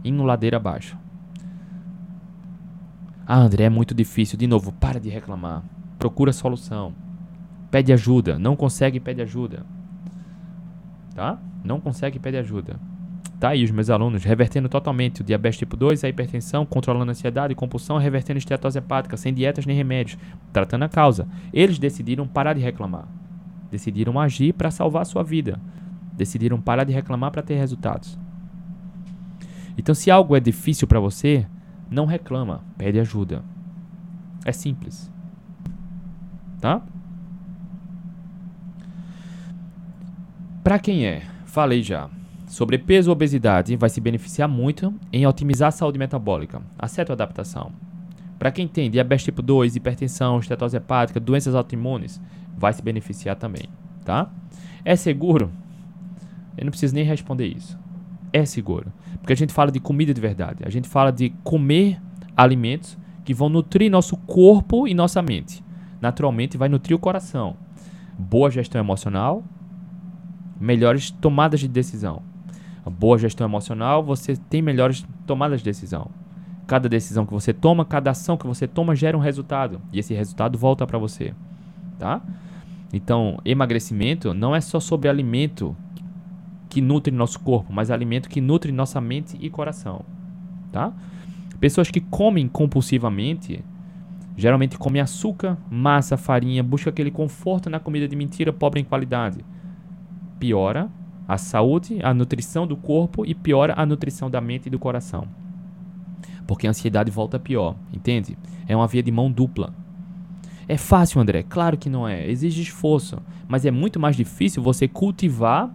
indo 0.03 0.23
ladeira 0.23 0.57
abaixo. 0.57 0.97
Ah, 3.25 3.37
André, 3.37 3.65
é 3.65 3.69
muito 3.69 3.93
difícil. 3.93 4.37
De 4.37 4.47
novo, 4.47 4.71
para 4.73 4.99
de 4.99 5.09
reclamar. 5.09 5.63
Procura 5.99 6.33
solução. 6.33 6.93
Pede 7.69 7.93
ajuda. 7.93 8.39
Não 8.39 8.55
consegue, 8.55 8.99
pede 8.99 9.21
ajuda. 9.21 9.65
Tá? 11.13 11.39
Não 11.63 11.79
consegue, 11.79 12.19
pede 12.19 12.37
ajuda. 12.37 12.79
Tá 13.39 13.49
aí 13.49 13.63
os 13.63 13.71
meus 13.71 13.89
alunos 13.89 14.23
revertendo 14.23 14.69
totalmente 14.69 15.21
o 15.21 15.23
diabetes 15.23 15.57
tipo 15.57 15.75
2, 15.75 16.03
a 16.03 16.09
hipertensão, 16.09 16.63
controlando 16.63 17.09
a 17.09 17.13
ansiedade, 17.13 17.55
compulsão, 17.55 17.97
revertendo 17.97 18.37
esteatose 18.37 18.77
hepática, 18.77 19.17
sem 19.17 19.33
dietas 19.33 19.65
nem 19.65 19.75
remédios, 19.75 20.15
tratando 20.53 20.83
a 20.83 20.89
causa. 20.89 21.27
Eles 21.51 21.79
decidiram 21.79 22.27
parar 22.27 22.53
de 22.53 22.61
reclamar. 22.61 23.07
Decidiram 23.71 24.19
agir 24.19 24.53
para 24.53 24.69
salvar 24.69 25.01
a 25.01 25.05
sua 25.05 25.23
vida. 25.23 25.59
Decidiram 26.13 26.61
parar 26.61 26.83
de 26.83 26.93
reclamar 26.93 27.31
para 27.31 27.41
ter 27.41 27.55
resultados. 27.55 28.15
Então, 29.75 29.95
se 29.95 30.11
algo 30.11 30.35
é 30.35 30.39
difícil 30.39 30.87
para 30.87 30.99
você, 30.99 31.47
não 31.89 32.05
reclama, 32.05 32.63
pede 32.77 32.99
ajuda. 32.99 33.43
É 34.45 34.51
simples. 34.51 35.11
Tá? 36.59 36.81
Para 40.63 40.79
quem 40.79 41.05
é, 41.05 41.23
falei 41.45 41.81
já. 41.81 42.09
Sobrepeso 42.47 43.09
ou 43.09 43.13
obesidade 43.13 43.75
vai 43.75 43.89
se 43.89 44.01
beneficiar 44.01 44.47
muito 44.47 44.93
em 45.11 45.25
otimizar 45.25 45.69
a 45.69 45.71
saúde 45.71 45.97
metabólica, 45.97 46.61
a 46.77 46.85
adaptação. 47.13 47.71
Para 48.37 48.51
quem 48.51 48.67
tem 48.67 48.91
diabetes 48.91 49.25
tipo 49.25 49.41
2, 49.41 49.75
hipertensão, 49.75 50.39
estetose 50.39 50.75
hepática, 50.75 51.19
doenças 51.19 51.55
autoimunes, 51.55 52.19
vai 52.57 52.73
se 52.73 52.81
beneficiar 52.81 53.35
também, 53.35 53.69
tá? 54.03 54.29
É 54.83 54.95
seguro? 54.95 55.51
Eu 56.57 56.65
não 56.65 56.71
preciso 56.71 56.93
nem 56.93 57.05
responder 57.05 57.47
isso 57.47 57.79
é 58.33 58.45
seguro. 58.45 58.91
Porque 59.19 59.33
a 59.33 59.37
gente 59.37 59.53
fala 59.53 59.71
de 59.71 59.79
comida 59.79 60.13
de 60.13 60.21
verdade. 60.21 60.63
A 60.65 60.69
gente 60.69 60.87
fala 60.87 61.11
de 61.11 61.29
comer 61.43 62.01
alimentos 62.35 62.97
que 63.23 63.33
vão 63.33 63.49
nutrir 63.49 63.91
nosso 63.91 64.17
corpo 64.17 64.87
e 64.87 64.93
nossa 64.93 65.21
mente. 65.21 65.63
Naturalmente, 65.99 66.57
vai 66.57 66.69
nutrir 66.69 66.95
o 66.95 66.99
coração. 66.99 67.55
Boa 68.17 68.49
gestão 68.49 68.81
emocional, 68.81 69.43
melhores 70.61 71.11
tomadas 71.11 71.59
de 71.59 71.67
decisão. 71.67 72.21
A 72.85 72.89
boa 72.89 73.17
gestão 73.17 73.45
emocional, 73.45 74.03
você 74.03 74.35
tem 74.35 74.61
melhores 74.61 75.05
tomadas 75.25 75.59
de 75.59 75.65
decisão. 75.65 76.09
Cada 76.67 76.87
decisão 76.87 77.25
que 77.25 77.33
você 77.33 77.53
toma, 77.53 77.83
cada 77.83 78.11
ação 78.11 78.37
que 78.37 78.47
você 78.47 78.67
toma 78.67 78.95
gera 78.95 79.17
um 79.17 79.19
resultado. 79.19 79.81
E 79.91 79.99
esse 79.99 80.13
resultado 80.13 80.57
volta 80.57 80.87
para 80.87 80.97
você. 80.97 81.33
Tá? 81.99 82.21
Então, 82.93 83.39
emagrecimento 83.43 84.33
não 84.33 84.55
é 84.55 84.61
só 84.61 84.79
sobre 84.79 85.09
alimento 85.09 85.75
que 86.69 86.81
nutre 86.81 87.13
nosso 87.13 87.39
corpo, 87.39 87.71
mas 87.71 87.91
alimento 87.91 88.29
que 88.29 88.39
nutre 88.39 88.71
nossa 88.71 89.01
mente 89.01 89.37
e 89.41 89.49
coração, 89.49 90.05
tá? 90.71 90.93
Pessoas 91.59 91.91
que 91.91 91.99
comem 91.99 92.47
compulsivamente, 92.47 93.61
geralmente 94.37 94.77
comem 94.77 95.01
açúcar, 95.01 95.57
massa, 95.69 96.15
farinha, 96.15 96.63
busca 96.63 96.89
aquele 96.89 97.11
conforto 97.11 97.69
na 97.69 97.77
comida 97.77 98.07
de 98.07 98.15
mentira, 98.15 98.53
pobre 98.53 98.79
em 98.79 98.85
qualidade. 98.85 99.43
Piora 100.41 100.89
a 101.27 101.37
saúde, 101.37 101.99
a 102.03 102.13
nutrição 102.13 102.65
do 102.65 102.75
corpo 102.75 103.25
e 103.25 103.35
piora 103.35 103.75
a 103.77 103.85
nutrição 103.85 104.27
da 104.27 104.41
mente 104.41 104.65
e 104.65 104.69
do 104.71 104.79
coração. 104.79 105.27
Porque 106.47 106.65
a 106.65 106.71
ansiedade 106.71 107.11
volta 107.11 107.39
pior, 107.39 107.75
entende? 107.93 108.35
É 108.67 108.75
uma 108.75 108.87
via 108.87 109.03
de 109.03 109.11
mão 109.11 109.31
dupla. 109.31 109.71
É 110.67 110.77
fácil, 110.77 111.21
André? 111.21 111.43
Claro 111.43 111.77
que 111.77 111.89
não 111.89 112.07
é. 112.07 112.27
Exige 112.27 112.63
esforço. 112.63 113.21
Mas 113.47 113.65
é 113.65 113.71
muito 113.71 113.99
mais 113.99 114.15
difícil 114.15 114.63
você 114.63 114.87
cultivar 114.87 115.73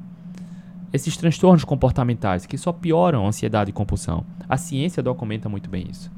esses 0.93 1.17
transtornos 1.17 1.65
comportamentais 1.65 2.45
que 2.45 2.59
só 2.59 2.73
pioram 2.73 3.25
a 3.25 3.29
ansiedade 3.29 3.71
e 3.71 3.73
compulsão. 3.73 4.27
A 4.49 4.57
ciência 4.57 5.03
documenta 5.03 5.49
muito 5.49 5.71
bem 5.71 5.87
isso. 5.89 6.11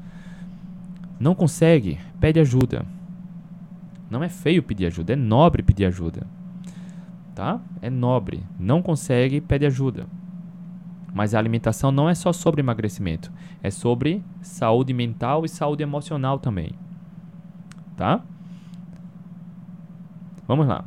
Não 1.19 1.35
consegue, 1.35 1.99
pede 2.19 2.39
ajuda. 2.39 2.83
Não 4.09 4.23
é 4.23 4.27
feio 4.27 4.63
pedir 4.63 4.87
ajuda, 4.87 5.13
é 5.13 5.15
nobre 5.15 5.61
pedir 5.61 5.85
ajuda. 5.85 6.25
Tá? 7.39 7.57
É 7.81 7.89
nobre. 7.89 8.43
Não 8.59 8.81
consegue, 8.81 9.39
pede 9.39 9.65
ajuda. 9.65 10.05
Mas 11.13 11.33
a 11.33 11.39
alimentação 11.39 11.89
não 11.89 12.09
é 12.09 12.13
só 12.13 12.33
sobre 12.33 12.59
emagrecimento, 12.59 13.31
é 13.63 13.71
sobre 13.71 14.21
saúde 14.41 14.93
mental 14.93 15.45
e 15.45 15.47
saúde 15.47 15.81
emocional 15.81 16.37
também. 16.37 16.71
Tá? 17.95 18.21
Vamos 20.45 20.67
lá. 20.67 20.83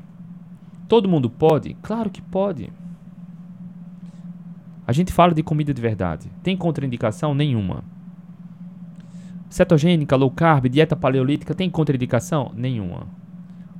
Todo 0.86 1.08
mundo 1.08 1.30
pode? 1.30 1.72
Claro 1.80 2.10
que 2.10 2.20
pode. 2.20 2.70
A 4.86 4.92
gente 4.92 5.10
fala 5.10 5.32
de 5.32 5.42
comida 5.42 5.72
de 5.72 5.80
verdade. 5.80 6.30
Tem 6.42 6.54
contraindicação 6.54 7.34
nenhuma. 7.34 7.82
Cetogênica, 9.48 10.16
low 10.16 10.30
carb, 10.30 10.68
dieta 10.68 10.94
paleolítica 10.94 11.54
tem 11.54 11.70
contraindicação 11.70 12.52
nenhuma. 12.54 13.06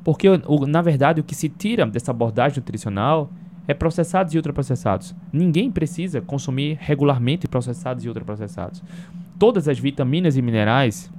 Porque 0.05 0.29
na 0.69 0.83
verdade 0.83 1.21
o 1.21 1.25
que 1.25 1.35
se 1.35 1.49
tira 1.49 1.87
dessa 1.87 2.11
abordagem 2.11 2.59
nutricional 2.59 3.31
é 3.69 3.75
processados 3.75 4.35
e 4.35 4.37
ultraprocessados. 4.37 5.15
Ninguém 5.33 5.71
precisa 5.71 6.21
consumir 6.21 6.79
regularmente 6.81 7.47
processados 7.47 8.05
e 8.05 8.09
ultraprocessados. 8.09 8.83
Todas 9.39 9.69
as 9.69 9.79
vitaminas 9.79 10.37
e 10.37 10.43
minerais 10.43 11.13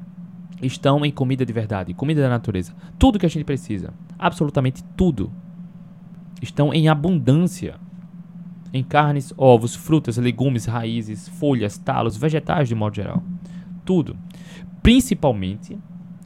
estão 0.62 1.06
em 1.06 1.12
comida 1.12 1.46
de 1.46 1.54
verdade, 1.54 1.94
comida 1.94 2.22
da 2.22 2.30
natureza. 2.30 2.74
Tudo 3.00 3.20
que 3.20 3.26
a 3.26 3.30
gente 3.30 3.46
precisa, 3.46 3.94
absolutamente 4.20 4.84
tudo, 4.96 5.32
estão 6.42 6.74
em 6.74 6.88
abundância 6.88 7.76
em 8.74 8.84
carnes, 8.84 9.34
ovos, 9.38 9.76
frutas, 9.76 10.18
legumes, 10.18 10.66
raízes, 10.66 11.28
folhas, 11.28 11.78
talos, 11.78 12.18
vegetais 12.18 12.68
de 12.68 12.76
modo 12.76 12.96
geral. 12.96 13.24
Tudo. 13.86 14.18
Principalmente 14.82 15.78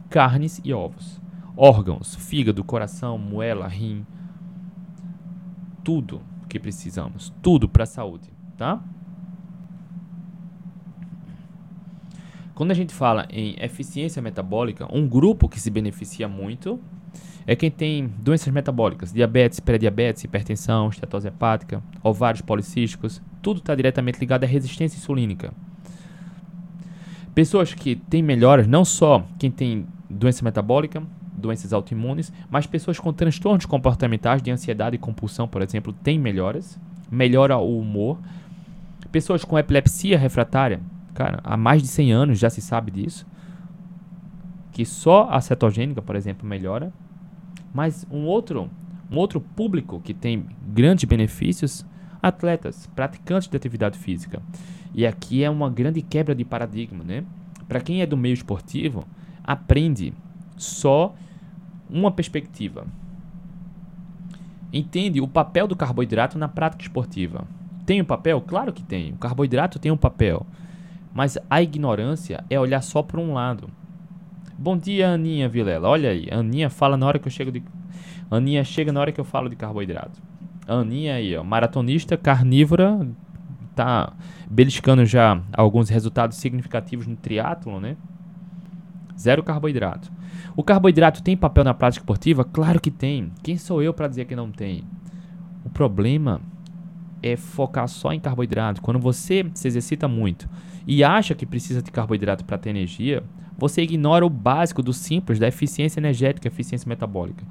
carnes 0.10 0.62
e 0.64 0.74
ovos. 0.74 1.22
Órgãos, 1.60 2.14
fígado, 2.14 2.64
coração, 2.64 3.18
moela, 3.18 3.68
rim. 3.68 4.06
Tudo 5.84 6.22
que 6.48 6.60
precisamos. 6.60 7.34
Tudo 7.42 7.68
para 7.68 7.82
a 7.84 7.88
saúde, 7.88 8.30
tá? 8.56 8.80
Quando 12.54 12.70
a 12.70 12.76
gente 12.76 12.94
fala 12.94 13.28
em 13.32 13.56
eficiência 13.60 14.22
metabólica, 14.22 14.88
um 14.96 15.08
grupo 15.08 15.50
que 15.50 15.60
se 15.60 15.72
beneficia 15.72 16.28
muito 16.28 16.80
é 17.48 17.56
quem 17.56 17.72
tem 17.72 18.08
doenças 18.20 18.54
metabólicas, 18.54 19.12
diabetes, 19.12 19.60
pré-diabetes, 19.60 20.24
hipertensão, 20.24 20.90
estetose 20.90 21.28
hepática, 21.28 21.82
ovários 22.04 22.42
policísticos, 22.42 23.22
tudo 23.42 23.60
está 23.60 23.74
diretamente 23.74 24.20
ligado 24.20 24.44
à 24.44 24.48
resistência 24.48 24.98
insulínica. 24.98 25.54
Pessoas 27.34 27.74
que 27.74 27.96
têm 27.96 28.22
melhoras, 28.22 28.68
não 28.68 28.84
só 28.84 29.26
quem 29.40 29.50
tem 29.50 29.88
doença 30.10 30.44
metabólica, 30.44 31.02
doenças 31.38 31.72
autoimunes, 31.72 32.34
mas 32.50 32.66
pessoas 32.66 33.00
com 33.00 33.14
transtornos 33.14 33.66
comportamentais 33.66 34.42
de 34.42 34.52
ansiedade 34.52 34.96
e 34.96 35.00
compulsão, 35.00 35.48
por 35.48 35.62
exemplo, 35.62 35.94
têm 35.94 36.18
melhoras, 36.20 36.80
melhora 37.12 37.58
o 37.58 37.80
humor. 37.80 38.18
Pessoas 39.12 39.46
com 39.46 39.58
epilepsia 39.58 40.18
refratária, 40.18 40.82
cara, 41.14 41.40
há 41.44 41.56
mais 41.56 41.82
de 41.82 41.88
100 41.88 42.12
anos 42.12 42.40
já 42.40 42.50
se 42.50 42.62
sabe 42.62 42.92
disso, 42.92 43.26
que 44.72 44.86
só 44.86 45.30
a 45.30 45.40
cetogênica, 45.40 46.02
por 46.02 46.16
exemplo, 46.16 46.48
melhora. 46.48 46.92
Mas 47.74 48.06
um 48.12 48.26
outro, 48.26 48.70
um 49.12 49.18
outro 49.18 49.40
público 49.40 50.02
que 50.02 50.14
tem 50.14 50.46
grandes 50.68 51.06
benefícios, 51.06 51.86
atletas, 52.22 52.88
praticantes 52.96 53.48
de 53.48 53.56
atividade 53.56 53.98
física. 53.98 54.42
E 54.94 55.06
aqui 55.06 55.44
é 55.44 55.50
uma 55.50 55.70
grande 55.70 56.02
quebra 56.02 56.34
de 56.34 56.44
paradigma, 56.44 57.04
né? 57.04 57.24
Para 57.68 57.82
quem 57.82 58.02
é 58.02 58.06
do 58.06 58.18
meio 58.18 58.34
esportivo, 58.34 59.06
aprende 59.44 60.14
só 60.56 61.14
uma 61.90 62.12
perspectiva. 62.12 62.86
Entende 64.72 65.22
o 65.22 65.28
papel 65.28 65.68
do 65.68 65.76
carboidrato 65.76 66.38
na 66.38 66.48
prática 66.48 66.84
esportiva. 66.84 67.46
Tem 67.86 68.02
um 68.02 68.06
papel? 68.06 68.42
Claro 68.42 68.74
que 68.74 68.84
tem. 68.84 69.14
O 69.14 69.18
carboidrato 69.18 69.80
tem 69.80 69.92
um 69.92 69.98
papel. 69.98 70.46
Mas 71.14 71.38
a 71.50 71.62
ignorância 71.62 72.44
é 72.50 72.60
olhar 72.60 72.82
só 72.82 73.02
para 73.02 73.20
um 73.20 73.34
lado. 73.34 73.70
Bom 74.58 74.78
dia, 74.78 75.10
Aninha 75.10 75.48
Vilela. 75.48 75.88
Olha 75.88 76.10
aí, 76.10 76.28
Aninha 76.32 76.70
fala 76.70 76.98
na 76.98 77.06
hora 77.06 77.20
que 77.20 77.28
eu 77.28 77.32
chego 77.32 77.52
de. 77.52 77.64
Aninha 78.30 78.64
chega 78.64 78.92
na 78.92 79.00
hora 79.00 79.12
que 79.12 79.20
eu 79.20 79.26
falo 79.26 79.50
de 79.50 79.56
carboidrato. 79.56 80.22
Aninha 80.68 81.16
aí, 81.16 81.36
ó, 81.38 81.44
maratonista 81.44 82.18
carnívora, 82.18 83.08
tá 83.74 84.12
beliscando 84.50 85.06
já 85.06 85.42
alguns 85.54 85.90
resultados 85.90 86.38
significativos 86.38 87.08
no 87.08 87.16
triatlo, 87.16 87.80
né? 87.80 87.96
Zero 89.18 89.44
carboidrato. 89.44 90.12
O 90.58 90.64
carboidrato 90.64 91.22
tem 91.22 91.38
papel 91.38 91.64
na 91.64 91.72
prática 91.72 92.02
esportiva? 92.02 92.44
Claro 92.44 92.82
que 92.82 92.90
tem. 92.90 93.32
Quem 93.44 93.60
sou 93.60 93.80
eu 93.80 93.94
para 93.94 94.08
dizer 94.08 94.26
que 94.26 94.36
não 94.36 94.52
tem? 94.52 94.84
O 95.64 95.70
problema 95.70 96.42
é 97.22 97.38
focar 97.38 97.88
só 97.88 98.12
em 98.12 98.20
carboidrato. 98.20 98.82
Quando 98.82 98.98
você 99.00 99.46
se 99.54 99.68
exercita 99.68 100.08
muito 100.08 100.50
e 100.88 101.04
acha 101.04 101.36
que 101.36 101.46
precisa 101.46 101.80
de 101.80 101.92
carboidrato 101.92 102.44
para 102.44 102.58
ter 102.58 102.72
energia, 102.72 103.22
você 103.56 103.84
ignora 103.84 104.26
o 104.26 104.32
básico 104.32 104.82
do 104.82 104.94
simples 104.94 105.38
da 105.38 105.48
eficiência 105.48 106.00
energética, 106.00 106.48
eficiência 106.48 106.90
metabólica. 106.90 107.46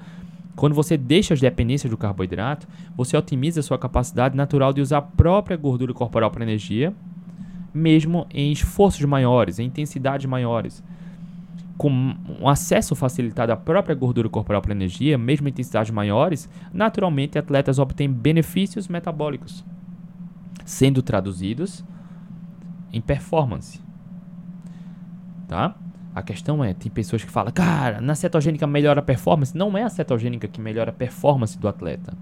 Quando 0.57 0.75
você 0.75 0.97
deixa 0.97 1.33
as 1.33 1.41
dependências 1.41 1.89
do 1.89 1.97
carboidrato, 1.97 2.67
você 2.97 3.17
otimiza 3.17 3.61
a 3.61 3.63
sua 3.63 3.79
capacidade 3.79 4.37
natural 4.37 4.73
de 4.73 4.81
usar 4.81 4.99
a 4.99 5.03
própria 5.03 5.57
gordura 5.57 5.95
corporal 5.95 6.33
para 6.33 6.43
energia, 6.43 6.93
mesmo 7.73 8.27
em 8.35 8.51
esforços 8.51 9.05
maiores, 9.05 9.61
em 9.61 9.67
intensidades 9.67 10.27
maiores 10.27 10.83
com 11.77 11.91
um 12.41 12.49
acesso 12.49 12.95
facilitado 12.95 13.53
à 13.53 13.57
própria 13.57 13.95
gordura 13.95 14.29
corporal 14.29 14.63
para 14.63 14.73
energia, 14.73 15.19
mesmo 15.19 15.47
em 15.47 15.51
intensidades 15.51 15.91
maiores, 15.91 16.49
naturalmente 16.73 17.39
atletas 17.39 17.79
obtêm 17.79 18.11
benefícios 18.11 18.89
metabólicos, 18.89 19.65
sendo 20.65 21.03
traduzidos 21.03 21.85
em 22.93 23.01
performance. 23.01 23.81
Tá? 25.47 25.77
A 26.15 26.23
questão 26.23 26.65
é, 26.65 26.73
tem 26.73 26.91
pessoas 26.91 27.23
que 27.23 27.31
falam, 27.31 27.53
cara, 27.53 28.01
na 28.01 28.15
cetogênica 28.15 28.67
melhora 28.67 29.01
a 29.01 29.03
performance. 29.03 29.57
Não 29.57 29.77
é 29.77 29.83
a 29.83 29.91
cetogênica 29.91 30.49
que 30.49 30.61
melhora 30.61 30.91
a 30.91 30.95
performance 30.95 31.59
do 31.59 31.69
atleta. 31.69 32.17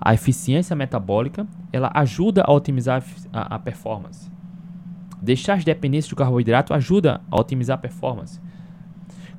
A 0.00 0.12
eficiência 0.12 0.74
metabólica, 0.74 1.46
ela 1.72 1.92
ajuda 1.94 2.42
a 2.44 2.52
otimizar 2.52 3.04
a, 3.32 3.54
a 3.54 3.58
performance. 3.58 4.28
Deixar 5.22 5.54
as 5.54 5.64
dependências 5.64 6.10
do 6.10 6.16
carboidrato 6.16 6.74
ajuda 6.74 7.20
a 7.30 7.40
otimizar 7.40 7.76
a 7.76 7.80
performance. 7.80 8.40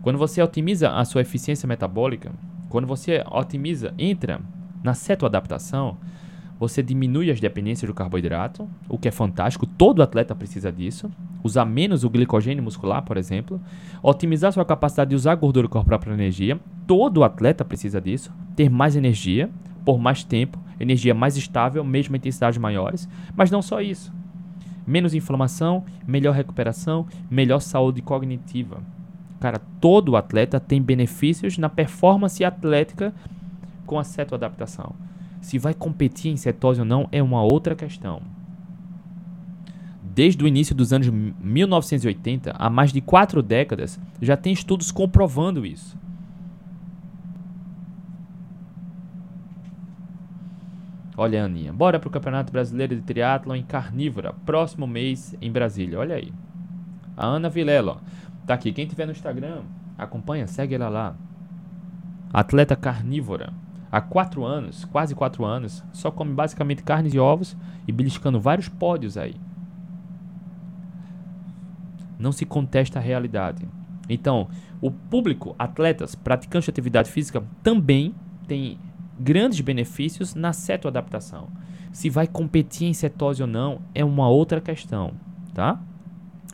Quando 0.06 0.20
você 0.20 0.40
otimiza 0.40 0.92
a 0.92 1.04
sua 1.04 1.22
eficiência 1.22 1.66
metabólica, 1.66 2.32
quando 2.70 2.86
você 2.86 3.24
otimiza, 3.28 3.92
entra 3.98 4.40
na 4.84 4.94
cetoadaptação, 4.94 5.98
você 6.60 6.84
diminui 6.84 7.32
as 7.32 7.40
dependências 7.40 7.90
do 7.90 7.94
carboidrato, 7.96 8.70
o 8.88 9.00
que 9.00 9.08
é 9.08 9.12
fantástico, 9.12 9.66
todo 9.66 10.04
atleta 10.04 10.36
precisa 10.36 10.72
disso. 10.72 11.10
Usar 11.44 11.66
menos 11.66 12.04
o 12.04 12.10
glicogênio 12.12 12.64
muscular, 12.64 13.02
por 13.02 13.18
exemplo. 13.18 13.60
Otimizar 14.04 14.54
sua 14.54 14.64
capacidade 14.64 15.10
de 15.10 15.16
usar 15.16 15.34
gordura 15.34 15.68
corporal 15.68 16.00
para 16.00 16.14
energia, 16.14 16.60
todo 16.86 17.24
atleta 17.24 17.66
precisa 17.66 18.00
disso. 18.00 18.32
Ter 18.56 18.70
mais 18.70 18.96
energia 18.96 19.50
por 19.84 19.98
mais 19.98 20.24
tempo, 20.24 20.60
energia 20.80 21.16
mais 21.16 21.36
estável, 21.36 21.84
mesmo 21.84 22.16
intensidades 22.16 22.60
maiores. 22.60 23.10
Mas 23.36 23.50
não 23.50 23.64
só 23.64 23.82
isso. 23.82 24.14
Menos 24.86 25.16
inflamação, 25.16 25.84
melhor 26.06 26.36
recuperação, 26.36 27.08
melhor 27.28 27.60
saúde 27.60 28.04
cognitiva. 28.04 28.84
Cara, 29.40 29.60
todo 29.80 30.16
atleta 30.16 30.60
tem 30.60 30.82
benefícios 30.82 31.58
na 31.58 31.70
performance 31.70 32.44
atlética 32.44 33.14
com 33.86 34.00
a 34.00 34.04
cetoadaptação. 34.04 34.96
Se 35.42 35.60
vai 35.60 35.74
competir 35.74 36.32
em 36.32 36.38
cetose 36.38 36.80
ou 36.80 36.86
não 36.86 37.08
é 37.12 37.22
uma 37.22 37.44
outra 37.44 37.76
questão. 37.76 38.22
Desde 40.02 40.44
o 40.44 40.48
início 40.48 40.74
dos 40.74 40.94
anos 40.94 41.10
1980, 41.10 42.56
há 42.58 42.70
mais 42.70 42.92
de 42.94 43.02
quatro 43.02 43.44
décadas, 43.44 44.00
já 44.22 44.38
tem 44.38 44.54
estudos 44.54 44.92
comprovando 44.92 45.66
isso. 45.66 45.98
Olha, 51.18 51.46
Aninha, 51.46 51.72
bora 51.72 51.98
pro 51.98 52.10
Campeonato 52.10 52.52
Brasileiro 52.52 52.96
de 52.96 53.02
Triatlon 53.02 53.56
em 53.56 53.64
Carnívora, 53.64 54.34
próximo 54.46 54.86
mês 54.86 55.36
em 55.42 55.50
Brasília. 55.50 56.00
Olha 56.00 56.16
aí. 56.16 56.32
A 57.16 57.26
Ana 57.26 57.50
Vilela. 57.50 58.02
Tá 58.46 58.54
aqui. 58.54 58.72
Quem 58.72 58.86
tiver 58.86 59.06
no 59.06 59.12
Instagram, 59.12 59.64
acompanha, 59.98 60.48
segue 60.48 60.76
ela 60.76 60.90
lá. 60.90 61.16
Atleta 62.32 62.76
carnívora. 62.76 63.54
Há 63.92 64.02
quatro 64.02 64.44
anos, 64.44 64.84
quase 64.86 65.16
quatro 65.16 65.46
anos, 65.46 65.84
só 65.94 66.12
come 66.12 66.34
basicamente 66.34 66.84
carnes 66.84 67.14
e 67.14 67.20
ovos 67.20 67.56
e 67.88 67.92
beliscando 67.92 68.40
vários 68.40 68.68
pódios 68.68 69.18
aí. 69.18 69.36
Não 72.20 72.32
se 72.32 72.46
contesta 72.46 73.00
a 73.00 73.02
realidade. 73.02 73.66
Então, 74.10 74.50
o 74.82 74.92
público, 74.92 75.56
atletas, 75.58 76.14
praticantes 76.14 76.66
de 76.66 76.72
atividade 76.72 77.10
física, 77.10 77.44
também 77.64 78.14
tem 78.48 78.78
grandes 79.20 79.62
benefícios 79.62 80.36
na 80.36 80.52
cetoadaptação. 80.52 81.48
Se 81.92 82.10
vai 82.10 82.28
competir 82.28 82.88
em 82.88 82.94
cetose 82.94 83.42
ou 83.42 83.48
não 83.48 83.80
é 83.94 84.04
uma 84.04 84.28
outra 84.28 84.60
questão, 84.60 85.14
tá? 85.54 85.80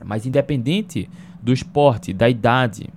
Mas 0.06 0.26
independente 0.26 1.10
do 1.42 1.52
esporte, 1.52 2.14
da 2.14 2.30
idade, 2.30 2.90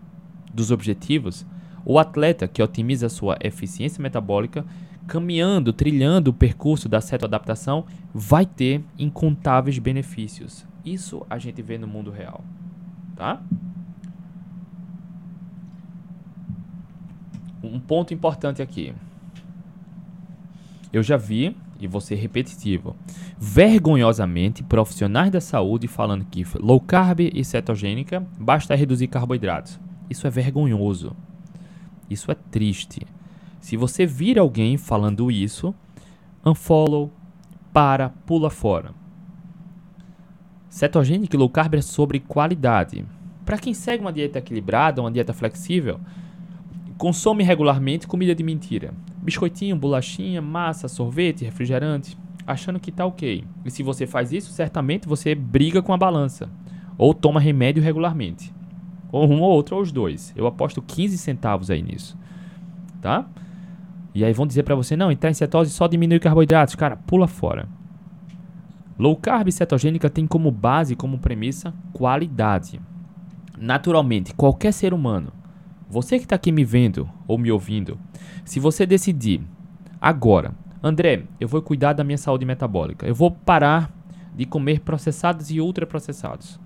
dos 0.52 0.70
objetivos, 0.70 1.46
o 1.84 1.98
atleta 1.98 2.48
que 2.48 2.62
otimiza 2.62 3.08
sua 3.08 3.36
eficiência 3.40 4.02
metabólica, 4.02 4.64
caminhando, 5.06 5.72
trilhando 5.72 6.30
o 6.30 6.34
percurso 6.34 6.88
da 6.88 7.00
cetoadaptação, 7.00 7.84
vai 8.12 8.46
ter 8.46 8.82
incontáveis 8.98 9.78
benefícios. 9.78 10.66
Isso 10.84 11.26
a 11.28 11.38
gente 11.38 11.60
vê 11.62 11.76
no 11.76 11.86
mundo 11.86 12.10
real, 12.10 12.44
tá? 13.16 13.42
Um 17.62 17.80
ponto 17.80 18.12
importante 18.12 18.60
aqui. 18.60 18.94
Eu 20.92 21.02
já 21.02 21.16
vi 21.16 21.56
e 21.86 22.00
ser 22.00 22.16
repetitivo. 22.16 22.96
Vergonhosamente, 23.38 24.62
profissionais 24.62 25.30
da 25.30 25.40
saúde 25.40 25.86
falando 25.86 26.24
que 26.24 26.44
low 26.58 26.80
carb 26.80 27.20
e 27.20 27.44
cetogênica 27.44 28.26
basta 28.38 28.74
reduzir 28.74 29.08
carboidratos. 29.08 29.78
Isso 30.08 30.26
é 30.26 30.30
vergonhoso. 30.30 31.16
Isso 32.08 32.30
é 32.30 32.34
triste. 32.34 33.06
Se 33.60 33.76
você 33.76 34.04
vir 34.04 34.38
alguém 34.38 34.76
falando 34.76 35.30
isso, 35.30 35.74
unfollow, 36.44 37.10
para, 37.72 38.10
pula 38.26 38.50
fora. 38.50 38.92
Cetogênica 40.68 41.34
e 41.34 41.38
low 41.38 41.48
carb 41.48 41.74
é 41.74 41.82
sobre 41.82 42.20
qualidade. 42.20 43.04
Para 43.44 43.58
quem 43.58 43.74
segue 43.74 44.02
uma 44.02 44.12
dieta 44.12 44.38
equilibrada, 44.38 45.00
uma 45.00 45.10
dieta 45.10 45.32
flexível, 45.32 46.00
consome 46.98 47.42
regularmente 47.42 48.06
comida 48.06 48.34
de 48.34 48.42
mentira 48.42 48.92
biscoitinho, 49.24 49.74
bolachinha, 49.74 50.42
massa, 50.42 50.86
sorvete, 50.86 51.44
refrigerante, 51.44 52.16
achando 52.46 52.78
que 52.78 52.92
tá 52.92 53.06
ok. 53.06 53.44
E 53.64 53.70
se 53.70 53.82
você 53.82 54.06
faz 54.06 54.32
isso, 54.32 54.52
certamente 54.52 55.08
você 55.08 55.34
briga 55.34 55.82
com 55.82 55.92
a 55.92 55.96
balança 55.96 56.50
ou 56.98 57.14
toma 57.14 57.40
remédio 57.40 57.82
regularmente. 57.82 58.52
Ou 59.10 59.28
um 59.28 59.40
ou 59.40 59.50
outro 59.50 59.76
ou 59.76 59.82
os 59.82 59.90
dois. 59.90 60.32
Eu 60.36 60.46
aposto 60.46 60.82
15 60.82 61.16
centavos 61.18 61.70
aí 61.70 61.82
nisso. 61.82 62.18
Tá? 63.00 63.26
E 64.14 64.24
aí 64.24 64.32
vão 64.32 64.46
dizer 64.46 64.62
para 64.62 64.74
você, 64.74 64.96
não, 64.96 65.10
entrar 65.10 65.30
em 65.30 65.34
cetose 65.34 65.70
só 65.70 65.86
diminui 65.86 66.20
carboidratos. 66.20 66.74
Cara, 66.74 66.96
pula 66.96 67.26
fora. 67.26 67.68
Low 68.98 69.16
carb 69.16 69.50
cetogênica 69.50 70.08
tem 70.08 70.26
como 70.26 70.50
base, 70.50 70.94
como 70.94 71.18
premissa, 71.18 71.74
qualidade. 71.92 72.80
naturalmente, 73.56 74.34
qualquer 74.34 74.72
ser 74.72 74.92
humano, 74.92 75.32
você 75.88 76.18
que 76.18 76.24
está 76.24 76.36
aqui 76.36 76.50
me 76.50 76.64
vendo 76.64 77.08
ou 77.26 77.38
me 77.38 77.50
ouvindo, 77.50 77.98
se 78.44 78.58
você 78.58 78.86
decidir 78.86 79.40
agora, 80.00 80.52
André, 80.82 81.24
eu 81.40 81.48
vou 81.48 81.62
cuidar 81.62 81.92
da 81.92 82.04
minha 82.04 82.18
saúde 82.18 82.44
metabólica, 82.44 83.06
eu 83.06 83.14
vou 83.14 83.30
parar 83.30 83.90
de 84.34 84.44
comer 84.44 84.80
processados 84.80 85.50
e 85.50 85.60
ultraprocessados, 85.60 86.60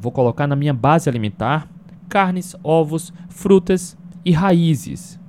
vou 0.00 0.12
colocar 0.12 0.46
na 0.46 0.56
minha 0.56 0.74
base 0.74 1.08
alimentar 1.08 1.68
carnes, 2.08 2.56
ovos, 2.62 3.12
frutas 3.28 3.96
e 4.24 4.32
raízes. 4.32 5.20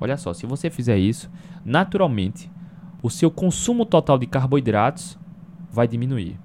Olha 0.00 0.16
só, 0.16 0.32
se 0.32 0.46
você 0.46 0.70
fizer 0.70 0.96
isso, 0.96 1.30
naturalmente 1.64 2.50
o 3.02 3.10
seu 3.10 3.30
consumo 3.30 3.84
total 3.86 4.18
de 4.18 4.26
carboidratos 4.26 5.18
vai 5.70 5.88
diminuir. 5.88 6.38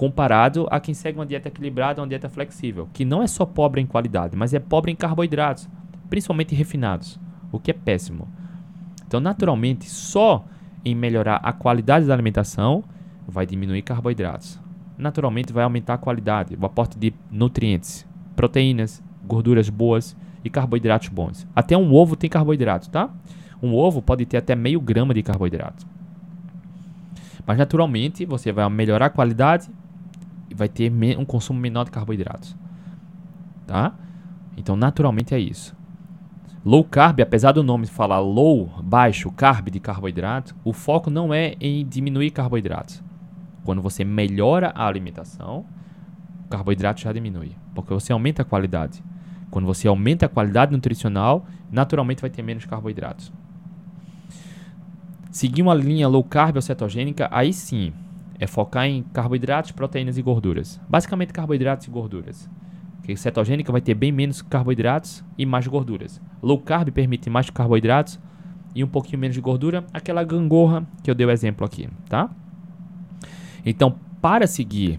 Comparado 0.00 0.66
a 0.70 0.80
quem 0.80 0.94
segue 0.94 1.18
uma 1.18 1.26
dieta 1.26 1.48
equilibrada, 1.48 2.00
uma 2.00 2.08
dieta 2.08 2.26
flexível, 2.26 2.88
que 2.90 3.04
não 3.04 3.22
é 3.22 3.26
só 3.26 3.44
pobre 3.44 3.82
em 3.82 3.86
qualidade, 3.86 4.34
mas 4.34 4.54
é 4.54 4.58
pobre 4.58 4.90
em 4.90 4.96
carboidratos, 4.96 5.68
principalmente 6.08 6.54
refinados, 6.54 7.20
o 7.52 7.60
que 7.60 7.70
é 7.70 7.74
péssimo. 7.74 8.26
Então, 9.06 9.20
naturalmente, 9.20 9.90
só 9.90 10.46
em 10.82 10.94
melhorar 10.94 11.36
a 11.42 11.52
qualidade 11.52 12.06
da 12.06 12.14
alimentação 12.14 12.82
vai 13.28 13.44
diminuir 13.44 13.82
carboidratos. 13.82 14.58
Naturalmente, 14.96 15.52
vai 15.52 15.64
aumentar 15.64 15.92
a 15.92 15.98
qualidade, 15.98 16.56
o 16.58 16.64
aporte 16.64 16.98
de 16.98 17.12
nutrientes, 17.30 18.06
proteínas, 18.34 19.02
gorduras 19.22 19.68
boas 19.68 20.16
e 20.42 20.48
carboidratos 20.48 21.10
bons. 21.10 21.46
Até 21.54 21.76
um 21.76 21.92
ovo 21.92 22.16
tem 22.16 22.30
carboidrato, 22.30 22.88
tá? 22.88 23.10
Um 23.62 23.74
ovo 23.74 24.00
pode 24.00 24.24
ter 24.24 24.38
até 24.38 24.54
meio 24.54 24.80
grama 24.80 25.12
de 25.12 25.22
carboidrato. 25.22 25.86
Mas 27.46 27.58
naturalmente 27.58 28.24
você 28.24 28.50
vai 28.50 28.66
melhorar 28.70 29.06
a 29.06 29.10
qualidade 29.10 29.68
vai 30.54 30.68
ter 30.68 30.92
um 31.18 31.24
consumo 31.24 31.58
menor 31.58 31.84
de 31.84 31.90
carboidratos. 31.90 32.56
Tá? 33.66 33.94
Então 34.56 34.76
naturalmente 34.76 35.34
é 35.34 35.38
isso. 35.38 35.76
Low 36.62 36.84
carb, 36.84 37.20
apesar 37.20 37.52
do 37.52 37.62
nome 37.62 37.86
falar 37.86 38.18
low, 38.18 38.66
baixo, 38.82 39.30
carb 39.30 39.70
de 39.70 39.80
carboidrato, 39.80 40.54
o 40.62 40.74
foco 40.74 41.08
não 41.08 41.32
é 41.32 41.54
em 41.58 41.86
diminuir 41.86 42.30
carboidratos. 42.32 43.02
Quando 43.64 43.80
você 43.80 44.04
melhora 44.04 44.70
a 44.74 44.86
alimentação, 44.86 45.64
o 46.44 46.48
carboidrato 46.50 47.00
já 47.00 47.12
diminui, 47.12 47.52
porque 47.74 47.94
você 47.94 48.12
aumenta 48.12 48.42
a 48.42 48.44
qualidade. 48.44 49.02
Quando 49.50 49.64
você 49.64 49.88
aumenta 49.88 50.26
a 50.26 50.28
qualidade 50.28 50.72
nutricional, 50.72 51.46
naturalmente 51.72 52.20
vai 52.20 52.28
ter 52.28 52.42
menos 52.42 52.66
carboidratos. 52.66 53.32
Seguir 55.30 55.62
uma 55.62 55.74
linha 55.74 56.08
low 56.08 56.22
carb 56.22 56.56
ou 56.56 56.62
cetogênica, 56.62 57.26
aí 57.30 57.52
sim, 57.52 57.92
é 58.40 58.46
focar 58.46 58.86
em 58.86 59.02
carboidratos, 59.02 59.70
proteínas 59.70 60.16
e 60.16 60.22
gorduras. 60.22 60.80
Basicamente 60.88 61.30
carboidratos 61.30 61.86
e 61.86 61.90
gorduras. 61.90 62.48
Porque 62.96 63.14
cetogênica 63.14 63.70
vai 63.70 63.82
ter 63.82 63.94
bem 63.94 64.10
menos 64.10 64.40
carboidratos 64.40 65.22
e 65.36 65.44
mais 65.44 65.66
gorduras. 65.66 66.20
Low 66.42 66.58
carb 66.58 66.90
permite 66.90 67.28
mais 67.28 67.50
carboidratos 67.50 68.18
e 68.74 68.82
um 68.82 68.88
pouquinho 68.88 69.18
menos 69.18 69.34
de 69.34 69.42
gordura, 69.42 69.84
aquela 69.92 70.24
gangorra 70.24 70.86
que 71.02 71.10
eu 71.10 71.14
dei 71.14 71.26
o 71.26 71.30
exemplo 71.30 71.66
aqui, 71.66 71.88
tá? 72.08 72.30
Então, 73.64 73.96
para 74.22 74.46
seguir 74.46 74.98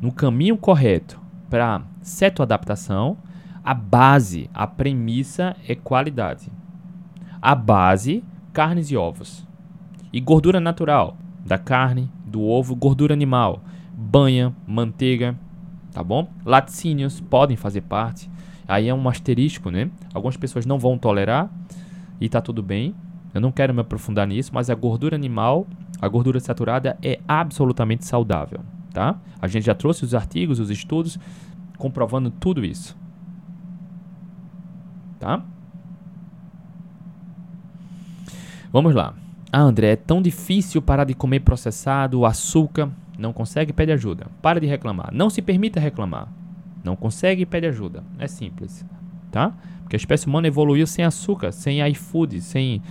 no 0.00 0.12
caminho 0.12 0.56
correto 0.56 1.20
para 1.50 1.82
cetoadaptação, 2.00 3.16
a 3.64 3.74
base, 3.74 4.48
a 4.54 4.66
premissa 4.66 5.56
é 5.66 5.74
qualidade. 5.74 6.52
A 7.42 7.54
base 7.54 8.22
carnes 8.52 8.90
e 8.90 8.96
ovos. 8.96 9.46
E 10.12 10.20
gordura 10.20 10.60
natural, 10.60 11.16
da 11.44 11.58
carne, 11.58 12.10
do 12.28 12.42
ovo, 12.42 12.76
gordura 12.76 13.14
animal, 13.14 13.62
banha, 13.92 14.54
manteiga, 14.66 15.36
tá 15.92 16.02
bom? 16.02 16.30
Laticínios 16.44 17.20
podem 17.20 17.56
fazer 17.56 17.80
parte. 17.82 18.30
Aí 18.66 18.88
é 18.88 18.94
um 18.94 19.08
asterisco, 19.08 19.70
né? 19.70 19.90
Algumas 20.12 20.36
pessoas 20.36 20.66
não 20.66 20.78
vão 20.78 20.98
tolerar 20.98 21.50
e 22.20 22.28
tá 22.28 22.40
tudo 22.40 22.62
bem. 22.62 22.94
Eu 23.32 23.40
não 23.40 23.50
quero 23.50 23.74
me 23.74 23.80
aprofundar 23.80 24.26
nisso, 24.26 24.50
mas 24.52 24.70
a 24.70 24.74
gordura 24.74 25.16
animal, 25.16 25.66
a 26.00 26.08
gordura 26.08 26.38
saturada 26.38 26.98
é 27.02 27.18
absolutamente 27.26 28.04
saudável, 28.04 28.60
tá? 28.92 29.18
A 29.40 29.48
gente 29.48 29.64
já 29.64 29.74
trouxe 29.74 30.04
os 30.04 30.14
artigos, 30.14 30.60
os 30.60 30.70
estudos 30.70 31.18
comprovando 31.78 32.30
tudo 32.30 32.64
isso. 32.64 32.96
Tá? 35.18 35.42
Vamos 38.70 38.94
lá. 38.94 39.14
Ah, 39.50 39.60
André, 39.60 39.92
é 39.92 39.96
tão 39.96 40.20
difícil 40.20 40.82
parar 40.82 41.04
de 41.04 41.14
comer 41.14 41.40
processado, 41.40 42.26
açúcar. 42.26 42.90
Não 43.18 43.32
consegue? 43.32 43.72
Pede 43.72 43.92
ajuda. 43.92 44.26
Para 44.42 44.60
de 44.60 44.66
reclamar. 44.66 45.10
Não 45.12 45.30
se 45.30 45.40
permita 45.40 45.80
reclamar. 45.80 46.28
Não 46.84 46.94
consegue? 46.94 47.46
Pede 47.46 47.66
ajuda. 47.66 48.04
É 48.18 48.28
simples. 48.28 48.84
Tá? 49.30 49.54
Porque 49.80 49.96
a 49.96 49.98
espécie 49.98 50.26
humana 50.26 50.46
evoluiu 50.46 50.86
sem 50.86 51.04
açúcar, 51.04 51.50
sem 51.50 51.80
iFood, 51.90 52.42
sem, 52.42 52.82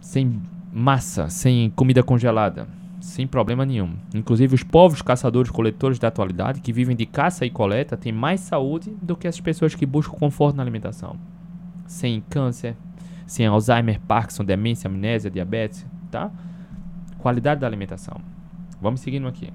sem 0.00 0.40
massa, 0.72 1.28
sem 1.28 1.70
comida 1.70 2.02
congelada. 2.02 2.68
Sem 3.00 3.26
problema 3.26 3.66
nenhum. 3.66 3.94
Inclusive, 4.14 4.54
os 4.54 4.62
povos 4.62 5.02
caçadores-coletores 5.02 5.98
da 5.98 6.06
atualidade, 6.06 6.60
que 6.60 6.72
vivem 6.72 6.94
de 6.94 7.04
caça 7.04 7.44
e 7.44 7.50
coleta, 7.50 7.96
têm 7.96 8.12
mais 8.12 8.40
saúde 8.40 8.96
do 9.02 9.16
que 9.16 9.26
as 9.26 9.40
pessoas 9.40 9.74
que 9.74 9.84
buscam 9.84 10.16
conforto 10.16 10.56
na 10.56 10.62
alimentação. 10.62 11.16
Sem 11.84 12.22
câncer, 12.30 12.76
sem 13.32 13.46
Alzheimer, 13.46 13.98
Parkinson, 14.00 14.44
demência, 14.44 14.88
amnésia, 14.88 15.30
diabetes, 15.30 15.86
tá? 16.10 16.30
Qualidade 17.16 17.62
da 17.62 17.66
alimentação. 17.66 18.20
Vamos 18.78 19.00
seguindo 19.00 19.26
aqui. 19.26 19.50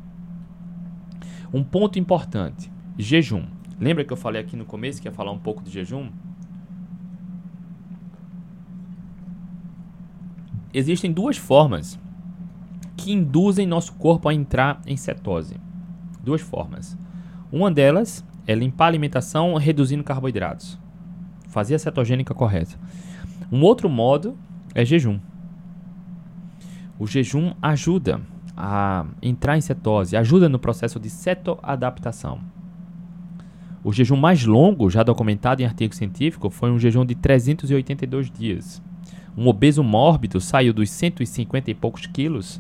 Um 1.54 1.64
ponto 1.64 2.00
importante: 2.00 2.72
jejum. 2.98 3.46
Lembra 3.80 4.04
que 4.04 4.12
eu 4.12 4.18
falei 4.18 4.42
aqui 4.42 4.56
no 4.56 4.66
começo 4.66 5.00
que 5.00 5.08
ia 5.08 5.12
falar 5.12 5.32
um 5.32 5.38
pouco 5.38 5.62
de 5.62 5.70
jejum? 5.70 6.10
Existem 10.74 11.12
duas 11.12 11.38
formas 11.38 12.00
que 12.96 13.12
induzem 13.12 13.68
nosso 13.68 13.94
corpo 13.94 14.28
a 14.28 14.34
entrar 14.34 14.82
em 14.88 14.98
cetose. 14.98 15.56
Duas 16.24 16.42
formas. 16.42 16.98
Uma 17.52 17.70
delas 17.70 18.26
é 18.48 18.56
limpar 18.56 18.86
a 18.86 18.88
alimentação 18.88 19.54
reduzindo 19.54 20.04
carboidratos. 20.04 20.80
Fazer 21.48 21.76
a 21.76 21.80
cetogênica 21.80 22.34
correta. 22.34 22.76
Um 23.52 23.62
outro 23.62 23.90
modo 23.90 24.38
é 24.76 24.84
jejum. 24.84 25.20
O 27.00 27.08
jejum 27.08 27.54
ajuda 27.62 28.22
a 28.56 29.06
entrar 29.22 29.58
em 29.58 29.62
cetose, 29.62 30.18
ajuda 30.18 30.50
no 30.50 30.58
processo 30.58 31.00
de 31.00 31.10
cetoadaptação. 31.10 32.42
O 33.84 33.94
jejum 33.94 34.18
mais 34.18 34.44
longo, 34.44 34.90
já 34.90 35.04
documentado 35.04 35.62
em 35.62 35.66
artigo 35.66 35.96
científico, 35.96 36.50
foi 36.50 36.72
um 36.72 36.80
jejum 36.80 37.06
de 37.06 37.16
382 37.16 38.30
dias. 38.32 38.82
Um 39.38 39.48
obeso 39.48 39.84
mórbido 39.84 40.42
saiu 40.42 40.74
dos 40.74 40.90
150 40.90 41.70
e 41.70 41.76
poucos 41.76 42.08
quilos 42.08 42.60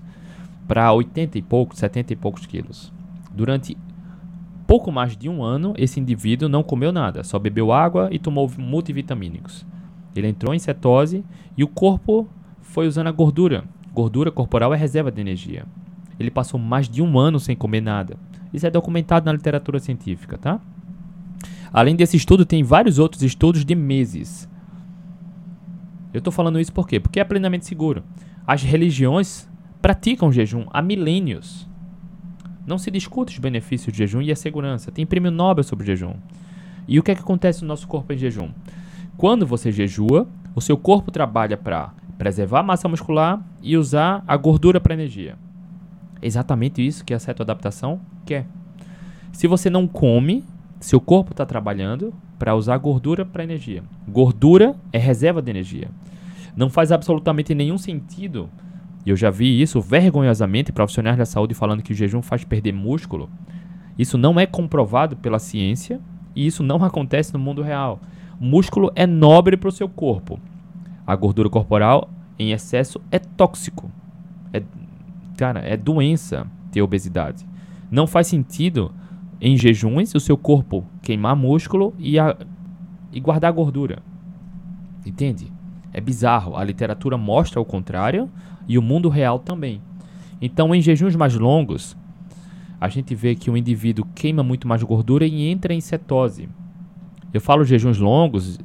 para 0.68 0.94
80 0.94 1.38
e 1.40 1.42
poucos, 1.42 1.80
70 1.80 2.14
e 2.14 2.16
poucos 2.16 2.46
quilos. 2.46 2.94
Durante 3.34 3.76
pouco 4.68 4.92
mais 4.92 5.18
de 5.18 5.28
um 5.28 5.44
ano, 5.44 5.74
esse 5.78 6.00
indivíduo 6.00 6.48
não 6.48 6.62
comeu 6.62 6.92
nada, 6.92 7.24
só 7.24 7.40
bebeu 7.40 7.72
água 7.72 8.10
e 8.12 8.20
tomou 8.20 8.50
multivitamínicos. 8.58 9.66
Ele 10.18 10.28
entrou 10.28 10.53
em 10.53 10.59
cetose 10.59 11.24
e 11.55 11.63
o 11.63 11.68
corpo 11.68 12.28
foi 12.61 12.88
usando 12.88 13.07
a 13.07 13.11
gordura. 13.11 13.63
Gordura 13.93 14.32
corporal 14.32 14.74
é 14.74 14.78
reserva 14.78 15.11
de 15.11 15.22
energia. 15.22 15.65
Ele 16.20 16.32
passou 16.32 16.59
mais 16.59 16.89
de 16.89 17.01
um 17.01 17.20
ano 17.20 17.39
sem 17.39 17.55
comer 17.55 17.82
nada. 17.82 18.18
Isso 18.51 18.65
é 18.65 18.72
documentado 18.72 19.26
na 19.26 19.34
literatura 19.34 19.80
científica, 19.80 20.38
tá? 20.38 20.59
Além 21.72 21.95
desse 21.95 22.18
estudo, 22.18 22.45
tem 22.45 22.63
vários 22.63 22.97
outros 22.97 23.22
estudos 23.22 23.63
de 23.63 23.76
meses. 23.76 24.49
Eu 26.13 26.20
estou 26.20 26.34
falando 26.34 26.59
isso 26.59 26.74
por 26.74 26.88
quê? 26.88 26.99
Porque 26.99 27.20
é 27.20 27.24
plenamente 27.24 27.68
seguro. 27.68 28.03
As 28.45 28.63
religiões 28.63 29.47
praticam 29.82 30.32
jejum 30.32 30.65
há 30.72 30.82
milênios. 30.82 31.68
Não 32.65 32.78
se 32.78 32.89
discute 32.89 33.34
os 33.34 33.39
benefícios 33.39 33.93
do 33.93 33.97
jejum 33.97 34.22
e 34.22 34.32
a 34.32 34.36
segurança. 34.36 34.91
Tem 34.91 35.05
prêmio 35.05 35.30
Nobel 35.30 35.63
sobre 35.63 35.86
jejum. 35.86 36.15
E 36.88 36.97
o 36.97 37.03
que, 37.03 37.11
é 37.11 37.15
que 37.15 37.22
acontece 37.22 37.61
no 37.61 37.68
nosso 37.68 37.88
corpo 37.88 38.13
em 38.13 38.18
jejum? 38.18 38.49
Quando 39.18 39.47
você 39.47 39.72
jejua, 39.72 40.28
o 40.53 40.61
seu 40.61 40.78
corpo 40.78 41.09
trabalha 41.09 41.57
para 41.57 41.91
preservar 42.20 42.59
a 42.59 42.63
massa 42.63 42.88
muscular 42.88 43.43
e 43.63 43.76
usar 43.76 44.24
a 44.28 44.38
gordura 44.38 44.80
para 44.80 44.93
energia. 44.93 45.36
É 46.22 46.28
exatamente 46.28 46.86
isso 46.86 47.03
que 47.03 47.15
a 47.15 47.20
cetoadaptação 47.20 47.99
quer. 48.26 48.45
Se 49.32 49.47
você 49.47 49.72
não 49.72 49.88
come, 49.88 50.43
seu 50.80 51.01
corpo 51.01 51.32
está 51.32 51.47
trabalhando 51.47 52.13
para 52.38 52.53
usar 52.55 52.78
gordura 52.78 53.26
para 53.26 53.43
energia. 53.43 53.84
Gordura 54.07 54.76
é 54.93 54.99
reserva 54.99 55.41
de 55.41 55.49
energia. 55.49 55.89
Não 56.55 56.70
faz 56.70 56.91
absolutamente 56.91 57.55
nenhum 57.55 57.78
sentido. 57.80 58.47
E 59.03 59.09
eu 59.09 59.15
já 59.15 59.32
vi 59.32 59.59
isso 59.59 59.82
vergonhosamente 59.82 60.72
profissionais 60.72 61.18
da 61.18 61.26
saúde 61.26 61.55
falando 61.55 61.82
que 61.82 61.91
o 61.91 61.95
jejum 61.95 62.22
faz 62.22 62.43
perder 62.43 62.72
músculo. 62.72 63.30
Isso 63.97 64.15
não 64.15 64.39
é 64.39 64.45
comprovado 64.45 65.15
pela 65.15 65.39
ciência 65.39 65.99
e 66.36 66.45
isso 66.45 66.61
não 66.61 66.78
acontece 66.86 67.34
no 67.34 67.39
mundo 67.39 67.63
real. 67.63 67.99
Músculo 68.40 68.92
é 68.96 69.08
nobre 69.08 69.58
para 69.58 69.70
o 69.70 69.72
seu 69.72 69.90
corpo. 69.90 70.40
A 71.06 71.16
gordura 71.16 71.50
corporal 71.50 72.10
em 72.38 72.52
excesso 72.52 73.02
é 73.12 73.18
tóxico. 73.18 73.92
É, 74.54 74.62
cara, 75.36 75.60
é 75.62 75.76
doença 75.76 76.46
ter 76.72 76.82
obesidade. 76.82 77.46
Não 77.90 78.06
faz 78.06 78.28
sentido 78.28 78.94
em 79.42 79.58
jejuns 79.58 80.14
o 80.14 80.20
seu 80.20 80.38
corpo 80.38 80.86
queimar 81.02 81.36
músculo 81.36 81.94
e, 81.98 82.20
a, 82.20 82.38
e 83.12 83.20
guardar 83.20 83.52
gordura. 83.52 84.04
Entende? 85.06 85.52
É 85.92 86.02
bizarro. 86.02 86.56
A 86.56 86.64
literatura 86.64 87.18
mostra 87.18 87.60
o 87.60 87.66
contrário 87.66 88.30
e 88.68 88.78
o 88.78 88.82
mundo 88.82 89.10
real 89.10 89.40
também. 89.40 89.82
Então, 90.40 90.76
em 90.76 90.82
jejuns 90.82 91.16
mais 91.16 91.34
longos, 91.34 91.98
a 92.80 92.90
gente 92.90 93.16
vê 93.16 93.34
que 93.34 93.50
o 93.50 93.58
indivíduo 93.58 94.06
queima 94.14 94.44
muito 94.44 94.68
mais 94.68 94.84
gordura 94.84 95.26
e 95.26 95.48
entra 95.48 95.74
em 95.74 95.82
cetose. 95.82 96.48
Eu 97.34 97.41
falo 97.41 97.63
jejuns 97.63 97.97
longos, 97.97 98.59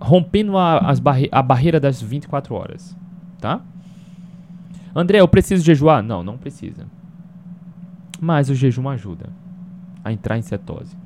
rompendo 0.00 0.56
a, 0.56 0.78
as 0.78 1.00
barre 1.00 1.28
a 1.32 1.42
barreira 1.42 1.80
das 1.80 2.00
24 2.00 2.54
horas, 2.54 2.96
tá? 3.40 3.60
André, 4.94 5.20
eu 5.20 5.28
preciso 5.28 5.64
jejuar? 5.64 6.02
Não, 6.02 6.22
não 6.22 6.38
precisa. 6.38 6.86
Mas 8.20 8.48
o 8.48 8.54
jejum 8.54 8.88
ajuda 8.88 9.30
a 10.02 10.12
entrar 10.12 10.38
em 10.38 10.42
cetose. 10.42 10.96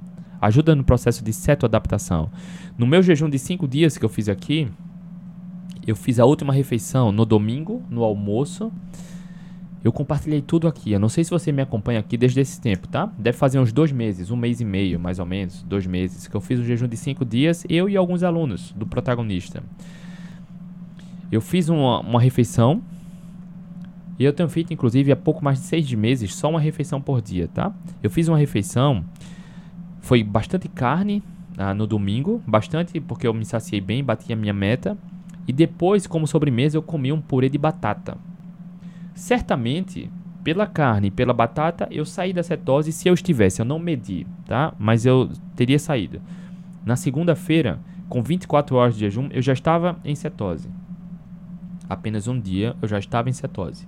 Ajuda 0.41 0.75
no 0.75 0.83
processo 0.85 1.23
de 1.23 1.33
cetoadaptação. 1.33 2.31
No 2.77 2.87
meu 2.87 3.03
jejum 3.03 3.29
de 3.29 3.39
5 3.39 3.69
dias 3.69 3.99
que 3.99 4.05
eu 4.05 4.09
fiz 4.09 4.29
aqui, 4.29 4.69
eu 5.87 5.95
fiz 5.95 6.19
a 6.19 6.25
última 6.25 6.53
refeição 6.53 7.13
no 7.13 7.25
domingo, 7.25 7.83
no 7.91 8.03
almoço. 8.03 8.73
Eu 9.85 9.93
compartilhei 9.93 10.41
tudo 10.41 10.69
aqui. 10.69 10.93
Eu 10.93 11.01
não 11.01 11.09
sei 11.09 11.25
se 11.25 11.31
você 11.31 11.51
me 11.51 11.61
acompanha 11.61 11.99
aqui 12.01 12.17
desde 12.17 12.41
esse 12.41 12.61
tempo, 12.61 12.87
tá? 12.87 13.13
Deve 13.19 13.37
fazer 13.37 13.59
uns 13.59 13.73
dois 13.73 13.91
meses, 13.91 14.31
um 14.31 14.37
mês 14.37 14.61
e 14.61 14.65
meio, 14.65 15.01
mais 15.01 15.19
ou 15.19 15.27
menos, 15.27 15.63
dois 15.63 15.87
meses, 15.87 16.29
que 16.29 16.35
eu 16.35 16.41
fiz 16.41 16.61
um 16.61 16.65
jejum 16.65 16.87
de 16.87 16.97
cinco 16.97 17.25
dias, 17.25 17.67
eu 17.69 17.89
e 17.89 17.97
alguns 17.97 18.23
alunos 18.23 18.73
do 18.73 18.87
protagonista. 18.87 19.63
Eu 21.31 21.41
fiz 21.41 21.69
uma, 21.69 22.01
uma 22.01 22.21
refeição 22.21 22.83
e 24.19 24.25
eu 24.25 24.33
tenho 24.33 24.49
feito, 24.49 24.73
inclusive, 24.73 25.11
há 25.11 25.17
pouco 25.17 25.43
mais 25.43 25.59
de 25.59 25.65
seis 25.65 25.93
meses, 25.95 26.35
só 26.35 26.49
uma 26.49 26.61
refeição 26.61 27.01
por 27.01 27.21
dia, 27.21 27.49
tá? 27.49 27.75
Eu 28.03 28.11
fiz 28.11 28.29
uma 28.29 28.39
refeição, 28.39 29.05
foi 30.01 30.23
bastante 30.23 30.69
carne 30.69 31.23
ah, 31.59 31.75
no 31.75 31.87
domingo, 31.87 32.41
bastante 32.47 33.01
porque 33.01 33.27
eu 33.27 33.35
me 33.35 33.45
saciei 33.45 33.81
bem, 33.81 34.05
bati 34.05 34.33
a 34.33 34.37
minha 34.37 34.53
meta. 34.53 34.97
E 35.49 35.53
depois, 35.53 36.07
como 36.07 36.25
sobremesa, 36.27 36.77
eu 36.77 36.83
comi 36.83 37.11
um 37.11 37.21
purê 37.21 37.49
de 37.49 37.59
batata. 37.59 38.17
Certamente, 39.15 40.11
pela 40.43 40.67
carne 40.67 41.09
e 41.09 41.11
pela 41.11 41.33
batata, 41.33 41.87
eu 41.91 42.05
saí 42.05 42.33
da 42.33 42.43
cetose 42.43 42.93
se 42.93 43.09
eu 43.09 43.15
estivesse. 43.15 43.61
Eu 43.61 43.67
não 43.67 43.79
medi, 43.79 44.27
tá? 44.47 44.75
Mas 44.79 45.07
eu 45.07 45.31
teria 45.55 45.79
saído. 45.79 46.21
Na 46.85 46.97
segunda-feira, 46.97 47.79
com 48.09 48.23
24 48.23 48.77
horas 48.77 48.95
de 48.95 49.01
jejum, 49.01 49.29
eu 49.31 49.41
já 49.41 49.53
estava 49.53 49.99
em 50.05 50.15
cetose. 50.15 50.69
Apenas 51.89 52.27
um 52.27 52.39
dia 52.39 52.75
eu 52.83 52.89
já 52.89 52.99
estava 52.99 53.29
em 53.29 53.33
cetose. 53.33 53.87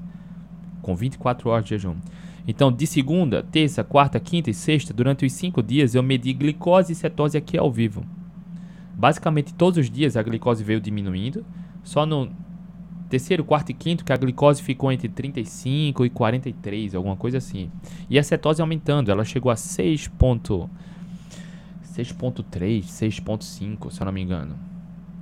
Com 0.80 0.94
24 0.94 1.48
horas 1.50 1.64
de 1.64 1.70
jejum. 1.70 1.96
Então, 2.46 2.70
de 2.70 2.86
segunda, 2.86 3.42
terça, 3.42 3.82
quarta, 3.82 4.20
quinta 4.20 4.50
e 4.50 4.54
sexta, 4.54 4.92
durante 4.92 5.24
os 5.24 5.32
cinco 5.32 5.62
dias, 5.62 5.94
eu 5.94 6.02
medi 6.02 6.32
glicose 6.32 6.92
e 6.92 6.96
cetose 6.96 7.38
aqui 7.38 7.56
ao 7.56 7.72
vivo. 7.72 8.04
Basicamente, 8.94 9.54
todos 9.54 9.78
os 9.78 9.90
dias 9.90 10.16
a 10.16 10.22
glicose 10.22 10.62
veio 10.62 10.80
diminuindo. 10.80 11.44
Só 11.82 12.06
no 12.06 12.30
terceiro, 13.08 13.44
quarto 13.44 13.70
e 13.70 13.74
quinto 13.74 14.04
que 14.04 14.12
a 14.12 14.16
glicose 14.16 14.62
ficou 14.62 14.90
entre 14.90 15.08
35 15.08 16.04
e 16.04 16.10
43, 16.10 16.94
alguma 16.94 17.16
coisa 17.16 17.38
assim. 17.38 17.70
E 18.08 18.18
a 18.18 18.22
cetose 18.22 18.60
aumentando, 18.60 19.10
ela 19.10 19.24
chegou 19.24 19.50
a 19.50 19.54
6.3, 19.54 20.68
6.5, 21.96 23.90
se 23.90 24.00
eu 24.00 24.04
não 24.04 24.12
me 24.12 24.22
engano. 24.22 24.56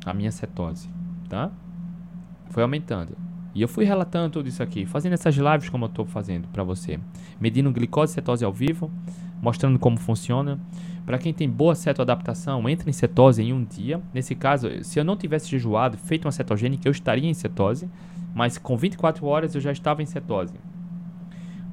A 0.04 0.12
minha 0.12 0.32
cetose, 0.32 0.88
tá? 1.28 1.50
Foi 2.50 2.62
aumentando. 2.62 3.16
E 3.54 3.60
eu 3.60 3.68
fui 3.68 3.84
relatando 3.84 4.30
tudo 4.30 4.48
isso 4.48 4.62
aqui, 4.62 4.86
fazendo 4.86 5.12
essas 5.12 5.34
lives 5.36 5.68
como 5.68 5.84
eu 5.84 5.88
estou 5.88 6.06
fazendo 6.06 6.48
para 6.48 6.64
você, 6.64 6.98
medindo 7.38 7.70
glicose 7.70 8.12
e 8.12 8.14
cetose 8.14 8.44
ao 8.44 8.52
vivo, 8.52 8.90
mostrando 9.42 9.78
como 9.78 9.98
funciona. 9.98 10.58
Para 11.04 11.18
quem 11.18 11.34
tem 11.34 11.50
boa 11.50 11.74
cetoadaptação, 11.74 12.68
entra 12.68 12.88
em 12.88 12.92
cetose 12.92 13.42
em 13.42 13.52
um 13.52 13.64
dia. 13.64 14.00
Nesse 14.14 14.36
caso, 14.36 14.68
se 14.84 15.00
eu 15.00 15.04
não 15.04 15.16
tivesse 15.16 15.50
jejuado, 15.50 15.98
feito 15.98 16.24
uma 16.24 16.32
cetogênica, 16.32 16.86
eu 16.86 16.92
estaria 16.92 17.28
em 17.28 17.34
cetose, 17.34 17.90
mas 18.32 18.56
com 18.56 18.76
24 18.76 19.26
horas 19.26 19.56
eu 19.56 19.60
já 19.60 19.72
estava 19.72 20.00
em 20.00 20.06
cetose. 20.06 20.54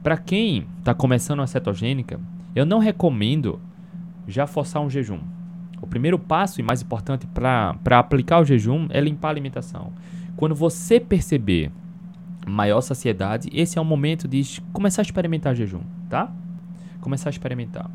Para 0.01 0.17
quem 0.17 0.65
está 0.79 0.95
começando 0.95 1.39
uma 1.39 1.47
cetogênica, 1.47 2.19
eu 2.55 2.65
não 2.65 2.79
recomendo 2.79 3.61
já 4.27 4.47
forçar 4.47 4.81
um 4.81 4.89
jejum. 4.89 5.19
O 5.79 5.85
primeiro 5.85 6.17
passo 6.17 6.59
e 6.59 6.63
mais 6.63 6.81
importante 6.81 7.27
para 7.27 7.77
aplicar 7.91 8.39
o 8.39 8.45
jejum 8.45 8.87
é 8.89 8.99
limpar 8.99 9.27
a 9.27 9.31
alimentação. 9.31 9.93
Quando 10.35 10.55
você 10.55 10.99
perceber 10.99 11.71
maior 12.47 12.81
saciedade, 12.81 13.47
esse 13.53 13.77
é 13.77 13.81
o 13.81 13.85
momento 13.85 14.27
de 14.27 14.59
começar 14.73 15.01
a 15.01 15.03
experimentar 15.03 15.55
jejum, 15.55 15.81
tá? 16.09 16.31
Começar 17.01 17.29
a 17.29 17.31
experimentar. 17.31 17.89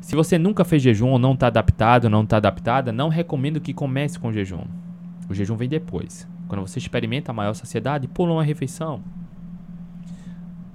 Se 0.00 0.14
você 0.14 0.38
nunca 0.38 0.64
fez 0.64 0.82
jejum 0.82 1.08
ou 1.08 1.18
não 1.18 1.32
está 1.32 1.48
adaptado, 1.48 2.08
não 2.08 2.22
está 2.22 2.36
adaptada, 2.36 2.92
não 2.92 3.08
recomendo 3.08 3.60
que 3.60 3.74
comece 3.74 4.18
com 4.18 4.32
jejum. 4.32 4.64
O 5.28 5.34
jejum 5.34 5.56
vem 5.56 5.68
depois. 5.68 6.28
Quando 6.46 6.60
você 6.60 6.78
experimenta 6.78 7.32
a 7.32 7.34
maior 7.34 7.54
saciedade, 7.54 8.06
pula 8.06 8.32
uma 8.32 8.44
refeição. 8.44 9.02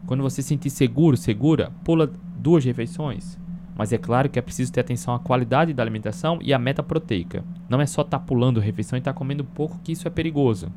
Quando 0.05 0.23
você 0.23 0.41
se 0.41 0.49
sentir 0.49 0.69
seguro, 0.69 1.15
segura, 1.15 1.71
pula 1.83 2.11
duas 2.37 2.65
refeições. 2.65 3.39
Mas 3.77 3.93
é 3.93 3.97
claro 3.97 4.29
que 4.29 4.37
é 4.37 4.41
preciso 4.41 4.71
ter 4.71 4.81
atenção 4.81 5.13
à 5.13 5.19
qualidade 5.19 5.73
da 5.73 5.81
alimentação 5.81 6.39
e 6.41 6.53
à 6.53 6.59
meta 6.59 6.83
proteica. 6.83 7.43
Não 7.69 7.79
é 7.79 7.85
só 7.85 8.01
estar 8.01 8.19
tá 8.19 8.25
pulando 8.25 8.59
refeição 8.59 8.97
e 8.97 8.99
estar 8.99 9.13
tá 9.13 9.17
comendo 9.17 9.45
pouco, 9.45 9.79
que 9.83 9.93
isso 9.93 10.07
é 10.07 10.11
perigoso. 10.11 10.71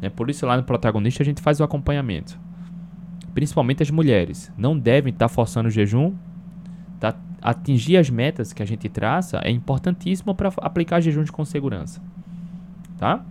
É 0.00 0.08
por 0.08 0.30
isso 0.30 0.46
lá 0.46 0.56
no 0.56 0.62
protagonista 0.62 1.22
a 1.22 1.26
gente 1.26 1.42
faz 1.42 1.60
o 1.60 1.64
acompanhamento. 1.64 2.38
Principalmente 3.34 3.82
as 3.82 3.90
mulheres. 3.90 4.50
Não 4.56 4.78
devem 4.78 5.12
estar 5.12 5.28
tá 5.28 5.34
forçando 5.34 5.68
o 5.68 5.70
jejum 5.70 6.14
tá 7.00 7.14
atingir 7.42 7.98
as 7.98 8.08
metas 8.08 8.54
que 8.54 8.62
a 8.62 8.66
gente 8.66 8.88
traça 8.88 9.38
é 9.44 9.50
importantíssimo 9.50 10.34
para 10.34 10.50
aplicar 10.58 11.00
jejuns 11.00 11.28
com 11.28 11.44
segurança, 11.44 12.00
tá? 12.96 13.22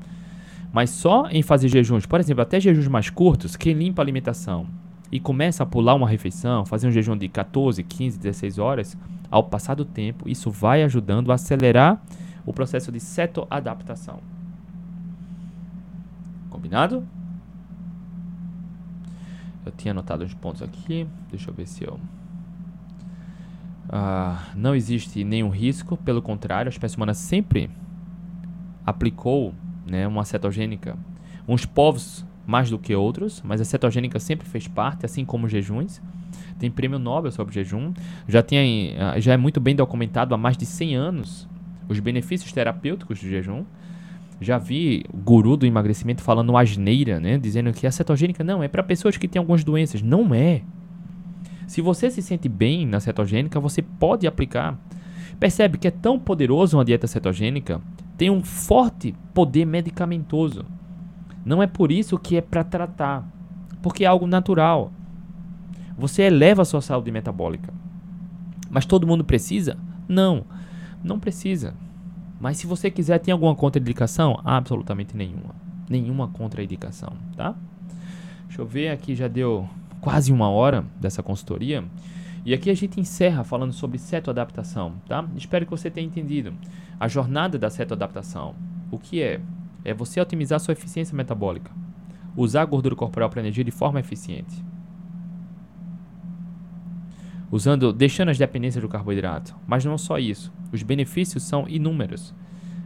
Mas 0.72 0.91
só 0.91 1.28
em 1.30 1.41
fazer 1.41 1.68
jejuns, 1.68 2.06
por 2.06 2.20
exemplo, 2.20 2.43
até 2.43 2.60
jejuns 2.60 2.88
mais 2.88 3.10
curtos, 3.10 3.56
quem 3.56 3.74
limpa 3.74 4.01
a 4.01 4.04
alimentação 4.04 4.68
e 5.12 5.20
começa 5.20 5.64
a 5.64 5.66
pular 5.66 5.95
uma 5.95 6.08
refeição, 6.08 6.66
fazer 6.66 6.88
um 6.88 6.91
jejum 6.91 7.18
de 7.18 7.28
14, 7.28 7.84
15, 7.84 8.20
16 8.20 8.60
horas, 8.60 8.97
ao 9.30 9.43
passar 9.43 9.76
do 9.76 9.86
tempo, 9.86 10.30
isso 10.30 10.51
vai 10.51 10.84
ajudando 10.84 11.32
a 11.32 11.36
acelerar 11.36 11.99
o 12.45 12.54
processo 12.54 12.91
de 12.91 12.99
cetoadaptação. 12.99 14.20
Combinado? 16.49 17.04
Eu 19.66 19.72
tinha 19.72 19.91
anotado 19.91 20.24
uns 20.24 20.34
pontos 20.34 20.61
aqui, 20.61 21.07
deixa 21.30 21.49
eu 21.49 21.53
ver 21.53 21.68
se 21.68 21.84
eu 21.84 21.99
Uh, 23.93 24.39
não 24.55 24.74
existe 24.74 25.24
nenhum 25.24 25.49
risco, 25.49 25.97
pelo 25.97 26.22
contrário, 26.22 26.68
a 26.68 26.72
espécie 26.72 26.95
humana 26.95 27.14
sempre 27.14 27.70
aplicou 28.86 29.53
né, 29.86 30.07
uma 30.07 30.26
cetogênica. 30.26 30.97
Uns 31.47 31.66
povos 31.66 32.26
mais 32.45 32.70
do 32.70 32.80
que 32.80 32.95
outros, 32.95 33.41
mas 33.45 33.61
a 33.61 33.66
cetogênica 33.66 34.20
sempre 34.20 34.47
fez 34.47 34.68
parte, 34.68 35.05
assim 35.05 35.24
como 35.24 35.45
os 35.45 35.51
jejuns. 35.51 36.01
Tem 36.57 36.72
prêmio 36.72 36.97
Nobel 36.97 37.32
sobre 37.32 37.53
jejum. 37.53 37.93
Já, 38.28 38.41
tem, 38.41 38.93
uh, 38.93 39.20
já 39.22 39.34
é 39.34 39.38
muito 39.38 39.59
bem 39.59 39.76
documentado 39.76 40.34
há 40.34 40.38
mais 40.38 40.57
de 40.57 40.66
100 40.66 40.95
anos 40.95 41.47
os 41.88 41.99
benefícios 41.99 42.51
terapêuticos 42.51 43.20
do 43.20 43.28
jejum. 43.28 43.66
Já 44.42 44.58
vi 44.58 45.04
o 45.14 45.18
guru 45.18 45.56
do 45.56 45.66
emagrecimento 45.66 46.22
falando 46.22 46.56
asneira, 46.58 47.20
né, 47.20 47.38
dizendo 47.38 47.72
que 47.72 47.88
a 47.88 47.92
cetogênica 47.92 48.44
não 48.44 48.62
é 48.64 48.68
para 48.68 48.84
pessoas 48.84 49.18
que 49.18 49.28
têm 49.28 49.40
algumas 49.40 49.64
doenças. 49.64 50.02
Não 50.02 50.34
é. 50.34 50.62
Se 51.68 51.82
você 51.82 52.12
se 52.12 52.22
sente 52.22 52.50
bem 52.50 52.86
na 52.86 53.00
cetogênica, 53.00 53.60
você 53.60 53.82
pode 53.82 54.28
aplicar. 54.28 54.78
Percebe 55.40 55.78
que 55.78 55.88
é 55.88 55.92
tão 55.92 56.20
poderoso 56.20 56.78
uma 56.78 56.86
dieta 56.86 57.08
cetogênica, 57.08 57.82
tem 58.18 58.30
um 58.30 58.44
forte 58.44 59.16
poder 59.34 59.66
medicamentoso. 59.66 60.66
Não 61.46 61.62
é 61.62 61.68
por 61.68 61.92
isso 61.92 62.18
que 62.18 62.38
é 62.38 62.42
para 62.42 62.64
tratar, 62.64 63.28
porque 63.82 64.04
é 64.04 64.08
algo 64.08 64.28
natural. 64.28 64.92
Você 65.98 66.24
eleva 66.24 66.62
a 66.62 66.66
sua 66.66 66.82
saúde 66.82 67.12
metabólica. 67.12 67.74
Mas 68.70 68.86
todo 68.86 69.08
mundo 69.08 69.24
precisa? 69.24 69.78
Não, 70.08 70.46
não 71.04 71.20
precisa. 71.20 71.74
Mas 72.40 72.58
se 72.58 72.68
você 72.68 72.92
quiser, 72.92 73.20
tem 73.20 73.32
alguma 73.32 73.56
contraindicação? 73.56 74.40
Absolutamente 74.44 75.16
nenhuma. 75.16 75.56
Nenhuma 75.90 76.28
contraindicação, 76.28 77.14
tá? 77.36 77.56
Deixa 78.48 78.62
eu 78.62 78.66
ver 78.66 78.90
aqui, 78.90 79.16
já 79.16 79.28
deu 79.28 79.68
quase 80.02 80.32
uma 80.32 80.50
hora 80.50 80.86
dessa 81.00 81.24
consultoria. 81.24 81.84
E 82.46 82.54
aqui 82.54 82.70
a 82.70 82.74
gente 82.74 83.00
encerra 83.00 83.44
falando 83.44 83.72
sobre 83.72 83.98
cetoadaptação, 83.98 84.96
tá? 85.08 85.26
Espero 85.36 85.66
que 85.66 85.72
você 85.72 85.90
tenha 85.90 86.06
entendido. 86.06 86.54
A 87.00 87.08
jornada 87.08 87.58
da 87.58 87.70
cetoadaptação. 87.70 88.54
O 88.92 89.00
que 89.00 89.22
é? 89.22 89.40
É 89.86 89.94
você 89.94 90.20
otimizar 90.20 90.60
sua 90.60 90.74
eficiência 90.74 91.16
metabólica. 91.16 91.72
Usar 92.36 92.62
a 92.62 92.66
gordura 92.66 92.96
corporal 92.96 93.30
para 93.30 93.40
energia 93.40 93.64
de 93.64 93.72
forma 93.72 94.00
eficiente. 94.00 94.64
Usando, 97.54 97.93
deixando 97.93 98.30
as 98.30 98.38
dependências 98.39 98.82
do 98.82 98.89
carboidrato. 98.89 99.56
Mas 99.68 99.86
não 99.86 99.95
só 99.95 100.18
isso. 100.18 100.51
Os 100.72 100.82
benefícios 100.82 101.43
são 101.43 101.70
inúmeros. 101.70 102.34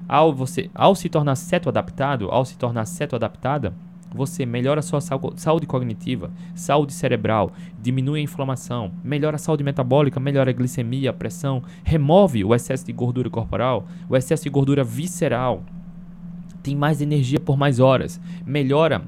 Ao, 0.09 0.33
você, 0.33 0.69
ao 0.75 0.93
se 0.93 1.07
tornar 1.07 1.37
cetoadaptado, 1.37 2.29
ao 2.29 2.43
se 2.43 2.57
tornar 2.57 2.83
cetoadaptada, 2.83 3.73
você 4.13 4.45
melhora 4.45 4.81
a 4.81 4.83
sua 4.83 4.99
saúde 4.99 5.65
cognitiva, 5.65 6.33
saúde 6.53 6.91
cerebral, 6.91 7.53
diminui 7.81 8.19
a 8.19 8.23
inflamação, 8.23 8.91
melhora 9.01 9.37
a 9.37 9.39
saúde 9.39 9.63
metabólica, 9.63 10.19
melhora 10.19 10.49
a 10.49 10.53
glicemia, 10.53 11.11
a 11.11 11.13
pressão, 11.13 11.63
remove 11.81 12.43
o 12.43 12.53
excesso 12.53 12.85
de 12.85 12.91
gordura 12.91 13.29
corporal, 13.29 13.87
o 14.09 14.17
excesso 14.17 14.43
de 14.43 14.49
gordura 14.49 14.83
visceral, 14.83 15.63
tem 16.61 16.75
mais 16.75 17.01
energia 17.01 17.39
por 17.39 17.55
mais 17.55 17.79
horas, 17.79 18.19
melhora 18.45 19.01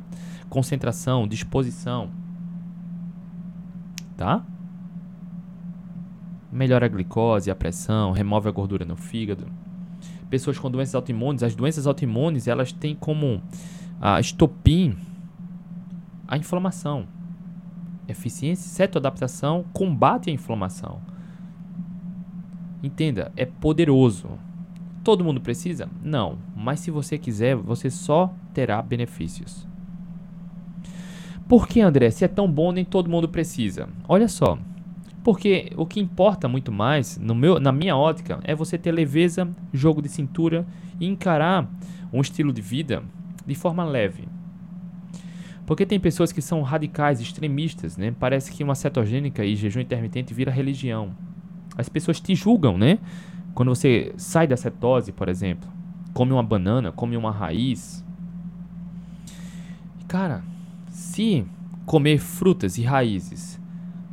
concentração, 0.49 1.27
disposição, 1.27 2.11
tá? 4.15 4.41
Melhora 6.51 6.85
a 6.85 6.89
glicose, 6.89 7.51
a 7.51 7.55
pressão, 7.55 8.11
remove 8.11 8.47
a 8.47 8.51
gordura 8.51 8.85
no 8.85 8.95
fígado. 8.95 9.47
Pessoas 10.29 10.57
com 10.57 10.69
doenças 10.69 10.95
autoimunes, 10.95 11.43
as 11.43 11.55
doenças 11.55 11.87
autoimunes, 11.87 12.47
elas 12.47 12.71
têm 12.71 12.95
como 12.95 13.41
a 13.99 14.19
estopim 14.19 14.95
a 16.27 16.37
inflamação. 16.37 17.07
Eficiência 18.07 18.65
e 18.65 18.69
cetoadaptação 18.69 19.65
combate 19.73 20.29
a 20.29 20.33
inflamação. 20.33 21.01
Entenda, 22.81 23.31
é 23.35 23.45
poderoso. 23.45 24.29
Todo 25.03 25.23
mundo 25.23 25.41
precisa? 25.41 25.89
Não, 26.03 26.37
mas 26.55 26.79
se 26.79 26.91
você 26.91 27.17
quiser, 27.17 27.55
você 27.55 27.89
só 27.89 28.33
terá 28.53 28.81
benefícios. 28.81 29.67
Por 31.47 31.67
que, 31.67 31.81
André? 31.81 32.11
Se 32.11 32.23
é 32.23 32.27
tão 32.27 32.49
bom, 32.49 32.71
nem 32.71 32.85
todo 32.85 33.09
mundo 33.09 33.27
precisa. 33.27 33.89
Olha 34.07 34.27
só. 34.27 34.59
Porque 35.29 35.71
o 35.77 35.85
que 35.85 35.99
importa 35.99 36.47
muito 36.47 36.71
mais, 36.71 37.15
no 37.19 37.35
meu, 37.35 37.59
na 37.59 37.71
minha 37.71 37.95
ótica, 37.95 38.39
é 38.43 38.55
você 38.55 38.79
ter 38.79 38.91
leveza, 38.91 39.47
jogo 39.71 40.01
de 40.01 40.09
cintura 40.09 40.65
e 40.99 41.05
encarar 41.05 41.69
um 42.11 42.19
estilo 42.19 42.51
de 42.51 42.63
vida 42.63 43.03
de 43.45 43.53
forma 43.53 43.83
leve. 43.83 44.27
Porque 45.67 45.85
tem 45.85 45.99
pessoas 45.99 46.31
que 46.31 46.41
são 46.41 46.63
radicais, 46.63 47.21
extremistas, 47.21 47.95
né? 47.95 48.11
Parece 48.19 48.51
que 48.51 48.63
uma 48.63 48.73
cetogênica 48.73 49.45
e 49.45 49.55
jejum 49.55 49.81
intermitente 49.81 50.33
vira 50.33 50.49
religião. 50.49 51.11
As 51.77 51.87
pessoas 51.87 52.19
te 52.19 52.33
julgam, 52.33 52.75
né? 52.75 52.97
Quando 53.53 53.69
você 53.69 54.11
sai 54.17 54.47
da 54.47 54.57
cetose, 54.57 55.11
por 55.11 55.29
exemplo, 55.29 55.69
come 56.11 56.31
uma 56.31 56.41
banana, 56.41 56.91
come 56.91 57.15
uma 57.15 57.31
raiz. 57.31 58.03
Cara, 60.07 60.41
se 60.89 61.45
comer 61.85 62.17
frutas 62.17 62.79
e 62.79 62.81
raízes 62.81 63.58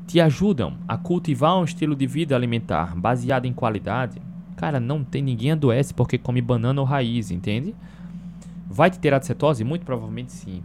te 0.06 0.20
ajudam 0.20 0.74
a 0.86 0.96
cultivar 0.96 1.58
um 1.58 1.64
estilo 1.64 1.96
de 1.96 2.06
vida 2.06 2.36
alimentar 2.36 2.94
baseado 2.94 3.46
em 3.46 3.52
qualidade, 3.52 4.22
cara, 4.56 4.78
não 4.78 5.02
tem 5.02 5.20
ninguém 5.20 5.52
adoece 5.52 5.92
porque 5.92 6.16
come 6.16 6.40
banana 6.40 6.80
ou 6.80 6.86
raiz, 6.86 7.30
entende? 7.30 7.74
Vai 8.68 8.90
te 8.90 8.98
tirar 8.98 9.18
de 9.18 9.26
cetose? 9.26 9.64
Muito 9.64 9.84
provavelmente 9.84 10.32
sim. 10.32 10.62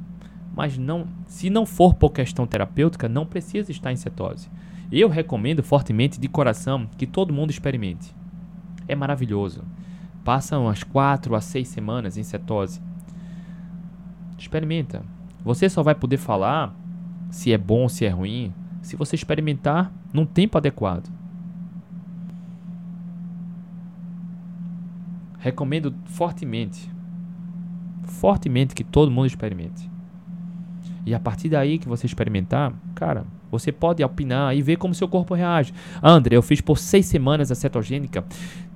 Mas 0.55 0.77
não, 0.77 1.07
se 1.25 1.49
não 1.49 1.65
for 1.65 1.93
por 1.95 2.11
questão 2.11 2.45
terapêutica, 2.45 3.09
não 3.09 3.25
precisa 3.25 3.71
estar 3.71 3.91
em 3.91 3.95
cetose. 3.95 4.49
Eu 4.91 5.09
recomendo 5.09 5.63
fortemente 5.63 6.19
de 6.19 6.27
coração 6.27 6.87
que 6.97 7.07
todo 7.07 7.33
mundo 7.33 7.51
experimente. 7.51 8.13
É 8.87 8.95
maravilhoso. 8.95 9.63
Passa 10.23 10.59
umas 10.59 10.83
4 10.83 11.33
a 11.33 11.41
6 11.41 11.67
semanas 11.67 12.17
em 12.17 12.23
cetose. 12.23 12.81
Experimenta. 14.37 15.03
Você 15.43 15.69
só 15.69 15.81
vai 15.81 15.95
poder 15.95 16.17
falar 16.17 16.75
se 17.29 17.53
é 17.53 17.57
bom 17.57 17.83
ou 17.83 17.89
se 17.89 18.05
é 18.05 18.09
ruim 18.09 18.53
se 18.91 18.97
você 18.97 19.15
experimentar 19.15 19.91
num 20.11 20.25
tempo 20.25 20.57
adequado. 20.57 21.09
Recomendo 25.39 25.95
fortemente 26.05 26.91
fortemente 28.05 28.75
que 28.75 28.83
todo 28.83 29.09
mundo 29.09 29.27
experimente. 29.27 29.89
E 31.05 31.15
a 31.15 31.19
partir 31.19 31.47
daí 31.47 31.79
que 31.79 31.87
você 31.87 32.05
experimentar, 32.05 32.73
cara, 32.93 33.25
você 33.49 33.71
pode 33.71 34.03
opinar 34.03 34.55
e 34.55 34.61
ver 34.61 34.75
como 34.75 34.93
seu 34.93 35.07
corpo 35.07 35.33
reage. 35.33 35.73
André, 36.03 36.35
eu 36.35 36.41
fiz 36.41 36.59
por 36.59 36.77
seis 36.77 37.05
semanas 37.05 37.49
a 37.49 37.55
cetogênica, 37.55 38.25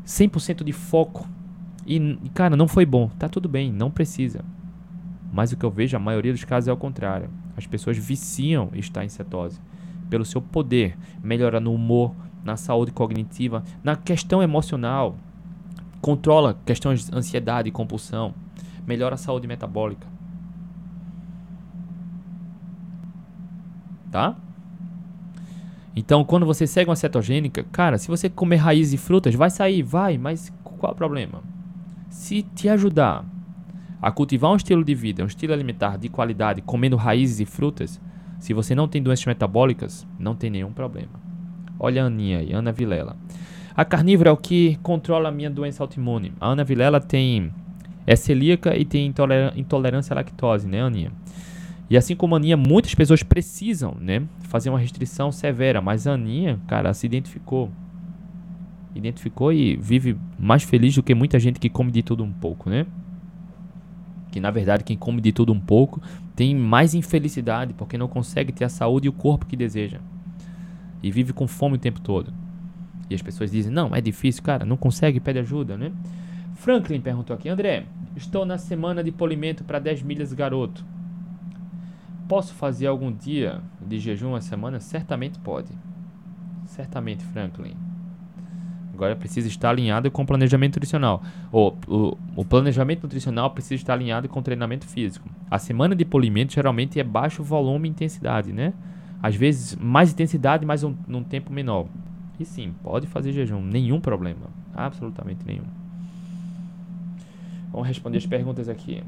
100% 0.06 0.64
de 0.64 0.72
foco. 0.72 1.28
E, 1.86 2.18
cara, 2.34 2.56
não 2.56 2.68
foi 2.68 2.86
bom. 2.86 3.10
Tá 3.20 3.28
tudo 3.28 3.50
bem, 3.50 3.72
não 3.72 3.92
precisa. 3.92 4.44
Mas 5.32 5.52
o 5.52 5.58
que 5.58 5.66
eu 5.66 5.70
vejo, 5.70 5.98
a 5.98 6.00
maioria 6.00 6.32
dos 6.32 6.46
casos 6.46 6.68
é 6.70 6.72
o 6.72 6.78
contrário. 6.78 7.30
As 7.58 7.68
pessoas 7.68 7.98
viciam 7.98 8.70
estar 8.74 9.04
em 9.04 9.10
cetose. 9.10 9.60
Pelo 10.10 10.26
seu 10.26 10.42
poder, 10.42 10.98
melhora 11.24 11.60
no 11.60 11.74
humor, 11.74 12.14
na 12.44 12.56
saúde 12.56 12.92
cognitiva, 12.92 13.64
na 13.84 13.96
questão 13.96 14.42
emocional. 14.42 15.18
Controla 16.02 16.58
questões 16.66 17.10
de 17.10 17.16
ansiedade 17.16 17.70
e 17.70 17.72
compulsão 17.72 18.34
melhora 18.86 19.16
a 19.16 19.18
saúde 19.18 19.48
metabólica. 19.48 20.08
Tá? 24.12 24.36
Então, 25.96 26.24
quando 26.24 26.46
você 26.46 26.68
segue 26.68 26.90
uma 26.90 26.96
cetogênica, 26.96 27.64
cara, 27.72 27.98
se 27.98 28.08
você 28.08 28.30
comer 28.30 28.58
raízes 28.58 28.94
e 28.94 28.98
frutas, 28.98 29.34
vai 29.34 29.50
sair, 29.50 29.82
vai, 29.82 30.18
mas 30.18 30.54
qual 30.64 30.94
o 30.94 30.96
problema? 30.96 31.42
Se 32.10 32.42
te 32.42 32.70
ajudar 32.70 33.26
a 34.02 34.12
cultivar 34.12 34.52
um 34.52 34.58
estilo 34.58 34.84
de 34.84 34.94
vida, 34.94 35.24
um 35.24 35.28
estilo 35.28 35.54
alimentar 35.54 35.98
de 35.98 36.10
qualidade, 36.10 36.62
comendo 36.62 36.96
raízes 36.96 37.40
e 37.40 37.46
frutas, 37.46 38.00
se 38.46 38.54
você 38.54 38.76
não 38.76 38.88
tem 38.88 39.02
doenças 39.02 39.26
metabólicas, 39.26 40.06
não 40.20 40.36
tem 40.36 40.52
nenhum 40.52 40.72
problema. 40.72 41.10
Olha 41.80 42.04
a 42.04 42.06
Aninha 42.06 42.38
aí, 42.38 42.54
Ana 42.54 42.72
Vilela. 42.72 43.18
A 43.76 43.84
carnívora 43.84 44.30
é 44.30 44.32
o 44.32 44.38
que 44.38 44.76
controla 44.84 45.30
a 45.30 45.32
minha 45.32 45.50
doença 45.50 45.82
autoimune. 45.82 46.32
A 46.40 46.50
Ana 46.50 46.64
Vilela 46.64 47.02
tem 47.02 47.52
é 48.06 48.16
celíaca 48.16 48.78
e 48.78 48.86
tem 48.86 49.12
intolerância 49.56 50.14
à 50.14 50.16
lactose, 50.18 50.68
né, 50.68 50.80
Aninha? 50.80 51.12
E 51.90 51.98
assim 51.98 52.16
como 52.16 52.36
a 52.36 52.38
Aninha, 52.38 52.56
muitas 52.56 52.94
pessoas 52.94 53.24
precisam, 53.24 53.98
né, 54.00 54.22
fazer 54.42 54.70
uma 54.70 54.78
restrição 54.78 55.32
severa, 55.32 55.82
mas 55.82 56.06
a 56.06 56.14
Aninha, 56.14 56.60
cara, 56.68 56.94
se 56.94 57.08
identificou. 57.08 57.72
Identificou 58.94 59.52
e 59.52 59.76
vive 59.76 60.16
mais 60.38 60.62
feliz 60.62 60.94
do 60.94 61.02
que 61.02 61.16
muita 61.16 61.40
gente 61.40 61.60
que 61.60 61.68
come 61.68 61.92
de 61.92 62.04
tudo 62.04 62.24
um 62.24 62.32
pouco, 62.32 62.70
né? 62.70 62.86
Que 64.32 64.40
na 64.40 64.52
verdade 64.52 64.84
quem 64.84 64.96
come 64.96 65.20
de 65.20 65.32
tudo 65.32 65.52
um 65.52 65.60
pouco 65.60 66.00
tem 66.36 66.56
mais 66.56 66.94
infelicidade 66.94 67.74
porque 67.74 67.98
não 67.98 68.08
consegue 68.08 68.52
ter 68.52 68.66
a 68.66 68.70
saúde 68.70 69.08
e 69.08 69.10
o 69.10 69.14
corpo 69.14 69.46
que 69.46 69.56
deseja. 69.56 70.00
E 71.02 71.12
vive 71.12 71.34
com 71.34 71.48
fome 71.48 71.76
o 71.76 71.80
tempo 71.80 72.02
todo. 72.02 72.34
E 73.10 73.16
as 73.16 73.22
pessoas 73.22 73.52
dizem: 73.52 73.72
"Não, 73.72 73.96
é 73.96 74.02
difícil, 74.02 74.44
cara, 74.44 74.66
não 74.66 74.78
consegue, 74.78 75.20
pede 75.20 75.40
ajuda", 75.40 75.78
né? 75.78 75.92
Franklin 76.56 77.00
perguntou 77.00 77.36
aqui: 77.36 77.48
André, 77.48 77.86
estou 78.16 78.46
na 78.46 78.58
semana 78.58 79.04
de 79.04 79.12
polimento 79.12 79.64
para 79.64 79.80
10 79.80 80.02
milhas 80.02 80.34
garoto. 80.34 80.84
Posso 82.28 82.54
fazer 82.56 82.88
algum 82.88 83.12
dia 83.12 83.62
de 83.80 84.00
jejum 84.00 84.30
uma 84.30 84.42
semana? 84.42 84.80
Certamente 84.80 85.38
pode. 85.40 85.70
Certamente, 86.66 87.24
Franklin. 87.26 87.76
Agora 88.96 89.14
precisa 89.14 89.50
estar 89.50 89.72
alinhado 89.72 90.10
com 90.10 90.24
o 90.24 90.26
planejamento 90.26 90.76
nutricional. 90.78 91.22
O, 91.52 91.74
o, 92.38 92.46
planejamento 92.46 93.04
nutricional 93.04 93.52
precisa 93.52 93.76
estar 93.76 93.92
alinhado 93.92 94.30
com 94.30 94.40
o 94.40 94.42
treinamento 94.42 94.88
físico. 94.88 95.30
A 95.52 95.60
semana 95.60 95.94
de 95.94 96.06
polimento 96.06 96.54
geralmente 96.54 96.98
é 96.98 97.04
baixo 97.04 97.44
volume 97.44 97.90
e 97.90 97.92
intensidade, 97.92 98.54
né? 98.54 98.74
Às 99.22 99.36
vezes 99.36 99.76
mais 99.76 100.14
intensidade, 100.14 100.66
mas 100.66 100.82
um, 100.82 100.96
num 101.06 101.24
tempo 101.24 101.52
menor. 101.52 101.88
E 102.40 102.46
sim, 102.46 102.74
pode 102.82 103.06
fazer 103.06 103.34
jejum, 103.34 103.62
nenhum 103.62 104.00
problema. 104.00 104.48
Absolutamente 104.74 105.46
nenhum. 105.46 105.66
Vamos 107.70 107.90
responder 107.90 108.18
as 108.18 108.26
perguntas 108.26 108.70
aqui. 108.70 109.04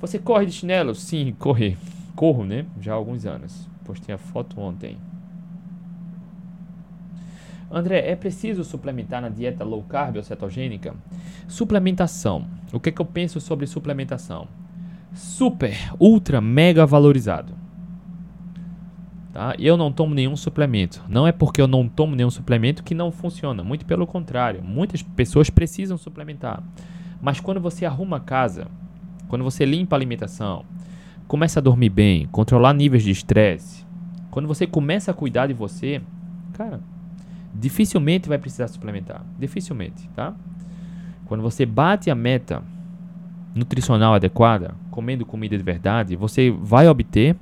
Você 0.00 0.18
corre 0.18 0.46
de 0.46 0.52
chinelo? 0.52 0.96
Sim, 0.96 1.32
correr. 1.38 1.78
Corro, 2.16 2.44
né? 2.44 2.66
Já 2.80 2.92
há 2.92 2.96
alguns 2.96 3.24
anos. 3.24 3.68
Postei 3.84 4.12
a 4.12 4.18
foto 4.18 4.60
ontem. 4.60 4.98
André, 7.72 8.10
é 8.10 8.14
preciso 8.14 8.62
suplementar 8.64 9.22
na 9.22 9.30
dieta 9.30 9.64
low 9.64 9.82
carb 9.82 10.16
ou 10.16 10.22
cetogênica? 10.22 10.94
Suplementação. 11.48 12.46
O 12.70 12.78
que, 12.78 12.90
é 12.90 12.92
que 12.92 13.00
eu 13.00 13.06
penso 13.06 13.40
sobre 13.40 13.66
suplementação? 13.66 14.46
Super, 15.14 15.74
ultra, 15.98 16.38
mega 16.40 16.84
valorizado. 16.84 17.54
Tá? 19.32 19.54
Eu 19.58 19.78
não 19.78 19.90
tomo 19.90 20.14
nenhum 20.14 20.36
suplemento. 20.36 21.02
Não 21.08 21.26
é 21.26 21.32
porque 21.32 21.62
eu 21.62 21.66
não 21.66 21.88
tomo 21.88 22.14
nenhum 22.14 22.30
suplemento 22.30 22.82
que 22.82 22.94
não 22.94 23.10
funciona. 23.10 23.64
Muito 23.64 23.86
pelo 23.86 24.06
contrário. 24.06 24.62
Muitas 24.62 25.02
pessoas 25.02 25.48
precisam 25.48 25.96
suplementar. 25.96 26.62
Mas 27.22 27.40
quando 27.40 27.58
você 27.60 27.86
arruma 27.86 28.18
a 28.18 28.20
casa, 28.20 28.66
quando 29.28 29.44
você 29.44 29.64
limpa 29.64 29.96
a 29.96 29.98
alimentação, 29.98 30.66
começa 31.26 31.58
a 31.58 31.62
dormir 31.62 31.88
bem, 31.88 32.26
controlar 32.26 32.74
níveis 32.74 33.02
de 33.02 33.10
estresse, 33.10 33.86
quando 34.30 34.46
você 34.46 34.66
começa 34.66 35.10
a 35.10 35.14
cuidar 35.14 35.46
de 35.46 35.54
você, 35.54 36.02
cara, 36.52 36.80
dificilmente 37.54 38.28
vai 38.28 38.38
precisar 38.38 38.68
suplementar. 38.68 39.24
Dificilmente, 39.38 40.08
tá? 40.10 40.34
Quando 41.26 41.42
você 41.42 41.64
bate 41.64 42.10
a 42.10 42.14
meta 42.14 42.62
nutricional 43.54 44.14
adequada, 44.14 44.74
comendo 44.90 45.26
comida 45.26 45.56
de 45.56 45.62
verdade, 45.62 46.16
você 46.16 46.50
vai 46.50 46.88
obter 46.88 47.36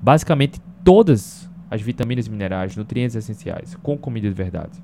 basicamente 0.00 0.60
todas 0.82 1.50
as 1.70 1.80
vitaminas 1.80 2.28
minerais, 2.28 2.76
nutrientes 2.76 3.16
essenciais 3.16 3.74
com 3.82 3.96
comida 3.96 4.28
de 4.28 4.34
verdade. 4.34 4.82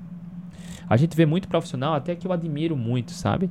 A 0.89 0.97
gente 0.97 1.15
vê 1.15 1.25
muito 1.25 1.47
profissional, 1.47 1.93
até 1.93 2.15
que 2.15 2.27
eu 2.27 2.33
admiro 2.33 2.75
muito, 2.75 3.11
sabe? 3.11 3.49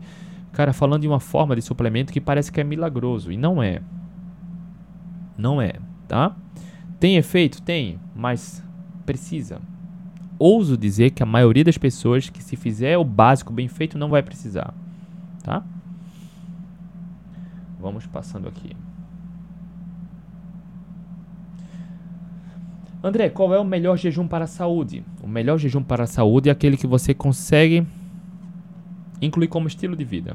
Cara, 0.53 0.73
falando 0.73 1.03
de 1.03 1.09
uma 1.09 1.21
forma 1.21 1.55
de 1.57 1.63
suplemento 1.63 2.13
que 2.13 2.21
parece 2.21 2.53
que 2.53 2.61
é 2.61 2.65
milagroso. 2.65 3.33
E 3.33 3.37
não 3.37 3.63
é. 3.63 3.81
Não 5.39 5.63
é, 5.63 5.75
tá? 6.07 6.37
Tem 6.99 7.17
efeito? 7.17 7.63
Tem, 7.63 7.99
mas 8.15 8.63
precisa. 9.07 9.61
Ouso 10.43 10.75
dizer 10.75 11.11
que 11.11 11.23
a 11.23 11.27
maioria 11.27 11.63
das 11.63 11.77
pessoas 11.77 12.31
que 12.31 12.43
se 12.43 12.57
fizer 12.57 12.97
o 12.97 13.05
básico 13.05 13.53
bem 13.53 13.69
feito 13.69 13.99
não 13.99 14.09
vai 14.09 14.23
precisar, 14.23 14.73
tá? 15.43 15.63
Vamos 17.79 18.07
passando 18.07 18.49
aqui. 18.49 18.75
André, 23.05 23.29
qual 23.29 23.53
é 23.53 23.61
o 23.61 23.65
melhor 23.65 23.99
jejum 23.99 24.27
para 24.27 24.45
a 24.45 24.49
saúde? 24.49 25.05
O 25.23 25.29
melhor 25.29 25.59
jejum 25.59 25.83
para 25.83 26.05
a 26.05 26.07
saúde 26.07 26.49
é 26.49 26.53
aquele 26.53 26.79
que 26.79 26.87
você 26.87 27.13
consegue 27.13 27.87
incluir 29.21 29.49
como 29.49 29.69
estilo 29.69 29.95
de 29.95 30.05
vida. 30.05 30.35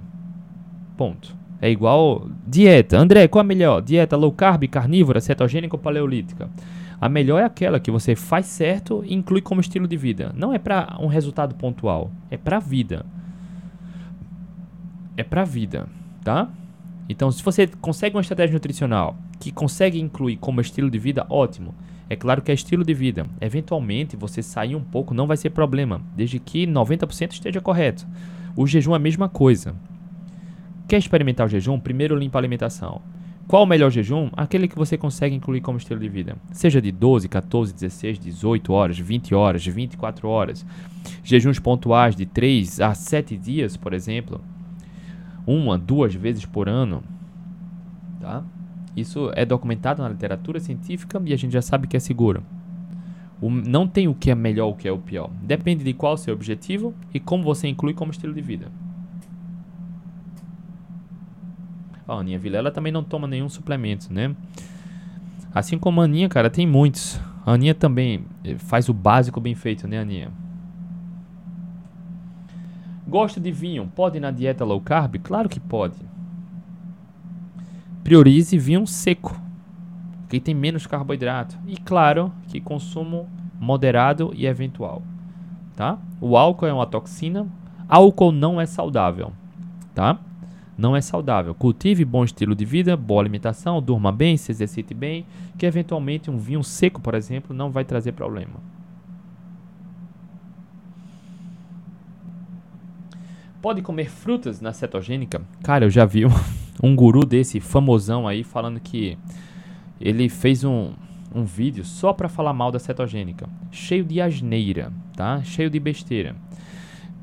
Ponto. 0.95 1.35
É 1.59 1.67
igual 1.67 2.29
dieta. 2.45 2.99
André, 2.99 3.27
qual 3.27 3.41
é 3.41 3.43
a 3.43 3.47
melhor? 3.47 3.81
Dieta 3.81 4.15
low 4.15 4.31
carb, 4.31 4.67
carnívora, 4.67 5.19
cetogênica 5.19 5.75
ou 5.75 5.81
paleolítica? 5.81 6.47
A 6.99 7.09
melhor 7.09 7.39
é 7.39 7.45
aquela 7.45 7.79
que 7.79 7.91
você 7.91 8.15
faz 8.15 8.45
certo 8.45 9.03
e 9.05 9.13
inclui 9.13 9.41
como 9.41 9.61
estilo 9.61 9.87
de 9.87 9.97
vida. 9.97 10.31
Não 10.35 10.53
é 10.53 10.59
para 10.59 10.97
um 10.99 11.07
resultado 11.07 11.55
pontual, 11.55 12.11
é 12.29 12.37
para 12.37 12.57
a 12.57 12.59
vida. 12.59 13.05
É 15.17 15.23
para 15.23 15.41
a 15.41 15.45
vida, 15.45 15.87
tá? 16.23 16.49
Então, 17.07 17.31
se 17.31 17.43
você 17.43 17.67
consegue 17.67 18.15
uma 18.15 18.21
estratégia 18.21 18.53
nutricional 18.53 19.15
que 19.39 19.51
consegue 19.51 19.99
incluir 19.99 20.37
como 20.37 20.61
estilo 20.61 20.89
de 20.89 20.97
vida, 20.97 21.25
ótimo. 21.29 21.75
É 22.09 22.15
claro 22.15 22.41
que 22.41 22.51
é 22.51 22.53
estilo 22.53 22.83
de 22.83 22.93
vida. 22.93 23.25
Eventualmente, 23.41 24.15
você 24.15 24.41
sair 24.41 24.75
um 24.75 24.83
pouco 24.83 25.13
não 25.13 25.27
vai 25.27 25.37
ser 25.37 25.49
problema, 25.51 26.01
desde 26.15 26.39
que 26.39 26.65
90% 26.67 27.31
esteja 27.31 27.61
correto. 27.61 28.07
O 28.55 28.65
jejum 28.65 28.93
é 28.93 28.95
a 28.95 28.99
mesma 28.99 29.27
coisa. 29.27 29.75
Quer 30.87 30.97
experimentar 30.97 31.47
o 31.47 31.49
jejum? 31.49 31.79
Primeiro 31.79 32.15
limpa 32.15 32.37
a 32.37 32.41
alimentação. 32.41 33.01
Qual 33.47 33.61
o 33.61 33.65
melhor 33.67 33.91
jejum? 33.91 34.29
Aquele 34.35 34.67
que 34.67 34.75
você 34.75 34.97
consegue 34.97 35.35
incluir 35.35 35.61
como 35.61 35.77
estilo 35.77 35.99
de 35.99 36.09
vida. 36.09 36.35
Seja 36.51 36.81
de 36.81 36.91
12, 36.91 37.29
14, 37.29 37.73
16, 37.73 38.17
18 38.17 38.73
horas, 38.73 38.97
20 38.97 39.35
horas, 39.35 39.65
24 39.65 40.27
horas. 40.27 40.65
Jejuns 41.23 41.59
pontuais 41.59 42.15
de 42.15 42.25
3 42.25 42.81
a 42.81 42.95
7 42.95 43.37
dias, 43.37 43.77
por 43.77 43.93
exemplo. 43.93 44.41
Uma, 45.45 45.77
duas 45.77 46.15
vezes 46.15 46.43
por 46.43 46.67
ano. 46.67 47.03
Tá? 48.19 48.43
Isso 48.95 49.31
é 49.35 49.45
documentado 49.45 50.01
na 50.01 50.09
literatura 50.09 50.59
científica 50.59 51.21
e 51.23 51.31
a 51.31 51.37
gente 51.37 51.51
já 51.51 51.61
sabe 51.61 51.87
que 51.87 51.95
é 51.95 51.99
seguro. 51.99 52.41
O, 53.39 53.51
não 53.51 53.87
tem 53.87 54.07
o 54.07 54.15
que 54.15 54.31
é 54.31 54.35
melhor 54.35 54.65
ou 54.65 54.71
o 54.71 54.75
que 54.75 54.87
é 54.87 54.91
o 54.91 54.97
pior. 54.97 55.29
Depende 55.43 55.83
de 55.83 55.93
qual 55.93 56.13
o 56.13 56.17
seu 56.17 56.33
objetivo 56.33 56.95
e 57.13 57.19
como 57.19 57.43
você 57.43 57.67
inclui 57.67 57.93
como 57.93 58.09
estilo 58.09 58.33
de 58.33 58.41
vida. 58.41 58.71
A 62.07 62.13
Aninha 62.13 62.39
Vilela 62.39 62.71
também 62.71 62.91
não 62.91 63.03
toma 63.03 63.27
nenhum 63.27 63.49
suplemento, 63.49 64.11
né? 64.11 64.35
Assim 65.53 65.77
como 65.77 66.01
a 66.01 66.03
Aninha, 66.03 66.29
cara, 66.29 66.49
tem 66.49 66.67
muitos. 66.67 67.19
A 67.45 67.53
Aninha 67.53 67.73
também 67.73 68.25
eh, 68.43 68.57
faz 68.57 68.89
o 68.89 68.93
básico 68.93 69.39
bem 69.39 69.55
feito, 69.55 69.87
né, 69.87 69.99
Aninha? 69.99 70.31
Gosta 73.07 73.39
de 73.39 73.51
vinho? 73.51 73.91
Pode 73.95 74.17
ir 74.17 74.19
na 74.19 74.31
dieta 74.31 74.65
low 74.65 74.81
carb? 74.81 75.17
Claro 75.19 75.47
que 75.47 75.59
pode 75.59 75.95
priorize 78.05 78.55
vinho 78.55 78.85
seco, 78.85 79.35
que 80.29 80.39
tem 80.39 80.53
menos 80.53 80.85
carboidrato. 80.85 81.57
E 81.65 81.75
claro, 81.75 82.31
que 82.47 82.61
consumo 82.61 83.27
moderado 83.59 84.31
e 84.35 84.45
eventual. 84.45 85.01
Tá? 85.75 85.97
O 86.21 86.37
álcool 86.37 86.67
é 86.67 86.71
uma 86.71 86.85
toxina. 86.85 87.47
Álcool 87.89 88.31
não 88.31 88.61
é 88.61 88.67
saudável. 88.67 89.33
Tá? 89.95 90.19
Não 90.77 90.95
é 90.95 91.01
saudável. 91.01 91.55
Cultive 91.55 92.03
bom 92.03 92.23
estilo 92.23 92.53
de 92.53 92.65
vida, 92.65 92.97
boa 92.97 93.21
alimentação, 93.21 93.81
durma 93.81 94.11
bem, 94.11 94.35
se 94.35 94.51
exercite 94.51 94.93
bem, 94.93 95.25
que 95.57 95.65
eventualmente 95.65 96.29
um 96.29 96.37
vinho 96.37 96.63
seco, 96.63 96.99
por 96.99 97.15
exemplo, 97.15 97.55
não 97.55 97.71
vai 97.71 97.85
trazer 97.85 98.11
problema. 98.11 98.59
Pode 103.61 103.81
comer 103.81 104.09
frutas 104.09 104.61
na 104.61 104.73
cetogênica? 104.73 105.41
Cara, 105.63 105.85
eu 105.85 105.89
já 105.89 106.05
vi 106.05 106.25
um, 106.25 106.29
um 106.83 106.95
guru 106.95 107.25
desse 107.25 107.59
famosão 107.59 108.27
aí 108.27 108.43
falando 108.43 108.79
que 108.79 109.17
ele 109.99 110.29
fez 110.29 110.63
um, 110.63 110.91
um 111.33 111.45
vídeo 111.45 111.83
só 111.83 112.13
para 112.13 112.29
falar 112.29 112.53
mal 112.53 112.71
da 112.71 112.79
cetogênica, 112.79 113.49
cheio 113.71 114.03
de 114.03 114.21
asneira, 114.21 114.91
tá? 115.15 115.41
Cheio 115.41 115.69
de 115.69 115.79
besteira. 115.79 116.35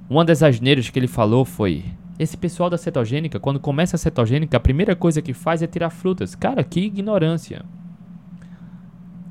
Uma 0.09 0.25
das 0.25 0.43
asneiras 0.43 0.91
que 0.91 0.99
ele 0.99 1.07
falou 1.07 1.45
foi: 1.45 1.85
esse 2.23 2.37
pessoal 2.37 2.71
da 2.71 2.79
cetogênica, 2.79 3.41
quando 3.41 3.61
começa 3.61 3.97
a 3.97 3.99
cetogênica, 3.99 4.57
a 4.57 4.61
primeira 4.61 4.95
coisa 4.95 5.21
que 5.21 5.35
faz 5.35 5.63
é 5.63 5.67
tirar 5.67 5.91
frutas. 5.91 6.35
Cara, 6.35 6.63
que 6.63 6.81
ignorância. 6.81 7.65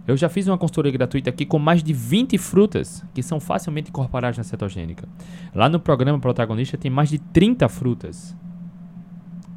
Eu 0.08 0.18
já 0.18 0.28
fiz 0.28 0.48
uma 0.48 0.58
consultoria 0.58 0.92
gratuita 0.92 1.30
aqui 1.30 1.46
com 1.46 1.60
mais 1.60 1.84
de 1.84 1.94
20 1.94 2.38
frutas 2.38 3.04
que 3.14 3.24
são 3.24 3.40
facilmente 3.40 3.90
incorporadas 3.90 4.38
na 4.38 4.44
cetogênica. 4.44 5.08
Lá 5.54 5.70
no 5.70 5.80
programa 5.80 6.20
protagonista 6.20 6.78
tem 6.78 6.92
mais 6.92 7.10
de 7.10 7.20
30 7.20 7.70
frutas. 7.70 8.36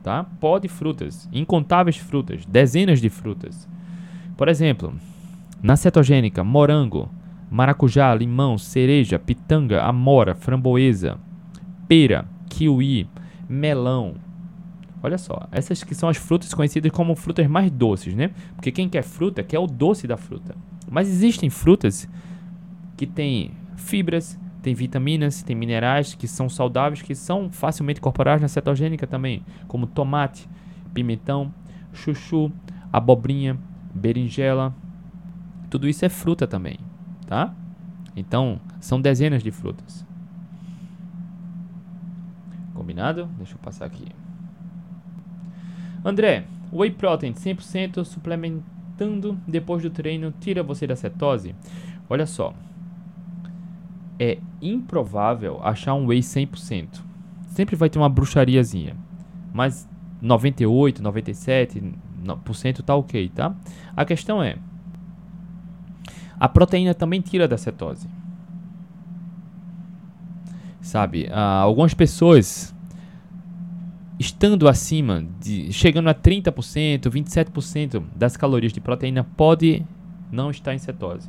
Tá? 0.03 0.25
Pó 0.39 0.59
de 0.59 0.69
frutas, 0.69 1.29
incontáveis 1.33 1.97
frutas, 1.97 2.45
dezenas 2.45 3.01
de 3.01 3.09
frutas. 3.09 3.67
Por 4.37 4.49
exemplo, 4.49 4.95
na 5.63 5.77
cetogênica, 5.77 6.45
morango, 6.45 7.11
maracujá, 7.51 8.15
limão, 8.15 8.59
cereja, 8.59 9.19
pitanga, 9.19 9.83
amora, 9.83 10.35
framboesa, 10.35 11.19
pera, 11.89 12.27
kiwi, 12.51 13.09
melão, 13.49 14.15
Olha 15.05 15.19
só, 15.19 15.47
essas 15.53 15.85
que 15.85 15.95
são 15.95 16.09
as 16.09 16.17
frutas 16.17 16.55
conhecidas 16.55 16.91
como 16.91 17.15
frutas 17.15 17.47
mais 17.47 17.71
doces, 17.71 18.15
né? 18.15 18.31
Porque 18.55 18.73
quem 18.73 18.89
quer 18.89 19.03
fruta 19.03 19.43
quer 19.43 19.59
o 19.59 19.67
doce 19.67 20.07
da 20.07 20.17
fruta. 20.17 20.57
Mas 20.91 21.09
existem 21.09 21.51
frutas 21.51 22.09
que 22.97 23.07
têm 23.07 23.51
fibras, 23.77 24.41
têm 24.63 24.75
vitaminas, 24.75 25.43
têm 25.43 25.55
minerais 25.55 26.15
que 26.15 26.27
são 26.27 26.49
saudáveis, 26.49 27.03
que 27.03 27.15
são 27.15 27.51
facilmente 27.51 28.01
incorporados 28.01 28.41
na 28.41 28.49
cetogênica 28.49 29.07
também, 29.07 29.45
como 29.69 29.87
tomate, 29.87 30.49
pimentão, 30.95 31.53
chuchu, 31.93 32.51
abobrinha, 32.91 33.59
berinjela. 33.95 34.75
Tudo 35.69 35.87
isso 35.87 36.03
é 36.03 36.09
fruta 36.09 36.47
também, 36.47 36.79
tá? 37.27 37.55
Então, 38.17 38.59
são 38.81 38.99
dezenas 38.99 39.43
de 39.43 39.51
frutas. 39.51 40.04
Combinado? 42.85 43.27
Deixa 43.39 43.55
eu 43.55 43.59
passar 43.61 43.87
aqui. 43.87 44.05
André, 46.05 46.45
whey 46.71 46.91
protein 46.91 47.33
100% 47.33 48.05
suplementando 48.05 49.39
depois 49.49 49.83
do 49.83 49.89
treino 49.89 50.35
tira 50.39 50.63
você 50.63 50.87
da 50.87 50.95
cetose? 50.95 51.55
Olha 52.11 52.27
só. 52.27 52.53
É 54.21 54.37
improvável 54.61 55.61
achar 55.63 55.95
um 55.95 56.05
whey 56.05 56.21
100%. 56.21 57.01
Sempre 57.47 57.75
vai 57.75 57.89
ter 57.89 57.99
uma 57.99 58.11
bruxariazinha. 58.11 58.95
Mas 59.51 59.89
98, 60.21 61.03
97% 61.03 62.83
tá 62.85 62.95
ok, 62.95 63.31
tá? 63.31 63.57
A 63.97 64.05
questão 64.05 64.43
é 64.43 64.59
a 66.39 66.49
proteína 66.51 66.93
também 66.93 67.23
tira 67.23 67.49
da 67.49 67.57
cetose. 67.57 68.07
Sabe, 70.83 71.29
uh, 71.31 71.63
algumas 71.63 71.95
pessoas 71.95 72.74
estando 74.19 74.69
acima 74.69 75.25
de 75.41 75.73
chegando 75.73 76.09
a 76.09 76.15
30%, 76.15 77.01
27% 77.09 78.03
das 78.15 78.37
calorias 78.37 78.73
de 78.73 78.81
proteína 78.81 79.25
pode 79.37 79.85
não 80.31 80.51
estar 80.51 80.75
em 80.75 80.79
cetose. 80.79 81.29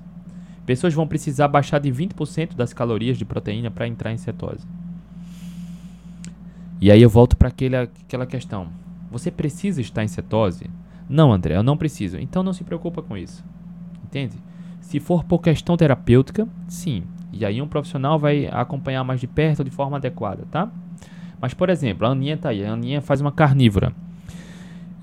Pessoas 0.65 0.93
vão 0.93 1.07
precisar 1.07 1.47
baixar 1.47 1.79
de 1.79 1.91
20% 1.91 2.55
das 2.55 2.73
calorias 2.73 3.17
de 3.17 3.25
proteína 3.25 3.69
para 3.69 3.87
entrar 3.87 4.11
em 4.11 4.17
cetose. 4.17 4.65
E 6.81 6.91
aí 6.91 7.01
eu 7.01 7.09
volto 7.09 7.37
para 7.37 7.49
aquela 7.49 8.25
questão. 8.25 8.67
Você 9.11 9.31
precisa 9.31 9.79
estar 9.79 10.03
em 10.03 10.07
cetose? 10.07 10.69
Não, 11.07 11.31
André, 11.31 11.55
eu 11.55 11.63
não 11.63 11.77
preciso. 11.77 12.17
Então 12.17 12.43
não 12.43 12.53
se 12.53 12.63
preocupa 12.63 13.01
com 13.01 13.15
isso. 13.15 13.43
Entende? 14.03 14.35
Se 14.81 14.99
for 14.99 15.23
por 15.23 15.39
questão 15.39 15.77
terapêutica, 15.77 16.47
sim. 16.67 17.03
E 17.31 17.45
aí 17.45 17.61
um 17.61 17.67
profissional 17.67 18.17
vai 18.17 18.47
acompanhar 18.47 19.03
mais 19.03 19.19
de 19.19 19.27
perto 19.27 19.63
de 19.63 19.71
forma 19.71 19.97
adequada, 19.97 20.45
tá? 20.51 20.69
Mas, 21.45 21.53
por 21.53 21.69
exemplo, 21.69 22.07
a 22.07 22.09
Aninha 22.09 22.35
tá 22.35 22.49
aí, 22.49 22.65
a 22.65 22.73
Aninha 22.73 22.99
faz 23.01 23.21
uma 23.21 23.31
carnívora. 23.31 23.93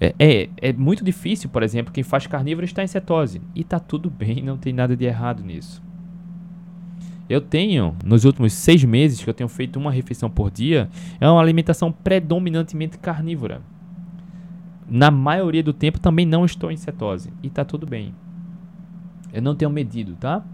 É, 0.00 0.12
é, 0.18 0.48
é, 0.60 0.72
muito 0.72 1.04
difícil, 1.04 1.48
por 1.48 1.62
exemplo, 1.62 1.92
quem 1.92 2.02
faz 2.02 2.26
carnívoro 2.26 2.64
está 2.64 2.82
em 2.82 2.86
cetose. 2.88 3.40
E 3.54 3.62
tá 3.62 3.78
tudo 3.78 4.10
bem, 4.10 4.42
não 4.42 4.56
tem 4.56 4.72
nada 4.72 4.96
de 4.96 5.04
errado 5.04 5.40
nisso. 5.44 5.80
Eu 7.28 7.40
tenho, 7.40 7.94
nos 8.04 8.24
últimos 8.24 8.54
seis 8.54 8.82
meses 8.82 9.22
que 9.22 9.30
eu 9.30 9.34
tenho 9.34 9.48
feito 9.48 9.78
uma 9.78 9.92
refeição 9.92 10.28
por 10.28 10.50
dia, 10.50 10.90
é 11.20 11.30
uma 11.30 11.40
alimentação 11.40 11.92
predominantemente 11.92 12.98
carnívora. 12.98 13.62
Na 14.88 15.12
maioria 15.12 15.62
do 15.62 15.72
tempo 15.72 16.00
também 16.00 16.26
não 16.26 16.44
estou 16.44 16.72
em 16.72 16.76
cetose. 16.76 17.32
E 17.40 17.48
tá 17.48 17.64
tudo 17.64 17.86
bem. 17.86 18.12
Eu 19.32 19.40
não 19.40 19.54
tenho 19.54 19.70
medido, 19.70 20.16
tá? 20.16 20.44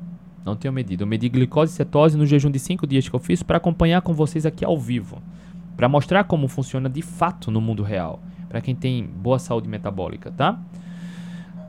Não 0.44 0.54
tenho 0.54 0.74
medido. 0.74 1.04
Eu 1.04 1.06
medi 1.06 1.30
glicose 1.30 1.72
e 1.72 1.76
cetose 1.76 2.18
no 2.18 2.26
jejum 2.26 2.50
de 2.50 2.58
5 2.58 2.86
dias 2.86 3.08
que 3.08 3.16
eu 3.16 3.20
fiz 3.20 3.42
para 3.42 3.56
acompanhar 3.56 4.02
com 4.02 4.12
vocês 4.12 4.44
aqui 4.44 4.66
ao 4.66 4.78
vivo 4.78 5.22
para 5.78 5.88
mostrar 5.88 6.24
como 6.24 6.48
funciona 6.48 6.90
de 6.90 7.00
fato 7.02 7.52
no 7.52 7.60
mundo 7.60 7.84
real, 7.84 8.20
para 8.48 8.60
quem 8.60 8.74
tem 8.74 9.06
boa 9.06 9.38
saúde 9.38 9.68
metabólica, 9.68 10.32
tá? 10.32 10.60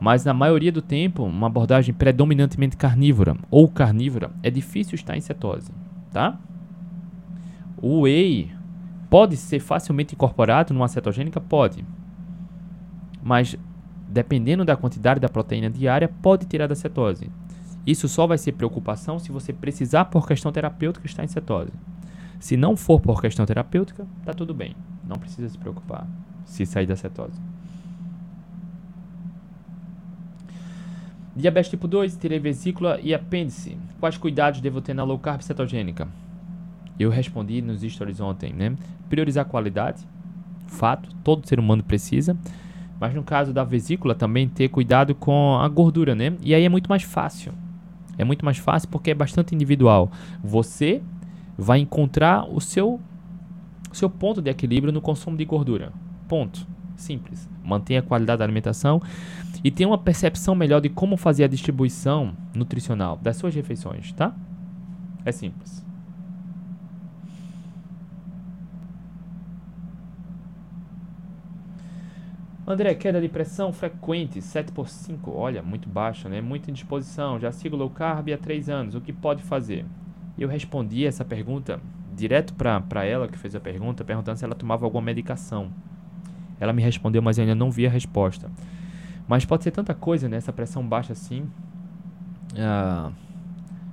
Mas 0.00 0.24
na 0.24 0.34
maioria 0.34 0.72
do 0.72 0.82
tempo, 0.82 1.22
uma 1.22 1.46
abordagem 1.46 1.94
predominantemente 1.94 2.76
carnívora 2.76 3.36
ou 3.52 3.68
carnívora, 3.68 4.32
é 4.42 4.50
difícil 4.50 4.96
estar 4.96 5.16
em 5.16 5.20
cetose, 5.20 5.70
tá? 6.12 6.36
O 7.80 8.00
whey 8.00 8.50
pode 9.08 9.36
ser 9.36 9.60
facilmente 9.60 10.16
incorporado 10.16 10.74
numa 10.74 10.88
cetogênica? 10.88 11.40
Pode. 11.40 11.84
Mas 13.22 13.56
dependendo 14.08 14.64
da 14.64 14.76
quantidade 14.76 15.20
da 15.20 15.28
proteína 15.28 15.70
diária, 15.70 16.10
pode 16.20 16.46
tirar 16.46 16.66
da 16.66 16.74
cetose. 16.74 17.30
Isso 17.86 18.08
só 18.08 18.26
vai 18.26 18.38
ser 18.38 18.52
preocupação 18.52 19.20
se 19.20 19.30
você 19.30 19.52
precisar 19.52 20.06
por 20.06 20.26
questão 20.26 20.50
terapêutica 20.50 21.06
estar 21.06 21.22
em 21.22 21.28
cetose. 21.28 21.70
Se 22.40 22.56
não 22.56 22.76
for 22.76 22.98
por 22.98 23.20
questão 23.20 23.46
terapêutica, 23.46 24.06
tá 24.24 24.32
tudo 24.32 24.54
bem. 24.54 24.74
Não 25.06 25.16
precisa 25.16 25.48
se 25.48 25.58
preocupar 25.58 26.06
se 26.44 26.66
sair 26.66 26.86
da 26.86 26.96
cetose. 26.96 27.38
Diabetes 31.36 31.70
tipo 31.70 31.86
2, 31.86 32.16
tirei 32.16 32.40
vesícula 32.40 32.98
e 33.00 33.14
apêndice. 33.14 33.78
Quais 34.00 34.16
cuidados 34.16 34.60
devo 34.60 34.80
ter 34.80 34.94
na 34.94 35.04
low 35.04 35.18
carb 35.18 35.42
cetogênica? 35.42 36.08
Eu 36.98 37.08
respondi 37.08 37.62
nos 37.62 37.82
stories 37.82 38.20
ontem, 38.20 38.52
né? 38.52 38.76
Priorizar 39.08 39.44
qualidade, 39.44 40.06
fato, 40.66 41.14
todo 41.22 41.46
ser 41.46 41.60
humano 41.60 41.82
precisa. 41.84 42.36
Mas 42.98 43.14
no 43.14 43.22
caso 43.22 43.52
da 43.52 43.64
vesícula 43.64 44.14
também 44.14 44.48
ter 44.48 44.68
cuidado 44.68 45.14
com 45.14 45.56
a 45.58 45.68
gordura, 45.68 46.14
né? 46.14 46.36
E 46.42 46.54
aí 46.54 46.64
é 46.64 46.68
muito 46.68 46.88
mais 46.88 47.02
fácil. 47.02 47.52
É 48.18 48.24
muito 48.24 48.44
mais 48.44 48.58
fácil 48.58 48.88
porque 48.88 49.10
é 49.12 49.14
bastante 49.14 49.54
individual. 49.54 50.10
Você 50.42 51.00
vai 51.60 51.78
encontrar 51.78 52.48
o 52.48 52.60
seu 52.60 53.00
seu 53.92 54.08
ponto 54.08 54.40
de 54.40 54.48
equilíbrio 54.48 54.92
no 54.92 55.00
consumo 55.00 55.36
de 55.36 55.44
gordura. 55.44 55.92
Ponto. 56.28 56.66
Simples. 56.96 57.48
Mantenha 57.64 58.00
a 58.00 58.02
qualidade 58.02 58.38
da 58.38 58.44
alimentação 58.44 59.00
e 59.64 59.70
tenha 59.70 59.88
uma 59.88 59.98
percepção 59.98 60.54
melhor 60.54 60.80
de 60.80 60.88
como 60.88 61.16
fazer 61.16 61.44
a 61.44 61.48
distribuição 61.48 62.34
nutricional 62.54 63.16
das 63.16 63.36
suas 63.36 63.54
refeições, 63.54 64.12
tá? 64.12 64.34
É 65.24 65.32
simples. 65.32 65.84
André, 72.66 72.94
queda 72.94 73.20
de 73.20 73.28
pressão 73.28 73.72
frequente, 73.72 74.40
7 74.40 74.70
por 74.70 74.88
5. 74.88 75.32
Olha, 75.32 75.60
muito 75.60 75.88
baixa, 75.88 76.28
né? 76.28 76.40
Muita 76.40 76.70
indisposição. 76.70 77.40
Já 77.40 77.50
sigo 77.50 77.76
low 77.76 77.90
carb 77.90 78.28
há 78.28 78.38
3 78.38 78.68
anos. 78.68 78.94
O 78.94 79.00
que 79.00 79.12
pode 79.12 79.42
fazer? 79.42 79.84
Eu 80.38 80.48
respondi 80.48 81.06
essa 81.06 81.24
pergunta 81.24 81.80
direto 82.14 82.54
para 82.54 83.04
ela 83.04 83.28
que 83.28 83.38
fez 83.38 83.54
a 83.54 83.60
pergunta, 83.60 84.04
perguntando 84.04 84.38
se 84.38 84.44
ela 84.44 84.54
tomava 84.54 84.84
alguma 84.84 85.02
medicação. 85.02 85.70
Ela 86.58 86.72
me 86.72 86.82
respondeu, 86.82 87.22
mas 87.22 87.38
eu 87.38 87.42
ainda 87.42 87.54
não 87.54 87.70
vi 87.70 87.86
a 87.86 87.90
resposta. 87.90 88.50
Mas 89.26 89.44
pode 89.44 89.64
ser 89.64 89.70
tanta 89.70 89.94
coisa, 89.94 90.28
né? 90.28 90.36
Essa 90.36 90.52
pressão 90.52 90.86
baixa 90.86 91.12
assim. 91.12 91.48
Ah, 92.58 93.10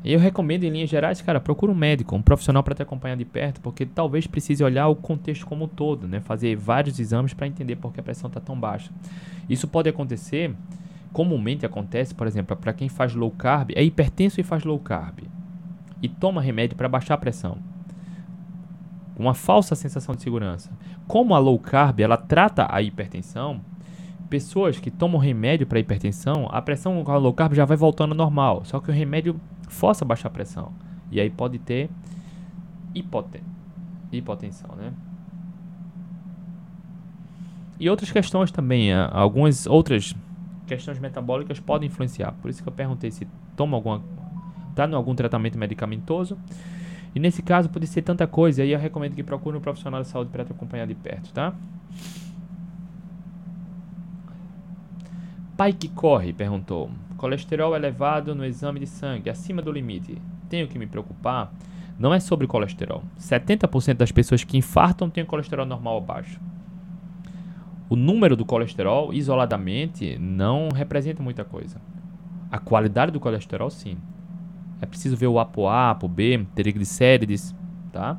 eu 0.03 0.19
recomendo, 0.19 0.63
em 0.63 0.69
linhas 0.69 0.89
gerais, 0.89 1.21
cara, 1.21 1.39
procura 1.39 1.71
um 1.71 1.75
médico, 1.75 2.15
um 2.15 2.21
profissional 2.21 2.63
para 2.63 2.75
te 2.75 2.81
acompanhar 2.81 3.17
de 3.17 3.25
perto, 3.25 3.59
porque 3.61 3.85
talvez 3.85 4.25
precise 4.25 4.63
olhar 4.63 4.87
o 4.87 4.95
contexto 4.95 5.45
como 5.45 5.65
um 5.65 5.67
todo, 5.67 6.07
né? 6.07 6.19
Fazer 6.19 6.55
vários 6.55 6.99
exames 6.99 7.33
para 7.33 7.47
entender 7.47 7.75
por 7.75 7.91
que 7.93 7.99
a 7.99 8.03
pressão 8.03 8.27
está 8.27 8.39
tão 8.39 8.59
baixa. 8.59 8.91
Isso 9.49 9.67
pode 9.67 9.89
acontecer, 9.89 10.53
comumente 11.11 11.65
acontece, 11.65 12.13
por 12.15 12.27
exemplo, 12.27 12.55
para 12.55 12.73
quem 12.73 12.89
faz 12.89 13.13
low 13.13 13.31
carb, 13.31 13.71
é 13.75 13.83
hipertenso 13.83 14.39
e 14.39 14.43
faz 14.43 14.63
low 14.63 14.79
carb, 14.79 15.19
e 16.01 16.07
toma 16.07 16.41
remédio 16.41 16.77
para 16.77 16.89
baixar 16.89 17.15
a 17.15 17.17
pressão 17.17 17.57
uma 19.17 19.33
falsa 19.33 19.75
sensação 19.75 20.15
de 20.15 20.21
segurança. 20.21 20.71
Como 21.07 21.33
a 21.33 21.39
low 21.39 21.57
carb 21.57 21.99
ela 21.99 22.17
trata 22.17 22.67
a 22.69 22.81
hipertensão, 22.81 23.61
pessoas 24.29 24.79
que 24.79 24.91
tomam 24.91 25.19
remédio 25.19 25.65
para 25.65 25.79
hipertensão, 25.79 26.47
a 26.51 26.61
pressão 26.61 27.03
com 27.03 27.11
a 27.11 27.17
low 27.17 27.33
carb 27.33 27.53
já 27.53 27.65
vai 27.65 27.75
voltando 27.75 28.11
ao 28.11 28.17
normal. 28.17 28.63
Só 28.63 28.79
que 28.79 28.91
o 28.91 28.93
remédio 28.93 29.39
força 29.67 30.05
a 30.05 30.07
baixar 30.07 30.27
a 30.27 30.31
pressão. 30.31 30.71
E 31.11 31.19
aí 31.19 31.29
pode 31.29 31.57
ter 31.57 31.89
hipoten 32.93 33.41
hipotensão, 34.11 34.73
né? 34.77 34.93
E 37.79 37.89
outras 37.89 38.09
questões 38.11 38.51
também, 38.51 38.93
algumas 38.93 39.67
outras 39.67 40.15
questões 40.65 40.97
metabólicas 40.97 41.59
podem 41.59 41.87
influenciar. 41.87 42.33
Por 42.41 42.49
isso 42.49 42.63
que 42.63 42.69
eu 42.69 42.73
perguntei 42.73 43.11
se 43.11 43.27
toma 43.55 43.75
alguma 43.75 44.01
tá 44.85 44.91
em 44.91 44.95
algum 44.95 45.15
tratamento 45.15 45.57
medicamentoso 45.57 46.37
e 47.15 47.19
nesse 47.19 47.41
caso 47.41 47.67
pode 47.69 47.87
ser 47.87 48.03
tanta 48.03 48.27
coisa, 48.27 48.61
aí 48.61 48.71
eu 48.71 48.79
recomendo 48.79 49.15
que 49.15 49.23
procure 49.23 49.57
um 49.57 49.61
profissional 49.61 50.01
de 50.01 50.07
saúde 50.07 50.29
para 50.29 50.45
te 50.45 50.51
acompanhar 50.51 50.85
de 50.85 50.93
perto, 50.93 51.33
tá? 51.33 51.53
Pai 55.57 55.73
que 55.73 55.87
corre, 55.87 56.31
perguntou. 56.31 56.91
Colesterol 57.17 57.75
elevado 57.75 58.35
no 58.35 58.45
exame 58.45 58.79
de 58.79 58.85
sangue, 58.85 59.31
acima 59.31 59.63
do 59.63 59.71
limite. 59.71 60.21
Tenho 60.47 60.67
que 60.67 60.77
me 60.77 60.85
preocupar? 60.85 61.51
Não 61.97 62.13
é 62.13 62.19
sobre 62.19 62.45
colesterol. 62.45 63.01
70% 63.19 63.95
das 63.95 64.11
pessoas 64.11 64.43
que 64.43 64.55
infartam 64.55 65.09
têm 65.09 65.25
colesterol 65.25 65.65
normal 65.65 65.95
ou 65.95 66.01
baixo. 66.01 66.39
O 67.89 67.95
número 67.95 68.35
do 68.35 68.45
colesterol, 68.45 69.11
isoladamente, 69.11 70.19
não 70.19 70.69
representa 70.69 71.23
muita 71.23 71.43
coisa. 71.43 71.81
A 72.51 72.59
qualidade 72.59 73.11
do 73.11 73.19
colesterol, 73.19 73.71
sim. 73.71 73.97
É 74.81 74.85
preciso 74.85 75.15
ver 75.17 75.27
o 75.27 75.39
ApoA, 75.39 75.91
ApoB, 75.91 76.47
triglicérides, 76.53 77.55
tá? 77.91 78.17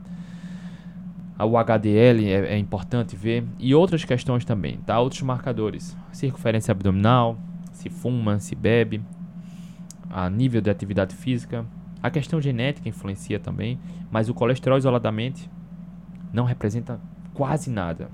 O 1.38 1.56
HDL 1.56 2.26
é, 2.26 2.54
é, 2.54 2.58
importante 2.58 3.14
ver 3.14 3.44
e 3.58 3.74
outras 3.74 4.04
questões 4.04 4.44
também, 4.44 4.78
tá? 4.78 4.98
Outros 4.98 5.22
marcadores, 5.22 5.96
circunferência 6.12 6.72
abdominal, 6.72 7.38
se 7.72 7.88
fuma, 7.88 8.40
se 8.40 8.56
bebe, 8.56 9.00
a 10.10 10.28
nível 10.28 10.60
de 10.60 10.68
atividade 10.68 11.14
física, 11.14 11.64
a 12.02 12.10
questão 12.10 12.40
genética 12.40 12.88
influencia 12.88 13.38
também, 13.38 13.78
mas 14.10 14.28
o 14.28 14.34
colesterol 14.34 14.78
isoladamente 14.78 15.48
não 16.32 16.44
representa 16.44 17.00
quase 17.32 17.70
nada. 17.70 18.10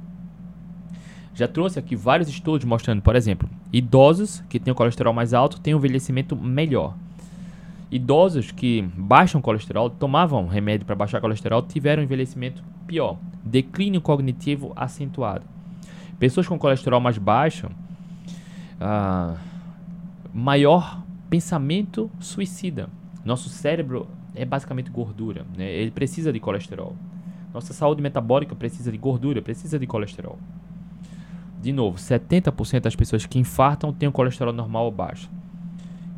Já 1.34 1.48
trouxe 1.48 1.78
aqui 1.78 1.96
vários 1.96 2.28
estudos 2.28 2.64
mostrando, 2.64 3.02
por 3.02 3.16
exemplo, 3.16 3.48
idosos 3.72 4.42
que 4.48 4.60
têm 4.60 4.72
o 4.72 4.74
colesterol 4.74 5.12
mais 5.12 5.34
alto 5.34 5.60
têm 5.60 5.74
um 5.74 5.78
envelhecimento 5.78 6.36
melhor. 6.36 6.94
Idosos 7.94 8.50
que 8.50 8.82
baixam 8.96 9.40
colesterol, 9.40 9.88
tomavam 9.88 10.48
remédio 10.48 10.84
para 10.84 10.96
baixar 10.96 11.20
colesterol, 11.20 11.62
tiveram 11.62 12.02
envelhecimento 12.02 12.60
pior, 12.88 13.16
declínio 13.44 14.00
cognitivo 14.00 14.72
acentuado. 14.74 15.44
Pessoas 16.18 16.48
com 16.48 16.58
colesterol 16.58 17.00
mais 17.00 17.18
baixo, 17.18 17.70
ah, 18.80 19.36
maior 20.34 21.04
pensamento 21.30 22.10
suicida. 22.18 22.90
Nosso 23.24 23.48
cérebro 23.48 24.08
é 24.34 24.44
basicamente 24.44 24.90
gordura, 24.90 25.46
né? 25.56 25.70
ele 25.70 25.92
precisa 25.92 26.32
de 26.32 26.40
colesterol. 26.40 26.96
Nossa 27.52 27.72
saúde 27.72 28.02
metabólica 28.02 28.56
precisa 28.56 28.90
de 28.90 28.98
gordura, 28.98 29.40
precisa 29.40 29.78
de 29.78 29.86
colesterol. 29.86 30.36
De 31.62 31.72
novo, 31.72 31.96
70% 31.96 32.80
das 32.80 32.96
pessoas 32.96 33.24
que 33.24 33.38
infartam 33.38 33.92
têm 33.92 34.08
o 34.08 34.12
colesterol 34.12 34.52
normal 34.52 34.86
ou 34.86 34.90
baixo. 34.90 35.30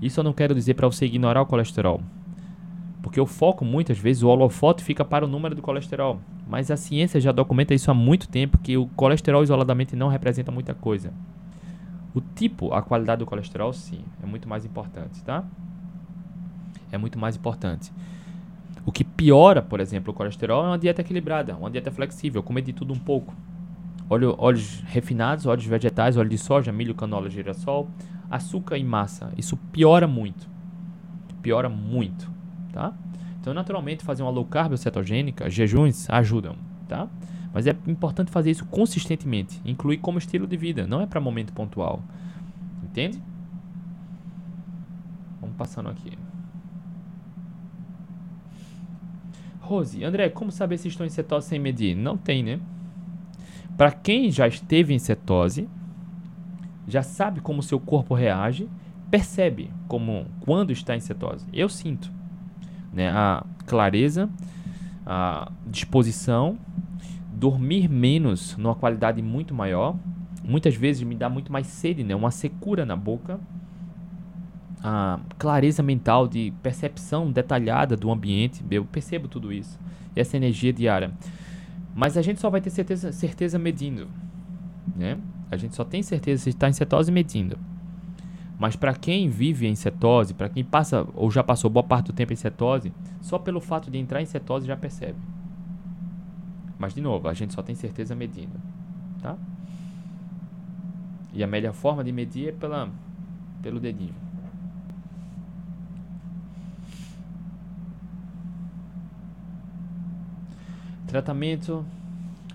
Isso 0.00 0.20
eu 0.20 0.24
não 0.24 0.32
quero 0.32 0.54
dizer 0.54 0.74
para 0.74 0.86
você 0.86 1.06
ignorar 1.06 1.42
o 1.42 1.46
colesterol. 1.46 2.00
Porque 3.02 3.20
o 3.20 3.26
foco, 3.26 3.64
muitas 3.64 3.98
vezes, 3.98 4.22
o 4.22 4.28
holofote 4.28 4.82
fica 4.82 5.04
para 5.04 5.24
o 5.24 5.28
número 5.28 5.54
do 5.54 5.62
colesterol. 5.62 6.20
Mas 6.46 6.70
a 6.70 6.76
ciência 6.76 7.20
já 7.20 7.32
documenta 7.32 7.72
isso 7.72 7.90
há 7.90 7.94
muito 7.94 8.28
tempo, 8.28 8.58
que 8.58 8.76
o 8.76 8.86
colesterol 8.88 9.42
isoladamente 9.42 9.94
não 9.94 10.08
representa 10.08 10.50
muita 10.50 10.74
coisa. 10.74 11.12
O 12.14 12.20
tipo, 12.20 12.72
a 12.72 12.82
qualidade 12.82 13.20
do 13.20 13.26
colesterol, 13.26 13.72
sim, 13.72 14.00
é 14.22 14.26
muito 14.26 14.48
mais 14.48 14.64
importante, 14.64 15.22
tá? 15.22 15.44
É 16.90 16.98
muito 16.98 17.18
mais 17.18 17.36
importante. 17.36 17.92
O 18.84 18.92
que 18.92 19.04
piora, 19.04 19.60
por 19.60 19.80
exemplo, 19.80 20.12
o 20.12 20.14
colesterol 20.14 20.64
é 20.64 20.68
uma 20.68 20.78
dieta 20.78 21.00
equilibrada, 21.00 21.56
uma 21.56 21.70
dieta 21.70 21.90
flexível, 21.90 22.42
comer 22.42 22.62
de 22.62 22.72
tudo 22.72 22.92
um 22.92 22.98
pouco. 22.98 23.34
Óleo, 24.08 24.34
óleos 24.38 24.82
refinados, 24.86 25.46
óleos 25.46 25.66
vegetais, 25.66 26.16
óleo 26.16 26.30
de 26.30 26.38
soja, 26.38 26.72
milho, 26.72 26.94
canola, 26.94 27.28
girassol, 27.28 27.88
açúcar 28.30 28.78
e 28.78 28.84
massa. 28.84 29.32
Isso 29.36 29.56
piora 29.72 30.06
muito. 30.06 30.48
Piora 31.42 31.68
muito, 31.68 32.30
tá? 32.72 32.92
Então, 33.40 33.52
naturalmente, 33.52 34.04
fazer 34.04 34.22
uma 34.22 34.30
low 34.30 34.44
carb 34.44 34.76
cetogênica, 34.76 35.48
jejuns 35.50 36.08
ajudam, 36.10 36.56
tá? 36.88 37.08
Mas 37.52 37.66
é 37.66 37.76
importante 37.86 38.30
fazer 38.30 38.50
isso 38.50 38.66
consistentemente, 38.66 39.60
incluir 39.64 39.98
como 39.98 40.18
estilo 40.18 40.46
de 40.46 40.56
vida, 40.56 40.86
não 40.86 41.00
é 41.00 41.06
para 41.06 41.20
momento 41.20 41.52
pontual. 41.52 42.02
Entende? 42.82 43.22
Vamos 45.40 45.56
passando 45.56 45.88
aqui. 45.88 46.12
Rose, 49.60 50.04
André, 50.04 50.28
como 50.28 50.52
saber 50.52 50.78
se 50.78 50.88
estou 50.88 51.04
em 51.04 51.08
cetose 51.08 51.48
sem 51.48 51.58
medir? 51.58 51.96
Não 51.96 52.16
tem, 52.16 52.42
né? 52.42 52.60
Para 53.76 53.92
quem 53.92 54.30
já 54.30 54.46
esteve 54.46 54.94
em 54.94 54.98
cetose, 54.98 55.68
já 56.88 57.02
sabe 57.02 57.40
como 57.40 57.62
seu 57.62 57.78
corpo 57.78 58.14
reage, 58.14 58.68
percebe 59.10 59.70
como 59.88 60.26
quando 60.40 60.72
está 60.72 60.96
em 60.96 61.00
cetose. 61.00 61.46
Eu 61.52 61.68
sinto 61.68 62.10
né, 62.92 63.10
a 63.10 63.44
clareza, 63.66 64.30
a 65.04 65.50
disposição, 65.66 66.58
dormir 67.32 67.88
menos 67.88 68.56
numa 68.56 68.74
qualidade 68.74 69.20
muito 69.20 69.54
maior 69.54 69.96
muitas 70.46 70.74
vezes 70.76 71.02
me 71.02 71.14
dá 71.14 71.28
muito 71.28 71.52
mais 71.52 71.66
sede, 71.66 72.04
né? 72.04 72.14
Uma 72.14 72.30
secura 72.30 72.86
na 72.86 72.96
boca, 72.96 73.40
a 74.82 75.18
clareza 75.38 75.82
mental 75.82 76.28
de 76.28 76.52
percepção 76.62 77.30
detalhada 77.30 77.96
do 77.96 78.10
ambiente. 78.10 78.64
Eu 78.70 78.84
percebo 78.84 79.26
tudo 79.26 79.52
isso. 79.52 79.78
Essa 80.14 80.36
energia 80.36 80.72
diária. 80.72 81.10
Mas 81.96 82.18
a 82.18 82.20
gente 82.20 82.38
só 82.38 82.50
vai 82.50 82.60
ter 82.60 82.68
certeza, 82.68 83.10
certeza 83.10 83.58
medindo, 83.58 84.06
né? 84.94 85.18
A 85.50 85.56
gente 85.56 85.74
só 85.74 85.82
tem 85.82 86.02
certeza 86.02 86.42
se 86.42 86.50
está 86.50 86.68
em 86.68 86.72
cetose 86.74 87.10
medindo. 87.10 87.58
Mas 88.58 88.76
para 88.76 88.94
quem 88.94 89.30
vive 89.30 89.66
em 89.66 89.74
cetose, 89.74 90.34
para 90.34 90.50
quem 90.50 90.62
passa 90.62 91.06
ou 91.14 91.30
já 91.30 91.42
passou 91.42 91.70
boa 91.70 91.82
parte 91.82 92.08
do 92.08 92.12
tempo 92.12 92.34
em 92.34 92.36
cetose, 92.36 92.92
só 93.22 93.38
pelo 93.38 93.62
fato 93.62 93.90
de 93.90 93.96
entrar 93.96 94.20
em 94.20 94.26
cetose 94.26 94.66
já 94.66 94.76
percebe. 94.76 95.18
Mas 96.78 96.92
de 96.92 97.00
novo, 97.00 97.28
a 97.28 97.32
gente 97.32 97.54
só 97.54 97.62
tem 97.62 97.74
certeza 97.74 98.14
medindo, 98.14 98.60
tá? 99.22 99.34
E 101.32 101.42
a 101.42 101.46
melhor 101.46 101.72
forma 101.72 102.04
de 102.04 102.12
medir 102.12 102.50
é 102.50 102.52
pela, 102.52 102.90
pelo 103.62 103.80
dedinho. 103.80 104.25
Tratamento 111.16 111.82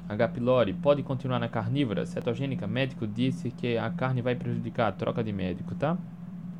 H. 0.07 0.27
pylori 0.27 0.71
pode 0.71 1.01
continuar 1.01 1.39
na 1.39 1.49
carnívora 1.49 2.05
cetogênica? 2.05 2.67
Médico 2.67 3.07
disse 3.07 3.49
que 3.49 3.75
a 3.75 3.89
carne 3.89 4.21
vai 4.21 4.35
prejudicar. 4.35 4.91
Troca 4.91 5.23
de 5.23 5.33
médico, 5.33 5.73
tá? 5.73 5.97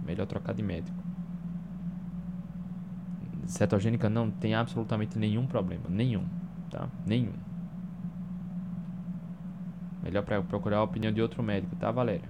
Melhor 0.03 0.25
trocar 0.25 0.55
de 0.55 0.63
médico. 0.63 0.97
Cetogênica 3.45 4.09
não 4.09 4.31
tem 4.31 4.55
absolutamente 4.55 5.19
nenhum 5.19 5.45
problema. 5.45 5.83
Nenhum, 5.89 6.25
tá? 6.71 6.89
Nenhum. 7.05 7.33
Melhor 10.01 10.23
para 10.23 10.41
procurar 10.41 10.77
a 10.77 10.83
opinião 10.83 11.13
de 11.13 11.21
outro 11.21 11.43
médico, 11.43 11.75
tá, 11.75 11.91
Valéria? 11.91 12.27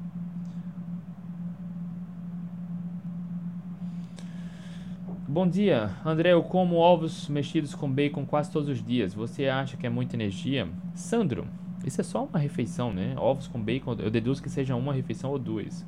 Bom 5.31 5.47
dia, 5.47 5.91
André. 6.03 6.33
Eu 6.33 6.43
como 6.43 6.75
ovos 6.75 7.29
mexidos 7.29 7.73
com 7.73 7.89
bacon 7.89 8.25
quase 8.25 8.51
todos 8.51 8.67
os 8.67 8.83
dias. 8.83 9.13
Você 9.13 9.47
acha 9.47 9.77
que 9.77 9.87
é 9.87 9.89
muita 9.89 10.17
energia? 10.17 10.67
Sandro, 10.93 11.47
isso 11.85 12.01
é 12.01 12.03
só 12.03 12.25
uma 12.25 12.37
refeição, 12.37 12.91
né? 12.91 13.15
Ovos 13.17 13.47
com 13.47 13.57
bacon, 13.57 13.95
eu 13.99 14.11
deduzo 14.11 14.43
que 14.43 14.49
seja 14.49 14.75
uma 14.75 14.91
refeição 14.91 15.31
ou 15.31 15.39
duas. 15.39 15.85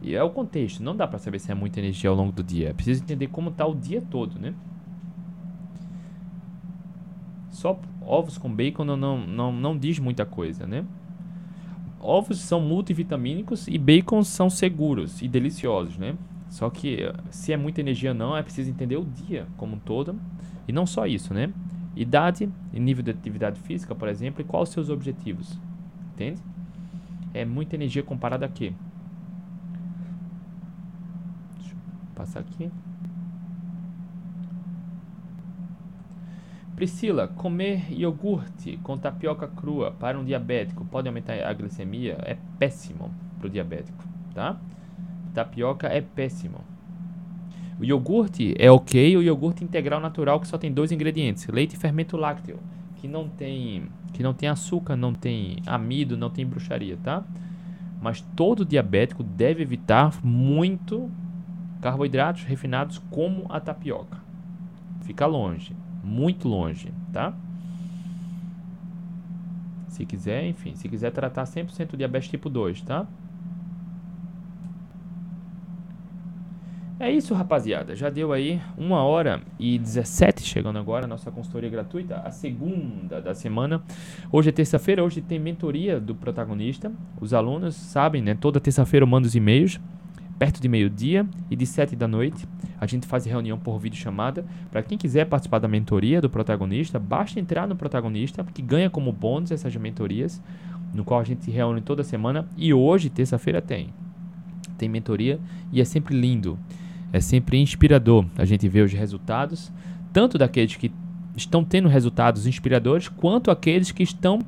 E 0.00 0.14
é 0.14 0.22
o 0.22 0.30
contexto. 0.30 0.82
Não 0.82 0.96
dá 0.96 1.06
para 1.06 1.18
saber 1.18 1.38
se 1.38 1.52
é 1.52 1.54
muita 1.54 1.80
energia 1.80 2.08
ao 2.08 2.16
longo 2.16 2.32
do 2.32 2.42
dia. 2.42 2.70
É 2.70 2.72
preciso 2.72 3.02
entender 3.02 3.26
como 3.26 3.50
tá 3.50 3.66
o 3.66 3.74
dia 3.74 4.00
todo, 4.00 4.38
né? 4.38 4.54
Só 7.50 7.78
ovos 8.00 8.38
com 8.38 8.50
bacon 8.50 8.86
não, 8.86 8.96
não, 8.96 9.18
não, 9.26 9.52
não 9.52 9.76
diz 9.76 9.98
muita 9.98 10.24
coisa, 10.24 10.66
né? 10.66 10.86
Ovos 12.00 12.40
são 12.40 12.58
multivitamínicos 12.58 13.68
e 13.68 13.76
bacon 13.76 14.24
são 14.24 14.48
seguros 14.48 15.20
e 15.20 15.28
deliciosos, 15.28 15.98
né? 15.98 16.16
Só 16.54 16.70
que 16.70 17.00
se 17.30 17.52
é 17.52 17.56
muita 17.56 17.80
energia 17.80 18.14
não, 18.14 18.36
é 18.36 18.40
preciso 18.40 18.70
entender 18.70 18.96
o 18.96 19.04
dia 19.04 19.44
como 19.56 19.74
um 19.74 19.78
todo. 19.80 20.14
E 20.68 20.72
não 20.72 20.86
só 20.86 21.04
isso, 21.04 21.34
né? 21.34 21.52
Idade 21.96 22.48
nível 22.72 23.02
de 23.02 23.10
atividade 23.10 23.58
física, 23.58 23.92
por 23.92 24.06
exemplo, 24.06 24.40
e 24.40 24.44
quais 24.44 24.68
os 24.68 24.72
seus 24.72 24.88
objetivos. 24.88 25.58
Entende? 26.12 26.40
É 27.34 27.44
muita 27.44 27.74
energia 27.74 28.04
comparada 28.04 28.46
a 28.46 28.48
quê? 28.48 28.72
Deixa 31.56 31.72
eu 31.72 31.76
passar 32.14 32.38
aqui. 32.38 32.70
Priscila, 36.76 37.26
comer 37.26 37.92
iogurte 37.92 38.78
com 38.84 38.96
tapioca 38.96 39.48
crua 39.48 39.90
para 39.90 40.16
um 40.16 40.24
diabético 40.24 40.84
pode 40.84 41.08
aumentar 41.08 41.34
a 41.34 41.52
glicemia? 41.52 42.16
É 42.22 42.36
péssimo 42.60 43.12
para 43.40 43.48
o 43.48 43.50
diabético, 43.50 44.04
tá? 44.32 44.56
Tapioca 45.34 45.88
é 45.88 46.00
péssimo. 46.00 46.60
O 47.78 47.84
iogurte 47.84 48.54
é 48.56 48.70
ok, 48.70 49.16
o 49.16 49.22
iogurte 49.22 49.64
integral 49.64 50.00
natural 50.00 50.38
que 50.38 50.46
só 50.46 50.56
tem 50.56 50.72
dois 50.72 50.92
ingredientes, 50.92 51.46
leite 51.48 51.74
e 51.74 51.76
fermento 51.76 52.16
lácteo, 52.16 52.58
que 52.96 53.08
não 53.08 53.28
tem, 53.28 53.88
que 54.12 54.22
não 54.22 54.32
tem 54.32 54.48
açúcar, 54.48 54.96
não 54.96 55.12
tem 55.12 55.56
amido, 55.66 56.16
não 56.16 56.30
tem 56.30 56.46
bruxaria, 56.46 56.96
tá? 57.02 57.24
Mas 58.00 58.20
todo 58.36 58.64
diabético 58.64 59.22
deve 59.24 59.62
evitar 59.62 60.24
muito 60.24 61.10
carboidratos 61.82 62.44
refinados 62.44 62.98
como 63.10 63.44
a 63.48 63.58
tapioca. 63.58 64.22
Fica 65.02 65.26
longe, 65.26 65.74
muito 66.02 66.48
longe, 66.48 66.92
tá? 67.12 67.34
Se 69.88 70.06
quiser, 70.06 70.46
enfim, 70.46 70.74
se 70.76 70.88
quiser 70.88 71.10
tratar 71.10 71.44
100% 71.44 71.96
diabetes 71.96 72.28
tipo 72.28 72.48
2, 72.48 72.82
tá? 72.82 73.06
É 77.04 77.10
isso, 77.10 77.34
rapaziada. 77.34 77.94
Já 77.94 78.08
deu 78.08 78.32
aí 78.32 78.58
uma 78.78 79.02
hora 79.02 79.42
e 79.58 79.78
17 79.78 80.42
chegando 80.42 80.78
agora 80.78 81.06
nossa 81.06 81.30
consultoria 81.30 81.68
gratuita, 81.68 82.22
a 82.24 82.30
segunda 82.30 83.20
da 83.20 83.34
semana. 83.34 83.82
Hoje 84.32 84.48
é 84.48 84.52
terça-feira, 84.52 85.04
hoje 85.04 85.20
tem 85.20 85.38
mentoria 85.38 86.00
do 86.00 86.14
protagonista. 86.14 86.90
Os 87.20 87.34
alunos 87.34 87.74
sabem, 87.74 88.22
né? 88.22 88.34
Toda 88.34 88.58
terça-feira 88.58 89.04
eu 89.04 89.06
mando 89.06 89.26
os 89.26 89.34
e-mails, 89.34 89.78
perto 90.38 90.62
de 90.62 90.66
meio-dia 90.66 91.26
e 91.50 91.54
de 91.54 91.66
7 91.66 91.94
da 91.94 92.08
noite. 92.08 92.48
A 92.80 92.86
gente 92.86 93.06
faz 93.06 93.26
reunião 93.26 93.58
por 93.58 93.78
vídeo 93.78 93.98
chamada. 93.98 94.42
Para 94.70 94.82
quem 94.82 94.96
quiser 94.96 95.26
participar 95.26 95.58
da 95.58 95.68
mentoria 95.68 96.22
do 96.22 96.30
protagonista, 96.30 96.98
basta 96.98 97.38
entrar 97.38 97.68
no 97.68 97.76
protagonista, 97.76 98.42
que 98.44 98.62
ganha 98.62 98.88
como 98.88 99.12
bônus 99.12 99.50
essas 99.50 99.76
mentorias, 99.76 100.42
no 100.94 101.04
qual 101.04 101.20
a 101.20 101.24
gente 101.24 101.44
se 101.44 101.50
reúne 101.50 101.82
toda 101.82 102.02
semana. 102.02 102.48
E 102.56 102.72
hoje, 102.72 103.10
terça-feira, 103.10 103.60
tem. 103.60 103.90
Tem 104.78 104.88
mentoria 104.88 105.38
e 105.70 105.82
é 105.82 105.84
sempre 105.84 106.18
lindo. 106.18 106.58
É 107.14 107.20
sempre 107.20 107.60
inspirador 107.60 108.26
a 108.36 108.44
gente 108.44 108.68
ver 108.68 108.82
os 108.82 108.92
resultados, 108.92 109.70
tanto 110.12 110.36
daqueles 110.36 110.74
que 110.74 110.90
estão 111.36 111.64
tendo 111.64 111.88
resultados 111.88 112.44
inspiradores, 112.44 113.08
quanto 113.08 113.52
aqueles 113.52 113.92
que 113.92 114.02
estão 114.02 114.40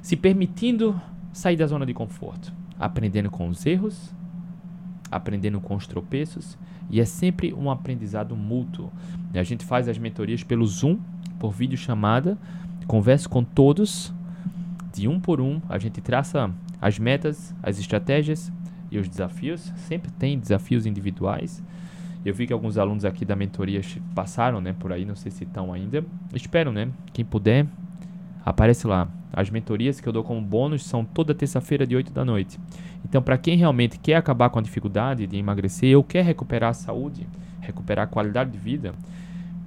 se 0.00 0.16
permitindo 0.16 0.98
sair 1.30 1.58
da 1.58 1.66
zona 1.66 1.84
de 1.84 1.92
conforto, 1.92 2.50
aprendendo 2.80 3.30
com 3.30 3.50
os 3.50 3.66
erros, 3.66 4.14
aprendendo 5.10 5.60
com 5.60 5.76
os 5.76 5.86
tropeços, 5.86 6.56
e 6.88 7.02
é 7.02 7.04
sempre 7.04 7.52
um 7.52 7.70
aprendizado 7.70 8.34
mútuo. 8.34 8.90
A 9.34 9.42
gente 9.42 9.66
faz 9.66 9.86
as 9.86 9.98
mentorias 9.98 10.42
pelo 10.42 10.64
Zoom, 10.64 10.98
por 11.38 11.52
vídeo 11.52 11.76
chamada, 11.76 12.38
converso 12.86 13.28
com 13.28 13.44
todos, 13.44 14.10
de 14.90 15.06
um 15.06 15.20
por 15.20 15.38
um, 15.38 15.60
a 15.68 15.76
gente 15.76 16.00
traça 16.00 16.50
as 16.80 16.98
metas, 16.98 17.54
as 17.62 17.78
estratégias 17.78 18.50
e 18.90 18.98
os 18.98 19.06
desafios. 19.06 19.70
Sempre 19.76 20.10
tem 20.12 20.38
desafios 20.38 20.86
individuais. 20.86 21.62
Eu 22.26 22.34
vi 22.34 22.44
que 22.44 22.52
alguns 22.52 22.76
alunos 22.76 23.04
aqui 23.04 23.24
da 23.24 23.36
mentoria 23.36 23.80
passaram, 24.12 24.60
né, 24.60 24.74
por 24.76 24.92
aí, 24.92 25.04
não 25.04 25.14
sei 25.14 25.30
se 25.30 25.44
estão 25.44 25.72
ainda. 25.72 26.04
Espero, 26.34 26.72
né? 26.72 26.88
Quem 27.12 27.24
puder, 27.24 27.64
aparece 28.44 28.84
lá. 28.84 29.06
As 29.32 29.48
mentorias 29.48 30.00
que 30.00 30.08
eu 30.08 30.12
dou 30.12 30.24
como 30.24 30.40
bônus 30.40 30.84
são 30.84 31.04
toda 31.04 31.32
terça-feira 31.32 31.86
de 31.86 31.94
8 31.94 32.12
da 32.12 32.24
noite. 32.24 32.58
Então, 33.04 33.22
para 33.22 33.38
quem 33.38 33.56
realmente 33.56 33.96
quer 34.00 34.16
acabar 34.16 34.50
com 34.50 34.58
a 34.58 34.62
dificuldade 34.62 35.24
de 35.24 35.36
emagrecer 35.36 35.96
ou 35.96 36.02
quer 36.02 36.24
recuperar 36.24 36.70
a 36.70 36.74
saúde, 36.74 37.28
recuperar 37.60 38.06
a 38.06 38.08
qualidade 38.08 38.50
de 38.50 38.58
vida, 38.58 38.92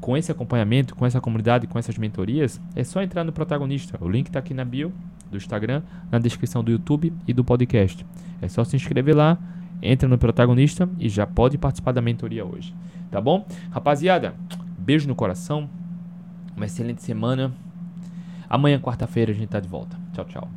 com 0.01 0.17
esse 0.17 0.29
acompanhamento, 0.29 0.95
com 0.95 1.05
essa 1.05 1.21
comunidade, 1.21 1.65
com 1.65 1.79
essas 1.79 1.97
mentorias, 1.97 2.59
é 2.75 2.83
só 2.83 3.01
entrar 3.01 3.23
no 3.23 3.31
protagonista. 3.31 3.97
O 4.03 4.09
link 4.09 4.27
está 4.27 4.39
aqui 4.39 4.53
na 4.53 4.65
bio 4.65 4.91
do 5.31 5.37
Instagram, 5.37 5.81
na 6.11 6.19
descrição 6.19 6.61
do 6.61 6.71
YouTube 6.71 7.13
e 7.25 7.31
do 7.31 7.41
podcast. 7.41 8.05
É 8.41 8.49
só 8.49 8.65
se 8.65 8.75
inscrever 8.75 9.15
lá 9.15 9.37
entra 9.81 10.07
no 10.07 10.17
protagonista 10.17 10.89
e 10.97 11.09
já 11.09 11.25
pode 11.25 11.57
participar 11.57 11.91
da 11.91 12.01
mentoria 12.01 12.45
hoje. 12.45 12.73
Tá 13.09 13.19
bom? 13.19 13.45
Rapaziada, 13.71 14.35
beijo 14.77 15.07
no 15.07 15.15
coração. 15.15 15.69
Uma 16.55 16.65
excelente 16.65 17.01
semana. 17.01 17.53
Amanhã, 18.49 18.79
quarta-feira, 18.79 19.31
a 19.31 19.35
gente 19.35 19.49
tá 19.49 19.59
de 19.59 19.67
volta. 19.67 19.97
Tchau, 20.13 20.25
tchau. 20.25 20.49